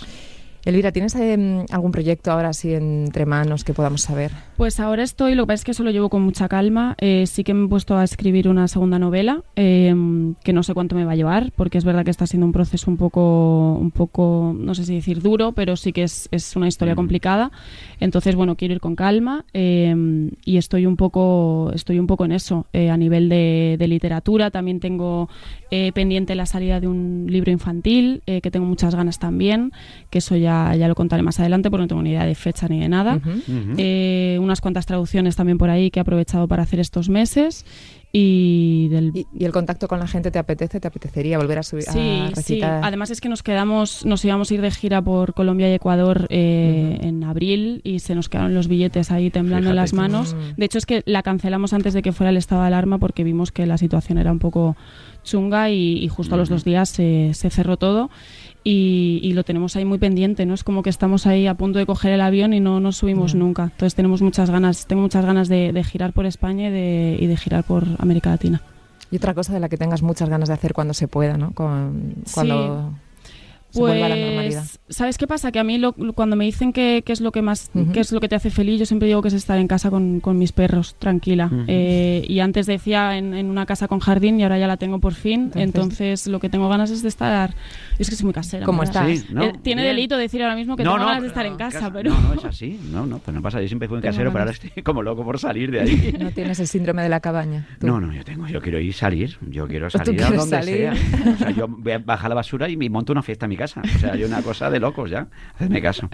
Elvira, 0.66 0.92
¿tienes 0.92 1.14
eh, 1.16 1.64
algún 1.72 1.92
proyecto 1.92 2.32
ahora 2.32 2.50
así 2.50 2.74
entre 2.74 3.26
manos 3.28 3.64
que 3.64 3.74
podamos 3.74 4.02
saber? 4.02 4.32
Pues 4.58 4.80
ahora 4.80 5.04
estoy, 5.04 5.36
lo 5.36 5.44
que 5.44 5.48
pasa 5.48 5.54
es 5.62 5.64
que 5.64 5.72
eso 5.72 5.84
lo 5.84 5.92
llevo 5.92 6.10
con 6.10 6.24
mucha 6.24 6.48
calma. 6.48 6.96
Eh, 7.00 7.28
sí 7.28 7.44
que 7.44 7.54
me 7.54 7.66
he 7.66 7.70
puesto 7.70 7.96
a 7.96 8.04
escribir 8.04 8.48
una 8.50 8.68
segunda 8.68 8.98
novela, 8.98 9.44
eh, 9.56 9.94
que 10.44 10.54
no 10.54 10.64
sé 10.64 10.74
cuánto 10.74 10.96
me 10.96 11.06
va 11.06 11.12
a 11.12 11.16
llevar, 11.16 11.52
porque 11.56 11.78
es 11.78 11.84
verdad 11.86 12.04
que 12.04 12.10
está 12.10 12.26
siendo 12.26 12.48
un 12.48 12.52
proceso 12.52 12.90
un 12.90 12.98
poco, 12.98 13.74
un 13.80 13.92
poco, 13.92 14.56
no 14.58 14.74
sé 14.74 14.86
si 14.86 14.96
decir 14.96 15.22
duro, 15.22 15.52
pero 15.52 15.76
sí 15.76 15.94
que 15.94 16.02
es, 16.02 16.28
es 16.32 16.56
una 16.56 16.68
historia 16.68 16.96
Mm. 16.96 16.98
complicada. 16.98 17.52
Entonces, 18.00 18.36
bueno, 18.36 18.56
quiero 18.56 18.74
ir 18.74 18.80
con 18.80 18.96
calma 18.96 19.46
eh, 19.54 19.96
y 20.46 20.58
estoy 20.58 20.88
un 20.88 20.96
poco, 20.98 21.72
estoy 21.76 22.00
un 22.00 22.08
poco 22.08 22.26
en 22.26 22.32
eso. 22.32 22.66
Eh, 22.74 22.90
a 22.90 22.98
nivel 22.98 23.30
de, 23.30 23.76
de 23.78 23.88
literatura, 23.88 24.50
también 24.50 24.80
tengo 24.80 25.30
eh, 25.70 25.92
pendiente 25.94 26.34
la 26.34 26.48
salida 26.48 26.80
de 26.80 26.88
un 26.88 27.28
libro 27.30 27.52
infantil, 27.52 28.24
eh, 28.26 28.42
que 28.42 28.50
tengo 28.50 28.66
muchas 28.66 28.96
ganas 28.96 29.20
también, 29.20 29.72
que 30.10 30.18
eso 30.20 30.36
ya, 30.36 30.55
ya 30.78 30.88
lo 30.88 30.96
contaré 30.96 31.24
más 31.24 31.40
adelante, 31.40 31.70
porque 31.70 31.82
no 31.84 31.88
tengo 31.88 32.02
ni 32.02 32.12
idea 32.12 32.26
de 32.26 32.36
fecha 32.36 32.68
ni 32.68 32.80
de 32.80 32.90
nada. 32.90 33.16
Ujú. 33.16 33.30
Ujú. 33.32 33.74
Eh, 33.78 34.38
unas 34.42 34.62
cuantas 34.62 34.86
traducciones 34.86 35.36
también 35.36 35.58
por 35.58 35.70
ahí 35.70 35.92
que 35.92 36.00
he 36.00 36.02
aprovechado 36.02 36.48
para 36.48 36.64
hacer 36.64 36.80
estos 36.80 37.10
meses. 37.10 37.66
Y 38.18 38.88
del. 38.90 39.12
¿Y, 39.14 39.28
y 39.38 39.44
el 39.44 39.52
contacto 39.52 39.90
con 39.90 40.00
la 40.00 40.08
gente 40.08 40.32
te 40.32 40.40
apetece? 40.40 40.80
¿Te 40.80 40.88
apetecería 40.88 41.38
volver 41.38 41.60
a 41.60 41.64
subir 41.64 41.84
Sí, 41.84 42.00
a 42.00 42.36
sí. 42.42 42.62
Además 42.64 43.10
es 43.12 43.20
que 43.20 43.28
nos 43.28 43.44
quedamos, 43.44 44.06
nos 44.06 44.24
íbamos 44.24 44.50
a 44.50 44.54
ir 44.54 44.62
de 44.62 44.72
gira 44.72 45.02
por 45.02 45.34
Colombia 45.34 45.70
y 45.70 45.74
Ecuador 45.74 46.26
eh, 46.30 46.98
en 47.02 47.26
abril 47.26 47.82
y 47.84 48.00
se 48.00 48.16
nos 48.16 48.30
quedaron 48.30 48.54
los 48.54 48.70
billetes 48.70 49.12
ahí 49.12 49.32
temblando 49.32 49.70
en 49.70 49.74
Fíjate. 49.76 49.82
las 49.82 49.94
manos. 49.94 50.34
De 50.56 50.64
hecho 50.66 50.78
es 50.78 50.86
que 50.86 51.04
la 51.06 51.24
cancelamos 51.24 51.74
antes 51.74 51.94
de 51.94 52.02
que 52.02 52.14
fuera 52.14 52.30
el 52.30 52.38
estado 52.38 52.62
de 52.62 52.68
alarma 52.68 53.00
porque 53.00 53.26
vimos 53.26 53.52
que 53.52 53.66
la 53.66 53.78
situación 53.78 54.18
era 54.18 54.32
un 54.32 54.40
poco 54.40 54.78
chunga 55.26 55.70
y, 55.72 55.98
y 56.02 56.08
justo 56.08 56.36
a 56.36 56.38
los 56.38 56.48
dos 56.48 56.64
días 56.64 56.88
se, 56.88 57.32
se 57.34 57.50
cerró 57.50 57.76
todo. 57.76 58.10
Y, 58.68 59.20
y 59.22 59.34
lo 59.34 59.44
tenemos 59.44 59.76
ahí 59.76 59.86
muy 59.86 60.00
pendiente, 60.00 60.46
¿no? 60.48 60.56
Es 60.56 60.64
como 60.64 60.82
que 60.82 60.90
estamos 60.90 61.28
ahí 61.28 61.46
a 61.46 61.54
punto 61.54 61.78
de 61.78 61.86
coger 61.86 62.12
el 62.14 62.22
avión 62.22 62.52
y 62.52 62.60
no 62.60 62.80
nos 62.80 62.98
subimos 62.98 63.36
nunca. 63.36 63.66
Entonces 63.66 63.94
tenemos 63.94 64.24
muchas 64.24 64.50
ganas, 64.50 64.88
tengo 64.88 65.04
muchas 65.04 65.24
ganas 65.24 65.48
de, 65.50 65.72
de 65.72 65.84
girar 65.84 66.14
por 66.14 66.26
España 66.26 66.70
y 66.70 66.72
de, 66.72 67.18
y 67.20 67.28
de 67.28 67.38
girar 67.38 67.64
por 67.64 67.84
América 68.00 68.32
Latina. 68.32 68.64
Y 69.12 69.18
otra 69.18 69.36
cosa 69.36 69.54
de 69.54 69.60
la 69.60 69.70
que 69.70 69.78
tengas 69.78 70.02
muchas 70.02 70.30
ganas 70.30 70.50
de 70.50 70.56
hacer 70.56 70.74
cuando 70.74 70.96
se 70.96 71.08
pueda, 71.08 71.38
¿no? 71.38 71.52
Con, 71.52 72.16
Sí. 72.26 72.42
Vuelva 73.80 74.06
a 74.08 74.10
la 74.10 74.16
normalidad. 74.16 74.64
Pues, 74.66 74.80
¿sabes 74.90 75.18
qué 75.18 75.28
pasa? 75.28 75.52
Que 75.52 75.60
a 75.60 75.64
mí 75.64 75.78
lo- 75.78 75.94
cuando 75.94 76.36
me 76.36 76.46
dicen 76.46 76.74
que, 76.74 77.04
que 77.06 77.14
es 77.14 77.22
lo 77.22 77.32
que 77.32 77.42
más, 77.42 77.70
que 77.94 78.00
es 78.00 78.12
lo 78.12 78.20
que 78.20 78.28
te 78.30 78.36
hace 78.36 78.50
feliz, 78.50 78.80
yo 78.80 78.86
siempre 78.86 79.08
digo 79.08 79.22
que 79.22 79.28
es 79.30 79.34
estar 79.34 79.58
en 79.60 79.68
casa 79.68 79.90
con, 79.90 80.20
con 80.20 80.38
mis 80.38 80.52
perros, 80.52 80.96
tranquila. 81.00 81.50
Eh, 81.68 82.26
y 82.28 82.40
antes 82.40 82.66
decía 82.66 83.18
en, 83.18 83.34
en 83.34 83.48
una 83.48 83.66
casa 83.66 83.88
con 83.88 84.00
jardín 84.00 84.40
y 84.40 84.44
ahora 84.44 84.58
ya 84.58 84.68
la 84.68 84.78
tengo 84.78 85.00
por 85.00 85.14
fin. 85.14 85.52
Entonces- 85.56 85.66
Entonces, 85.76 86.28
lo 86.28 86.40
que 86.40 86.50
tengo 86.50 86.68
ganas 86.70 86.90
es 86.92 87.02
de 87.02 87.10
estar. 87.10 87.54
Es 88.00 88.10
que 88.10 88.16
soy 88.16 88.26
muy 88.26 88.34
casera. 88.34 88.66
¿Cómo 88.66 88.84
estás? 88.84 89.08
Sí, 89.20 89.26
¿no? 89.32 89.44
Eh, 89.44 89.54
tiene 89.62 89.84
Bien. 89.84 89.96
delito 89.96 90.18
decir 90.18 90.42
ahora 90.44 90.56
mismo 90.56 90.76
que 90.76 90.84
No, 90.84 90.92
tengo 90.94 91.00
no, 91.04 91.06
ganas 91.08 91.22
de 91.22 91.28
estar 91.30 91.46
en 91.46 91.56
casa, 91.56 91.92
pero. 91.92 92.12
No, 92.12 92.22
no 92.22 92.34
es 92.40 92.46
así. 92.46 92.80
No, 92.92 93.06
no, 93.06 93.20
pero 93.20 93.36
no 93.36 93.42
pasa. 93.42 93.62
Yo 93.62 93.68
siempre 93.68 93.88
fui 93.88 93.98
un 93.98 94.02
casero, 94.02 94.32
pero 94.32 94.44
ahora 94.44 94.52
estoy 94.52 94.72
como 94.84 95.02
loco 95.04 95.24
por 95.24 95.40
salir 95.40 95.72
de 95.72 95.82
ahí. 95.82 96.16
No 96.20 96.32
tienes 96.32 96.60
el 96.60 96.68
síndrome 96.68 97.02
de 97.04 97.10
la 97.10 97.20
cabaña. 97.20 97.68
tú. 97.80 97.88
No, 97.88 98.00
no, 98.00 98.14
yo 98.14 98.24
tengo, 98.24 98.48
yo 98.48 98.62
quiero 98.62 98.80
ir 98.80 98.94
salir, 98.94 99.38
yo 99.50 99.68
quiero 99.68 99.90
¿Tú 99.90 99.98
salir 99.98 100.24
a 100.24 100.30
donde 100.32 100.46
salir? 100.62 100.76
sea. 100.78 100.94
O 101.34 101.38
sea, 101.38 101.50
yo 101.52 101.68
voy 101.68 101.92
a 101.94 102.00
bajar 102.00 102.30
la 102.30 102.36
basura 102.36 102.70
y 102.70 102.78
me 102.78 102.90
monto 102.90 103.12
una 103.12 103.22
fiesta 103.24 103.46
en 103.46 103.50
mi 103.50 103.58
casa. 103.58 103.65
O 103.66 104.00
sea, 104.00 104.14
hay 104.14 104.24
una 104.24 104.42
cosa 104.42 104.70
de 104.70 104.80
locos 104.80 105.10
ya. 105.10 105.28
Hacedme 105.56 105.82
caso. 105.82 106.10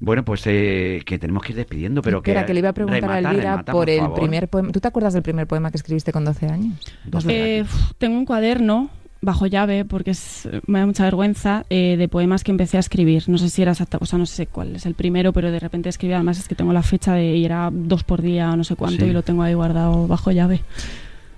Bueno, 0.00 0.24
pues 0.24 0.42
eh, 0.46 1.02
que 1.04 1.18
tenemos 1.18 1.42
que 1.42 1.52
ir 1.52 1.56
despidiendo, 1.56 2.02
pero 2.02 2.18
Espera, 2.18 2.42
que 2.42 2.46
que 2.48 2.54
le 2.54 2.60
iba 2.60 2.68
a 2.68 2.72
preguntar 2.72 3.00
remata, 3.00 3.28
a 3.28 3.32
Elvira 3.32 3.50
remata, 3.52 3.72
por, 3.72 3.88
el 3.90 4.00
favor. 4.00 4.18
primer 4.20 4.48
poema. 4.48 4.72
¿Tú 4.72 4.80
te 4.80 4.88
acuerdas 4.88 5.14
del 5.14 5.22
primer 5.22 5.46
poema 5.46 5.70
que 5.70 5.76
escribiste 5.78 6.12
con 6.12 6.24
12 6.24 6.46
años? 6.46 6.80
Eh, 7.28 7.64
tengo 7.98 8.18
un 8.18 8.24
cuaderno 8.26 8.90
bajo 9.24 9.46
llave 9.46 9.84
porque 9.84 10.10
es, 10.10 10.48
me 10.66 10.80
da 10.80 10.86
mucha 10.86 11.04
vergüenza 11.04 11.64
eh, 11.70 11.96
de 11.96 12.08
poemas 12.08 12.42
que 12.42 12.50
empecé 12.50 12.76
a 12.76 12.80
escribir. 12.80 13.28
No 13.28 13.38
sé 13.38 13.48
si 13.50 13.62
era 13.62 13.70
exacta, 13.72 13.98
o 14.00 14.06
sea, 14.06 14.18
no 14.18 14.26
sé 14.26 14.48
cuál 14.48 14.74
es 14.76 14.84
el 14.84 14.94
primero, 14.94 15.32
pero 15.32 15.50
de 15.52 15.60
repente 15.60 15.88
escribí. 15.88 16.12
Además 16.14 16.38
es 16.40 16.48
que 16.48 16.54
tengo 16.56 16.72
la 16.72 16.82
fecha 16.82 17.14
de 17.14 17.36
y 17.36 17.44
era 17.44 17.70
dos 17.72 18.02
por 18.04 18.20
día 18.20 18.50
o 18.50 18.56
no 18.56 18.64
sé 18.64 18.74
cuánto 18.76 19.04
Sí. 19.04 19.10
y 19.10 19.12
lo 19.14 19.22
tengo 19.22 19.42
ahí 19.42 19.54
guardado 19.54 20.06
bajo 20.08 20.30
llave. 20.32 20.60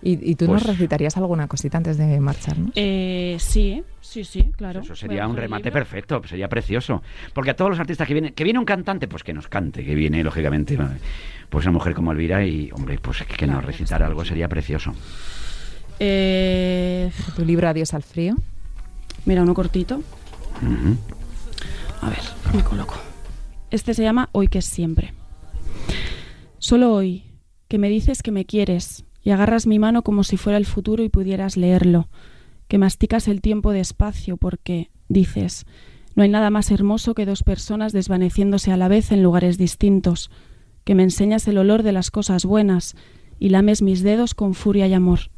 ¿Y, 0.07 0.31
y 0.33 0.35
tú 0.35 0.45
Pues- 0.47 0.63
nos 0.63 0.67
recitarías 0.77 1.17
alguna 1.17 1.49
cosita 1.49 1.79
antes 1.79 1.97
de 1.97 2.21
marchar, 2.21 2.59
no? 2.59 2.71
Eh, 2.75 3.37
sí, 3.41 3.83
sí, 4.03 4.23
sí, 4.25 4.51
claro. 4.57 4.81
Eso 4.81 4.95
sería 4.95 5.25
a 5.25 5.29
un 5.29 5.35
remate 5.37 5.65
libro. 5.65 5.73
perfecto, 5.81 6.21
sería 6.29 6.47
precioso. 6.49 7.03
Porque 7.33 7.51
a 7.53 7.57
todos 7.57 7.71
los 7.71 7.81
artistas 7.81 8.07
que 8.07 8.13
vienen, 8.13 8.35
que 8.35 8.45
viene 8.45 8.59
un 8.59 8.67
cantante, 8.67 9.09
pues 9.09 9.23
que 9.25 9.33
nos 9.33 9.49
cante, 9.49 9.83
que 9.83 9.95
viene, 9.95 10.23
lógicamente, 10.23 10.79
pues 11.49 11.65
una 11.65 11.73
mujer 11.73 11.95
como 11.95 12.13
Elvira 12.13 12.45
y, 12.45 12.71
hombre, 12.73 12.99
pues 13.01 13.19
que, 13.25 13.35
que 13.35 13.47
nos 13.47 13.55
Claro, 13.57 13.67
recitara 13.67 14.07
algo 14.07 14.25
sería 14.27 14.47
precioso. 14.49 14.93
Eh, 16.01 17.11
Tu 17.37 17.45
libro 17.45 17.69
Adiós 17.69 17.95
al 17.95 18.03
frío. 18.03 18.35
mira, 19.25 19.43
uno 19.43 19.55
cortito. 19.55 20.03
A 22.03 22.09
ver, 22.11 22.19
me 22.55 22.63
coloco. 22.63 22.97
Este 23.71 23.95
se 23.95 24.03
llama 24.03 24.29
Hoy 24.33 24.49
que 24.49 24.59
es 24.59 24.67
siempre. 24.67 25.15
Solo 26.59 26.93
hoy, 26.93 27.25
que 27.69 27.79
me 27.79 27.89
dices 27.89 28.23
que 28.23 28.31
me 28.33 28.45
quieres 28.45 29.05
y 29.25 29.31
agarras 29.31 29.67
mi 29.67 29.79
mano 29.79 30.03
como 30.03 30.23
si 30.23 30.37
fuera 30.37 30.59
el 30.59 30.67
futuro 30.67 31.03
y 31.03 31.09
pudieras 31.09 31.57
leerlo, 31.57 32.09
que 32.69 32.79
masticas 32.79 33.27
el 33.27 33.41
tiempo 33.41 33.73
despacio 33.73 34.37
porque, 34.37 34.91
dices, 35.09 35.67
no 36.15 36.23
hay 36.23 36.29
nada 36.29 36.51
más 36.51 36.71
hermoso 36.71 37.15
que 37.15 37.27
dos 37.27 37.43
personas 37.43 37.93
desvaneciéndose 37.93 38.71
a 38.71 38.77
la 38.77 38.87
vez 38.87 39.11
en 39.11 39.23
lugares 39.23 39.57
distintos, 39.57 40.31
que 40.85 40.95
me 40.95 41.03
enseñas 41.03 41.49
el 41.49 41.57
olor 41.57 41.83
de 41.83 41.93
las 41.93 42.11
cosas 42.11 42.45
buenas 42.45 42.95
y 43.39 43.49
lames 43.49 43.81
mis 43.81 44.03
dedos 44.03 44.35
con 44.35 44.55
furia 44.55 44.87
y 44.87 44.93
amor, 44.93 45.31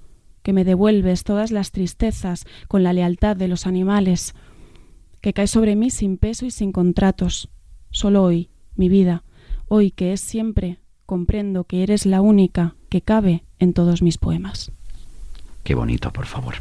que 0.42 0.52
me 0.52 0.64
devuelves 0.64 1.22
todas 1.22 1.52
las 1.52 1.70
tristezas 1.70 2.44
con 2.68 2.82
la 2.82 2.92
lealtad 2.92 3.36
de 3.36 3.48
los 3.48 3.66
animales, 3.66 4.34
que 5.20 5.32
cae 5.32 5.46
sobre 5.46 5.76
mí 5.76 5.90
sin 5.90 6.18
peso 6.18 6.44
y 6.44 6.50
sin 6.50 6.72
contratos. 6.72 7.50
Solo 7.90 8.24
hoy, 8.24 8.50
mi 8.74 8.88
vida, 8.88 9.24
hoy 9.68 9.92
que 9.92 10.12
es 10.12 10.20
siempre, 10.20 10.80
comprendo 11.06 11.64
que 11.64 11.84
eres 11.84 12.04
la 12.04 12.20
única 12.20 12.75
que 12.88 13.00
cabe 13.02 13.44
en 13.58 13.72
todos 13.72 14.02
mis 14.02 14.18
poemas. 14.18 14.72
Qué 15.62 15.74
bonito, 15.74 16.12
por 16.12 16.26
favor. 16.26 16.54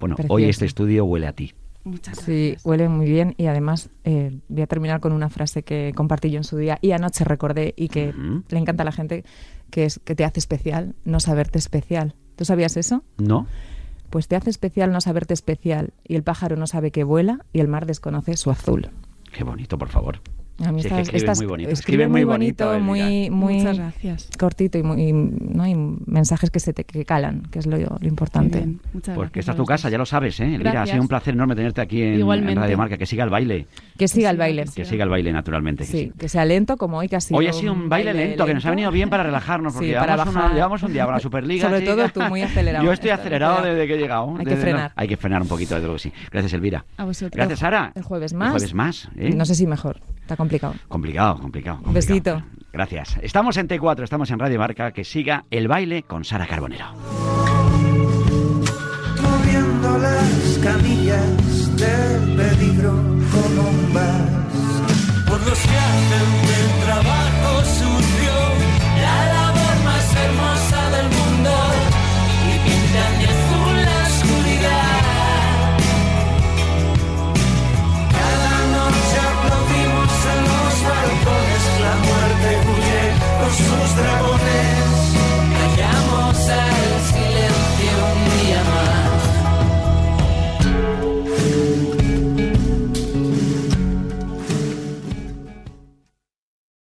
Bueno, 0.00 0.16
Precioso. 0.16 0.34
hoy 0.34 0.44
este 0.44 0.64
estudio 0.64 1.04
huele 1.04 1.26
a 1.26 1.32
ti. 1.32 1.52
Muchas 1.84 2.18
Sí, 2.18 2.56
huele 2.64 2.88
muy 2.88 3.06
bien 3.06 3.34
y 3.38 3.46
además 3.46 3.88
eh, 4.04 4.38
voy 4.48 4.62
a 4.62 4.66
terminar 4.66 5.00
con 5.00 5.12
una 5.12 5.28
frase 5.30 5.62
que 5.62 5.92
compartí 5.94 6.30
yo 6.30 6.38
en 6.38 6.44
su 6.44 6.56
día 6.56 6.78
y 6.82 6.92
anoche 6.92 7.24
recordé 7.24 7.72
y 7.76 7.88
que 7.88 8.12
le 8.48 8.58
encanta 8.58 8.82
a 8.82 8.84
la 8.84 8.92
gente, 8.92 9.24
que 9.70 9.84
es 9.84 10.00
que 10.04 10.14
te 10.14 10.24
hace 10.24 10.40
especial 10.40 10.94
no 11.04 11.20
saberte 11.20 11.58
especial. 11.58 12.14
¿Tú 12.36 12.44
sabías 12.44 12.76
eso? 12.76 13.04
¿No? 13.18 13.46
Pues 14.10 14.28
te 14.28 14.36
hace 14.36 14.50
especial 14.50 14.92
no 14.92 15.00
saberte 15.00 15.34
especial 15.34 15.92
y 16.04 16.14
el 16.16 16.22
pájaro 16.22 16.56
no 16.56 16.66
sabe 16.66 16.90
que 16.90 17.04
vuela 17.04 17.44
y 17.52 17.60
el 17.60 17.68
mar 17.68 17.86
desconoce 17.86 18.36
su 18.36 18.50
azul. 18.50 18.90
Qué 19.32 19.44
bonito, 19.44 19.78
por 19.78 19.88
favor. 19.88 20.20
A 20.64 20.72
mí 20.72 20.82
Sí, 20.82 20.88
es 20.88 20.92
que 21.10 21.16
escribe 21.18 21.34
muy 21.36 21.46
bonito. 21.46 21.70
escribe 21.70 21.72
Escribe 21.72 22.08
muy 22.08 22.12
muy 22.20 22.24
bonito, 22.24 22.66
bonito, 22.66 22.84
muy, 22.84 23.30
muy 23.30 23.54
Muchas 23.58 23.76
gracias. 23.78 24.28
cortito 24.38 24.76
y, 24.78 24.82
muy, 24.82 25.12
¿no? 25.12 25.66
y 25.66 25.74
mensajes 26.06 26.50
que 26.50 26.58
se 26.58 26.72
te 26.72 26.82
que 26.84 27.04
calan, 27.04 27.42
que 27.50 27.60
es 27.60 27.66
lo, 27.66 27.76
lo 27.78 28.08
importante. 28.08 28.66
Muchas 28.92 29.14
Pues 29.14 29.30
que 29.30 29.40
gracias 29.40 29.42
esta 29.42 29.52
es 29.52 29.56
tu 29.56 29.64
casa, 29.64 29.88
ya 29.88 29.98
lo 29.98 30.04
sabes, 30.06 30.40
¿eh? 30.40 30.54
Elvira, 30.56 30.82
ha 30.82 30.86
sido 30.86 31.00
un 31.00 31.06
placer 31.08 31.34
enorme 31.34 31.54
tenerte 31.54 31.80
aquí 31.80 32.02
en. 32.02 32.26
Radio 32.56 32.76
Marca. 32.76 32.96
Que 32.98 33.06
siga 33.06 33.22
el 33.24 33.30
baile. 33.30 33.66
Que 33.96 34.08
siga 34.08 34.30
el 34.30 34.36
baile. 34.36 34.64
que 34.64 34.72
Que 34.82 34.84
siga 34.84 35.04
el 35.04 35.10
baile, 35.10 35.32
naturalmente. 35.32 35.84
que 35.84 35.90
Sí, 35.90 35.98
sí. 36.06 36.12
que 36.18 36.28
sea 36.28 36.44
lento 36.44 36.76
como 36.76 36.98
hoy 36.98 37.08
que 37.08 37.16
ha 37.16 37.20
sido 37.20 37.38
Hoy 37.38 37.46
ha 37.46 37.52
sido 37.52 37.72
un 37.72 37.88
baile 37.88 38.12
lento, 38.12 38.44
que 38.44 38.54
nos 38.54 38.66
ha 38.66 38.70
venido 38.70 38.90
bien 38.90 39.08
para 39.10 39.22
relajarnos, 39.22 39.72
porque 39.74 39.88
Sí, 39.90 39.94
para 39.94 40.12
llevamos, 40.14 40.34
una- 40.34 40.42
bajar. 40.42 40.56
llevamos 40.56 40.82
un 40.82 40.92
día 40.92 41.04
con 41.04 41.14
la 41.14 41.20
Superliga. 41.20 41.68
Sobre 41.68 41.80
chica. 41.80 41.94
todo 41.94 42.08
tú, 42.08 42.20
muy 42.28 42.42
acelerado. 42.42 42.84
Yo 42.84 42.92
estoy 42.92 43.10
Estás 43.10 43.20
acelerado 43.20 43.62
desde 43.64 43.86
que 43.86 43.94
he 43.94 43.98
llegado. 43.98 44.34
Hay 44.38 44.44
que 44.44 44.56
frenar. 44.56 44.92
Hay 44.96 45.06
que 45.08 45.16
frenar 45.16 45.42
un 45.42 45.48
poquito, 45.48 45.74
desde 45.76 45.86
luego 45.86 45.96
que 45.96 46.02
sí. 46.02 46.12
Gracias, 46.32 46.52
Elvira. 46.52 46.84
A 46.96 47.04
vosotros. 47.04 47.32
Gracias, 47.36 47.60
Sara. 47.60 47.92
El 47.94 48.02
jueves 48.02 48.32
El 48.32 48.38
más. 48.38 48.50
jueves 48.50 48.74
más. 48.74 49.08
¿eh? 49.16 49.30
No 49.34 49.44
sé 49.44 49.54
si 49.54 49.66
mejor, 49.66 50.00
está 50.28 50.36
complicado. 50.36 50.74
Complicado, 50.88 51.38
complicado. 51.40 51.82
complicado. 51.82 51.94
besito. 51.94 52.42
Gracias. 52.70 53.18
Estamos 53.22 53.56
en 53.56 53.66
T4, 53.66 54.02
estamos 54.04 54.30
en 54.30 54.38
Radio 54.38 54.58
Marca. 54.58 54.92
Que 54.92 55.04
siga 55.04 55.44
el 55.50 55.68
baile 55.68 56.02
con 56.02 56.24
Sara 56.24 56.46
Carbonero. 56.46 56.86
moviendo 59.22 59.98
las 59.98 60.58
camillas 60.62 61.76
del 61.76 62.36
peligro 62.36 62.92
un 62.92 63.94
vas. 63.94 65.26
Por 65.26 65.40
los 65.46 65.58
que 65.58 65.76
hacen 65.76 66.57